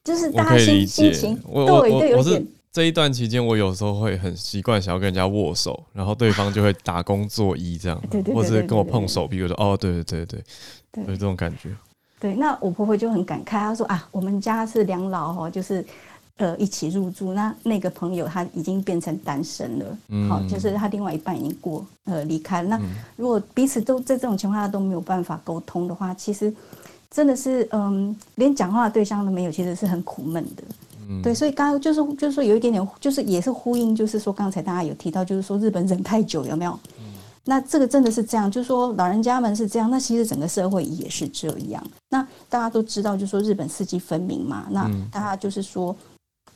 [0.04, 2.46] 就是大家心心情对，对有点。
[2.74, 10.44] 这一段期间，我有时候会很习惯想要跟人家握手，然后对方就会打工作揖这样，对对对，或者跟我碰手臂，我说哦，对对对对，
[10.90, 11.70] 对，有这种感觉。
[12.18, 15.86] 对，那我婆婆就很感慨，她说啊，我们家是两老哦，就是
[16.38, 22.68] 呃一起入住，那那个朋友他已经变成单身了，嗯，好，就是他另外一半已经过呃离开了。
[22.70, 22.80] 那
[23.14, 26.52] 如果彼此都在这种情况下都没有办法沟通的话，其实
[27.08, 30.64] 真的是嗯，连讲话的对象都没有，其实是很苦闷的。
[31.08, 36.78] 嗯、对，所以刚刚就是就是说有一点点，就是也是呼应，就是说刚才大家有提到，就是说日本忍太久有没有？
[36.98, 37.04] 嗯、
[37.44, 41.82] 那这个真的是这样，就是说老人家们是这样，那其实整个社会也是这样。
[42.10, 45.94] 那大家都知道，就是说日本四季分明嘛，那大家就是说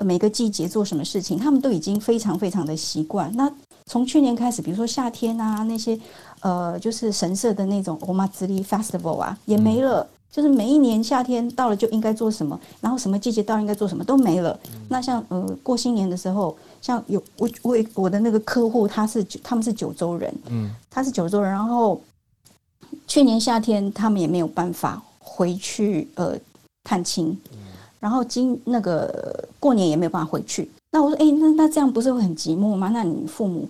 [0.01, 3.31] 每个季节做什么事情，他们都已经非常非常的习惯。
[3.35, 3.51] 那
[3.87, 5.99] 从去年开始，比如说夏天啊，那些
[6.41, 10.03] 呃就是神社的那种 Omatsuri Festival 啊，也没了。
[10.03, 14.57] 嗯就是每一年夏天到了就应该做什么，然后什么季节到了应该做什么都没了。
[14.73, 22.01] 嗯、那像呃过新年的时候，像有我我我的那个客户他是他们是九州人，嗯，他是九州人，然后
[23.07, 26.37] 去年夏天他们也没有办法回去呃
[26.85, 27.59] 探亲，嗯、
[27.99, 30.71] 然后今那个过年也没有办法回去。
[30.93, 32.91] 那我说哎、欸，那那这样不是会很寂寞吗？
[32.93, 33.69] 那你父母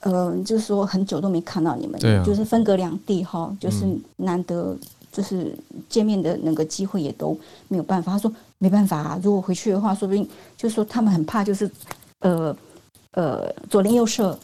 [0.00, 3.84] 呃就是说很久都没看到你们，对啊、就是分隔两地哈，就是
[4.16, 4.76] 难得。
[5.14, 5.56] 就是
[5.88, 7.38] 见面的那个机会也都
[7.68, 8.12] 没有办法。
[8.12, 11.70] 他说没办法啊，如果回去的话，说不定就是说他们很怕，就是
[12.18, 12.54] 呃
[13.12, 14.36] 呃左邻右舍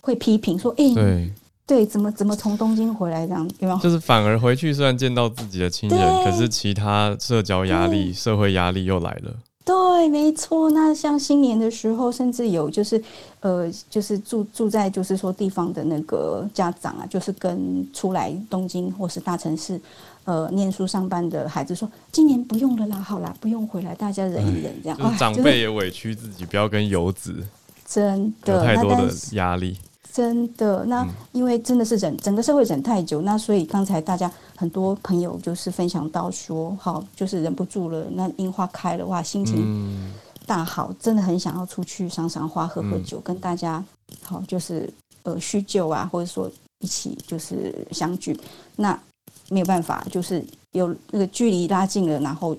[0.00, 1.32] 会批评说，哎、欸，对
[1.66, 3.78] 对，怎么怎么从东京回来这样，有没有？
[3.78, 9.32] 就是反而回去虽然见到自己的亲人，可是其他社交压力、社会压力又来了。
[9.64, 10.70] 对，没错。
[10.70, 13.00] 那像新年的时候，甚至有就是，
[13.40, 19.80] 呃，就是住住在就是说地方的那个家长啊，就是跟出来东京或是大城市，
[20.24, 24.98] 呃，念书上班的孩子说，今年不用了啦，好啦，不用回来，大家忍一忍，这样。
[24.98, 27.42] 就是长辈也委屈自己，不要跟游子
[27.86, 29.76] 真的有太多的压力。
[30.12, 40.12] 真的，那因为真的是忍整个社会忍太久，那所以刚才大家很多朋友就是分享到说，好，就是忍不住了，那樱花开了哇，心情
[40.50, 43.84] 大好，真的很想要出去赏赏花、喝喝酒，跟大家
[44.20, 46.50] 好，就是呃叙旧啊，或者说
[46.80, 48.36] 一起就是相聚，
[48.74, 49.00] 那
[49.48, 52.56] 没有办法，就是有那个距离拉近了，然后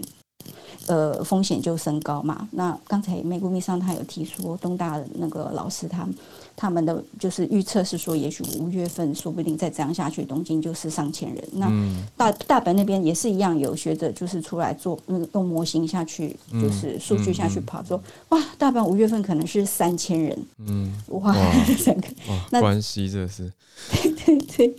[0.88, 2.48] 呃风险就升高嘛。
[2.52, 6.08] 那刚才美国密上他有提说，东大的那个老师他。
[6.56, 11.44] 他们的就是预测是说，也许五月份说不定再这样下去，东京就是上千人。
[11.54, 11.70] 那
[12.16, 20.38] 大大阪那边也是一样，有学者就是出来做那个用模型下去，就是数据下去跑，说哇，大阪五月份可能是三千人。
[20.60, 21.36] 嗯，哇，
[21.84, 22.08] 整个
[22.50, 23.52] 那关系这是
[23.92, 24.76] 对对对，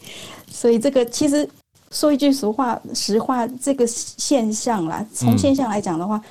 [0.51, 1.49] 所以这个其实
[1.91, 6.23] 说一句俗话，实话这个现象啦，从现象来讲的话，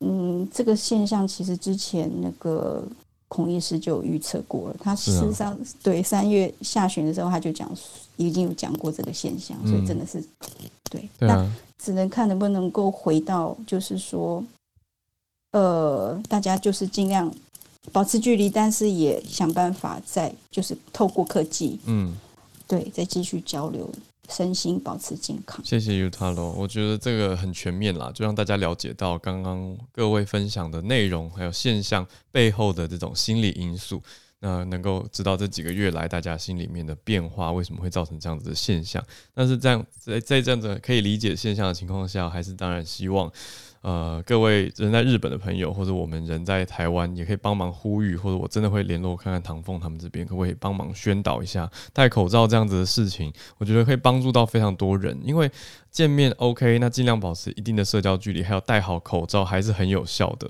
[0.00, 2.84] 嗯，这个现象其实之前那个。
[3.32, 7.66] 孔医师就预测过了，他事实上、啊、对三月下旬的时候他就讲，
[8.18, 10.22] 已经有讲过这个现象，嗯、所以真的是
[10.90, 11.08] 对。
[11.18, 14.44] 那只能看能不能够回到，就是说，
[15.52, 17.32] 呃，大家就是尽量
[17.90, 22.14] 保持距离，但是也想办法再就是透过科技，嗯，
[22.68, 23.90] 对，再继续交流。
[24.32, 25.62] 身心保持健康。
[25.64, 34.02] 谢谢 Utaro，我觉得这个很全面啦，就让大家了解到刚刚各位分享的内容，还有现象背后的这种心理因素，
[34.40, 39.04] 那能够知道这几个月来大家心里面的变化，为什么会造成这样子的现象。
[39.34, 43.30] 但是这样在在这样子可以理解现象的情况下，还是当然希望。
[43.82, 53.32] 呃，各位人在日本的朋友，或者我们人在台湾，也可以帮忙呼吁，或者我真的会联络看看唐凤他们这边可不可以帮忙宣导一下戴口罩这样子的事情。
[53.58, 55.50] 我觉得可以帮助到非常多人，因为
[55.90, 60.48] 见面 OK，那尽量保持一定的社交距离，还有戴好口罩，还是很有效的。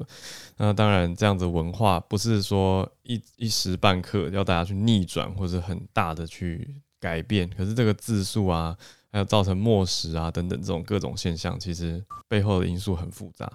[0.58, 7.48] 那当然，这样子文化不是说一一时半刻要大家去逆转，或者很大的去改变。
[7.56, 8.76] 可是这个字数啊。
[9.12, 13.50] 还有造成漠食啊等等这种各种现象，其实背后的因素很复杂。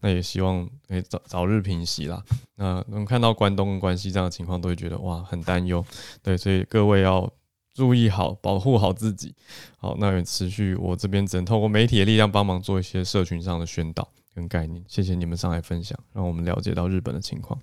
[0.00, 2.22] 那也希望可以早早日平息啦。
[2.56, 5.82] 那能看到关东跟关西这样的情况，都会觉得哇很担忧。
[6.22, 7.32] 对，所以各位要
[7.72, 9.32] 注意好，保护好自己。
[9.78, 14.84] 好，那也持续我这边只能透过媒体的力量帮忙做一些社群上的宣导跟概念。
[14.88, 17.56] 谢谢你们上来分享，让我们了解到日本的情况。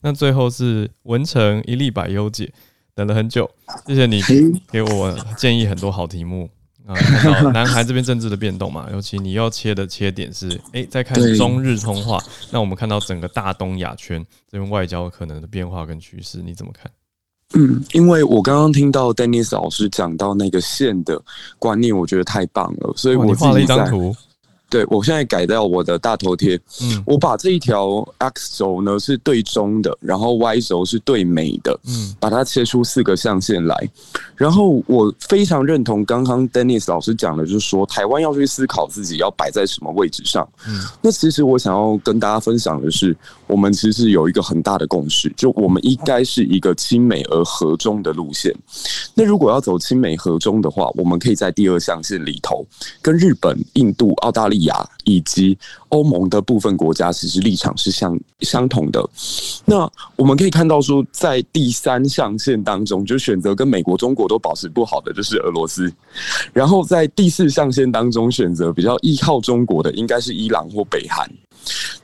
[0.00, 2.52] 那最后是文成一粒百优解，
[2.94, 3.50] 等了很久，
[3.86, 4.22] 谢谢你
[4.70, 6.48] 给我建议很多好题目。
[6.86, 16.90] 啊，看到 南韩这边政治的变动嘛，尤其你要切的切点是，哎、欸，在看中日通话，那我们看到整个大东亚圈这边外交可能的变化跟趋势，你怎么看？
[17.54, 21.22] 嗯，因为我刚刚听到 Dennis 老师讲到那个线的
[21.58, 24.14] 观念，我觉得太棒了，所以我画了一张图。
[24.70, 33.88] 对，我现在改掉我的大头贴，嗯，我把这一条 X 轴呢是对中的，然后 Y 轴是对美的，嗯，把它切出四个象限来，
[34.34, 43.16] 然后我非常认同刚刚 Dennis 老师讲的，就是说台湾要去思考自己要摆在什么位置上，嗯，那其实我想要跟大家分享的是，
[43.46, 48.52] 我们其实有一个很大的共识，就我们应该是一个亲美而和中的路线。
[49.14, 52.66] 那如果要走亲美和中的话，我们可以在第二象限里头
[53.00, 54.63] 跟日本、印度、澳大利亚。
[54.64, 55.56] 亚以及
[55.88, 59.08] 欧盟的部分国家其实立场是相相同的。
[59.64, 65.92] 那我们可以看到说，在第三象限当中，就选择跟美国、中国都保持不好的就是俄罗斯。
[66.52, 71.30] 然后在第四象限当中，选择比较依靠中国的应该是伊朗或北韩。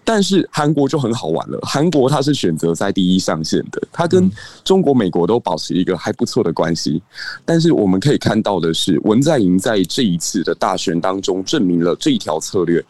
[0.05, 4.31] 但是韩国就很好玩了，韩国它是选择在第一上线的，它跟
[4.65, 7.01] 中国、美国都保持一个还不错的关系。
[7.45, 12.85] 但是我们可以看到的是，文在寅在这一次的大选当中证明了这一条策略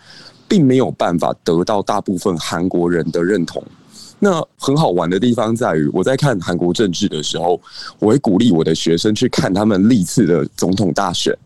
[0.49, 3.63] 并没有办法得到大部分韩国人的认同。
[4.19, 7.61] 那很好玩的地方在于，我在看韩国政治的时候，
[7.99, 11.37] 我会鼓励我的学生去看他们历次的总统大选，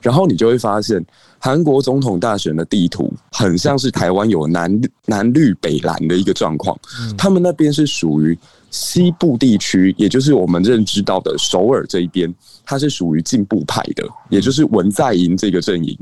[0.00, 1.02] 然后你就会发现。
[1.44, 6.78] 韩国总统大选的地图很像是台湾有南南绿北蓝的一个状况，
[7.18, 8.38] 他们那边是属于
[8.70, 12.32] 西部地区，也就是我们认知到的首尔这一边，
[12.64, 15.96] 它是属于进步派的，也就是文在寅这个阵营；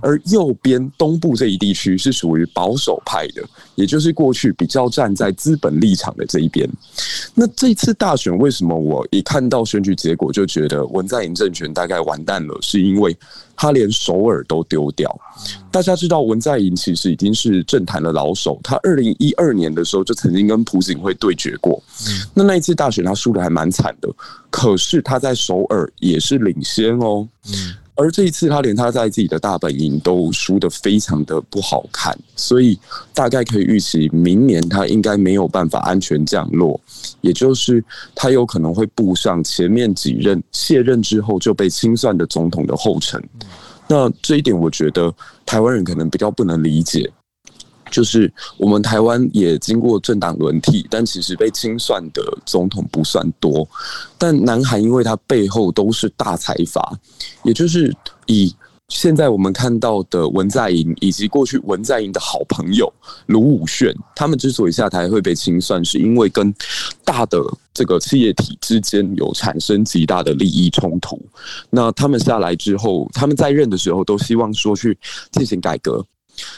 [0.00, 3.42] 而右边东部这一地区是属于保守派的，
[3.74, 6.68] 也就是过去比较站在资本立场的这一边。
[7.34, 12.56] 那这次大选为什么我一看到选举结果就觉得文在寅政权大概完蛋了？
[12.62, 13.16] 是因为
[13.54, 15.20] 他连首尔都丢掉。
[15.76, 21.82] 大家知道文在寅其实已经是政坛的老手，他二零一二年的时候就曾经跟朴槿惠对决过。
[22.32, 24.08] 那那一次大选他输的还蛮惨的，
[24.48, 27.28] 可是他在首尔也是领先哦。
[27.94, 32.78] 而这一次他连他在自己的大本营都输的非常的不好看，所以
[33.12, 36.80] 大概可以预期明年他应该没有办法安全降落，
[37.20, 37.84] 也就是
[38.14, 43.22] 他有可能会步上前面几任卸任之后就被清算的总统的后尘。
[43.88, 45.12] 那这一点，我觉得
[45.44, 47.10] 台湾人可能比较不能理解，
[47.90, 53.68] 就是我们台湾也经过政党轮替，但其实被清算的总统不算多。
[54.18, 56.98] 但南韩因为它背后都是大财阀，
[57.44, 57.94] 也就是
[58.26, 58.54] 以
[58.88, 62.92] 现在我们看到的文在寅，以及过去文在寅的好朋友
[63.26, 66.54] 卢武铉，他们之所以下台会被清算，是因为跟
[67.04, 67.40] 大的。
[67.76, 71.20] 这个企业体之间有产生极大的利益冲突，
[71.68, 74.96] 那他们下来之后，他们在任的时候都希望说去
[75.30, 76.02] 进行改革，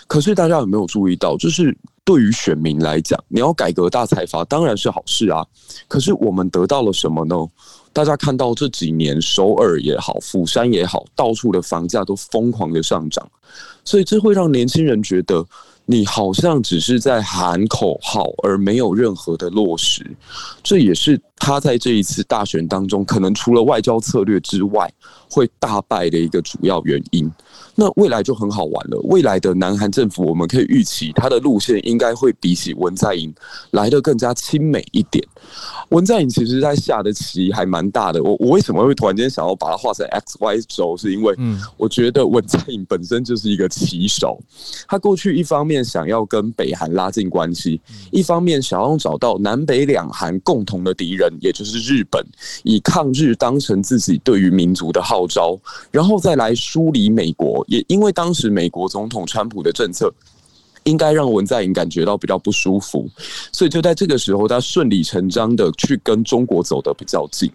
[0.06, 5.44] 可是大家有没有注意到，就是对于选民来讲，你要改革大财阀当然是好事啊，
[5.88, 7.34] 可是我们得到了什么呢？
[7.92, 13.28] 大家看到这几年首尔也好，釜山也好，到处的房价都疯狂的上涨，
[13.84, 15.44] 所以这会让年轻人觉得。
[15.90, 20.04] 你好像只是在喊口号，而没有任何的落实，
[20.62, 24.90] 这也是他在这一次大选当中，可能除了外交策略之外，
[25.30, 27.30] 会大败的一个主要原因。
[27.74, 28.98] 那未来就很好玩了。
[29.04, 33.32] 未来的南韩政府，我们可以预期他的路线应该会比起文在寅
[33.70, 35.24] 来的更加亲美一点。
[35.90, 38.20] 文在寅其实在下的棋还蛮大的。
[38.22, 40.96] 我我为什么会突然间想要把它画成 X Y 轴？
[40.96, 41.36] 是因为
[41.76, 44.40] 我觉得文在寅本身就是一个棋手。
[44.88, 52.24] 他过去一方面想要跟北韩拉近关系，一方面想要找到南北两韩共同的敌人，也就是日本，
[52.62, 55.58] 以抗日当成自己对于民族的号召，
[55.90, 57.64] 然后再来梳理美国。
[57.68, 60.12] 也因为当时美国总统川普的政策，
[60.84, 63.08] 应该让文在寅感觉到比较不舒服，
[63.52, 67.50] 所以就在这个时候，他顺理成章的去跟中国走得比较近。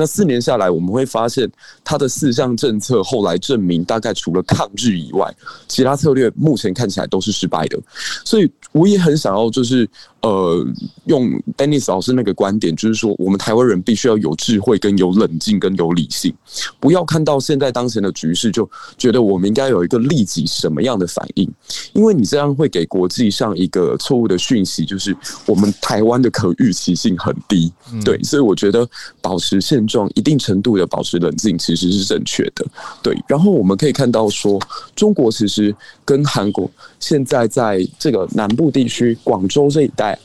[0.00, 1.50] 那四年下来，我们会发现
[1.82, 5.28] 他的四项政策后来证明，大概除了抗日以外，
[5.66, 7.76] 其他策略目前看起来都是失败的。
[8.24, 9.88] 所以我也很想要，就是
[10.20, 10.66] 呃，
[11.04, 16.34] 用 Dennis 老师那个观点，就是说，我们台湾人必须要有智慧、跟有冷静、跟有理性，
[16.80, 21.48] 不要看到现在当前的局势，就觉得我们应该有一个立即什么样的反应，
[21.92, 25.16] 因为你这样会给国际上一个错误的讯息，就是
[25.46, 27.72] 我们台湾的可预期性很低。
[28.04, 28.88] 对，所以我觉得
[29.22, 32.66] 保持现状，一定程度的保持冷静，其实是正确的。
[33.02, 34.60] 对，然后我们可以看到说，
[34.96, 35.74] 中国其实
[36.04, 40.18] 跟韩国现在在这个南部地区，广州这一带。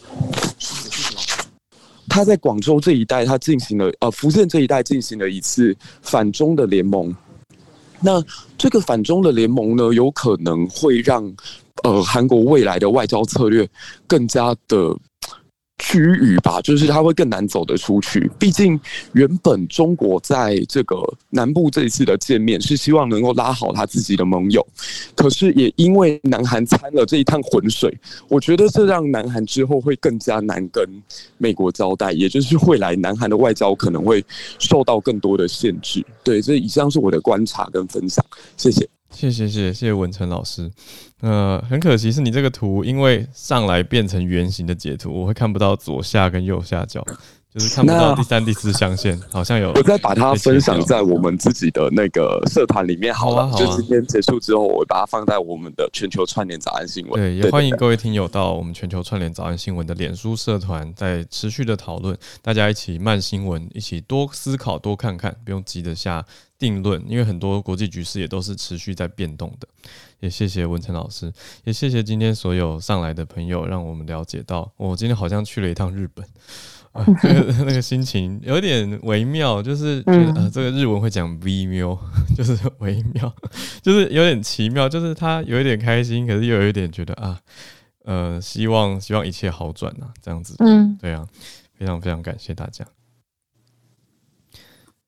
[2.10, 7.16] 他在广州这一带，他进行了呃，福建这一带进行了一次反中的联盟。
[8.00, 8.24] 那
[8.58, 11.24] 这个反中的联盟呢，有可能会让
[11.84, 13.68] 呃韩国未来的外交策略
[14.06, 14.96] 更加的。
[15.84, 18.32] 区域吧，就是它会更难走得出去。
[18.40, 18.80] 毕竟
[19.12, 20.96] 原本中国在这个
[21.30, 24.66] 南部这一次的见面是希望能够拉好他自己的盟友，
[25.14, 27.94] 可是也因为南韩掺了这一趟浑水，
[28.30, 30.88] 我觉得这让南韩之后会更加难跟
[31.38, 34.24] 美国交代，也就是未来南韩的外交可能会
[34.60, 36.02] 受到更多的限制。
[36.24, 38.88] 对，这以上是我的观察跟分享，谢谢。
[39.14, 40.70] 谢谢谢谢谢文成老师，
[41.22, 47.06] 呃，很可惜是你这个图，因为上来变成圆形的截图，我会看不到左下跟右下角。
[47.54, 49.72] 就是看不到第三、第四象限，好像有。
[49.74, 53.48] 我再把它分享在我们自己的那个社团里面好了。
[53.48, 53.60] 好啊，好啊。
[53.60, 57.22] 就今天结束之后，我会把它放在我们的全球串联早安新闻。
[57.22, 66.26] 对，也欢迎各位听友到我们全球串联早安新闻的脸书社团，在持续的讨论，大家一起慢新闻，一起多思考、多看看，不用急着下
[66.58, 69.68] 定论，因为很多国际局势也都是持续在变动的。
[70.22, 71.32] 也谢谢文成老师，
[71.66, 76.26] 也谢谢今天所有上来的朋友，让我们了解到，我今天好像去了一趟日本。
[76.94, 81.98] 啊，那个那个心情有点微妙，就是觉得、呃、这个日文会讲微妙，
[82.38, 83.34] 就是微妙，
[83.82, 87.40] 就是有点奇妙，就是他有一点开心，可是又有一点觉得啊，
[88.06, 91.28] 呃，希望希望一切好转啊，这样子，嗯，对啊，
[91.74, 92.86] 非常非常感谢大家。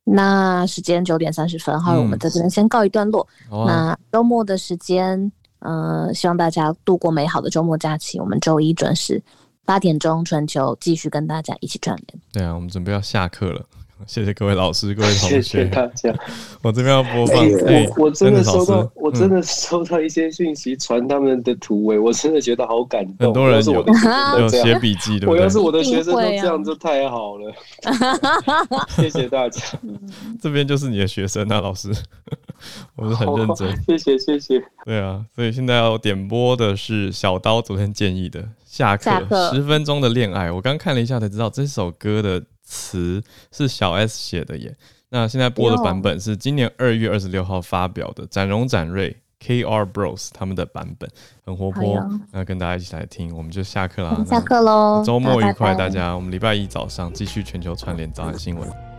[0.03, 3.27] 那时间九点三十分，好，我们在这边先告一段落。
[3.51, 5.19] 嗯啊、那周末的时间，
[5.59, 8.19] 嗯、呃，希望大家度过美好的周末假期。
[8.19, 9.21] 我们周一准时。
[9.65, 12.21] 八点钟，全球继续跟大家一起串联。
[12.31, 13.61] 对啊，我们准备要下课了。
[14.05, 15.41] 谢谢各位老师，各位同学。
[15.41, 16.13] 谢谢大家。
[16.61, 17.45] 我这边要播放。
[17.45, 23.27] 欸、我我真的收到，我真的收到一些讯息，传他们的图诶，我真的觉得好感动。
[23.27, 23.85] 很多人有
[24.37, 25.29] 有写笔记的。
[25.29, 27.55] 我要是我的学生都这样，就太好了。
[28.89, 29.61] 谢谢大家。
[30.41, 31.89] 这边就是你的学生啊，老师。
[32.97, 33.81] 我是很认真。
[33.85, 34.61] 谢谢谢谢。
[34.83, 38.43] 对啊，所以现在要点播的是小刀昨天建议的
[38.75, 40.51] 下课十分钟的恋爱。
[40.51, 42.43] 我刚看了一下才知道这首歌的。
[42.67, 43.21] 词
[43.51, 44.75] 是小 S 写的耶，
[45.09, 51.07] 那现在播的版本是今年二月二十六号发表的，展荣展瑞 KR Bros 他们的版本
[51.45, 58.94] 很活泼，那跟大家一起来听，我们就下课啦，下课喽，周末愉快，大家，我们礼拜一早上继续全球串联早安新闻。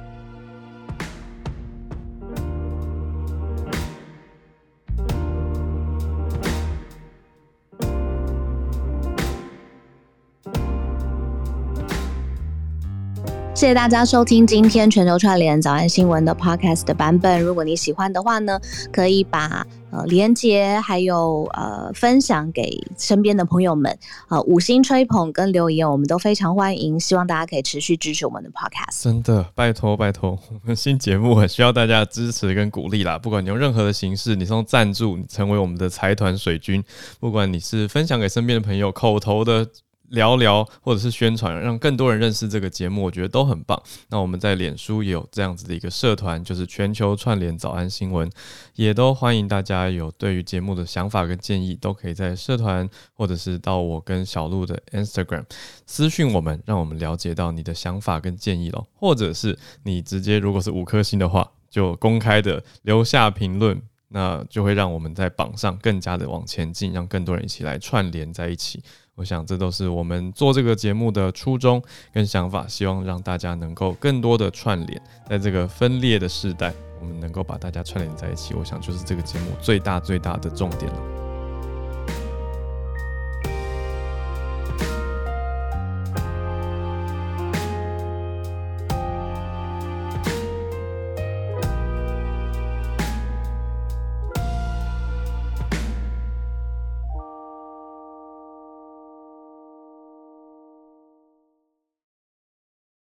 [13.57, 17.43] 谢谢大家收听今天全球串联早安新闻的 podcast 的版本。
[17.43, 18.61] 如果你喜欢的话呢，
[18.93, 23.99] 可以把呃连接还有呃分享给身边的朋友们。
[24.29, 27.01] 呃，五星吹捧跟留言我们都非常欢迎。
[27.01, 29.03] 希望大家可以持续支持我们的 podcast。
[29.03, 33.19] 真的，拜托拜托，我 们新节目很需要大家的支持跟鼓励啦。
[33.19, 36.85] 不管你用任何的形式，你从赞助，成为我们的财团水军，
[37.19, 39.67] 不管你是分享给身边的朋友，口头的。
[40.11, 43.81] 聊聊或者是宣传，让更多人认识这个节目，我觉得都很棒。
[44.09, 48.31] 那我们在脸书也有这样子的一个社团，就是全球串联早安新闻，
[48.75, 55.45] 也都欢迎大家有对于节目的想法跟建议，都可以在社团或者是到我跟小鹿的 Instagram
[55.87, 58.87] 私讯我们，让我们了解到你的想法跟建议咯。
[58.95, 68.83] 或者是你直接如果是五颗星的话，就公开的留下评论，那就会让我们在榜上更加的往前进，让更多人一起来串联在一起。
[69.17, 71.83] 我想，这都是我们做这个节目的初衷
[72.13, 78.53] 跟想法，希望让大家能够更多的串联，在这个分裂的时代，我们能够把大家串联在一起。
[78.53, 81.26] 我想，就是这个节目最大最大的重点了。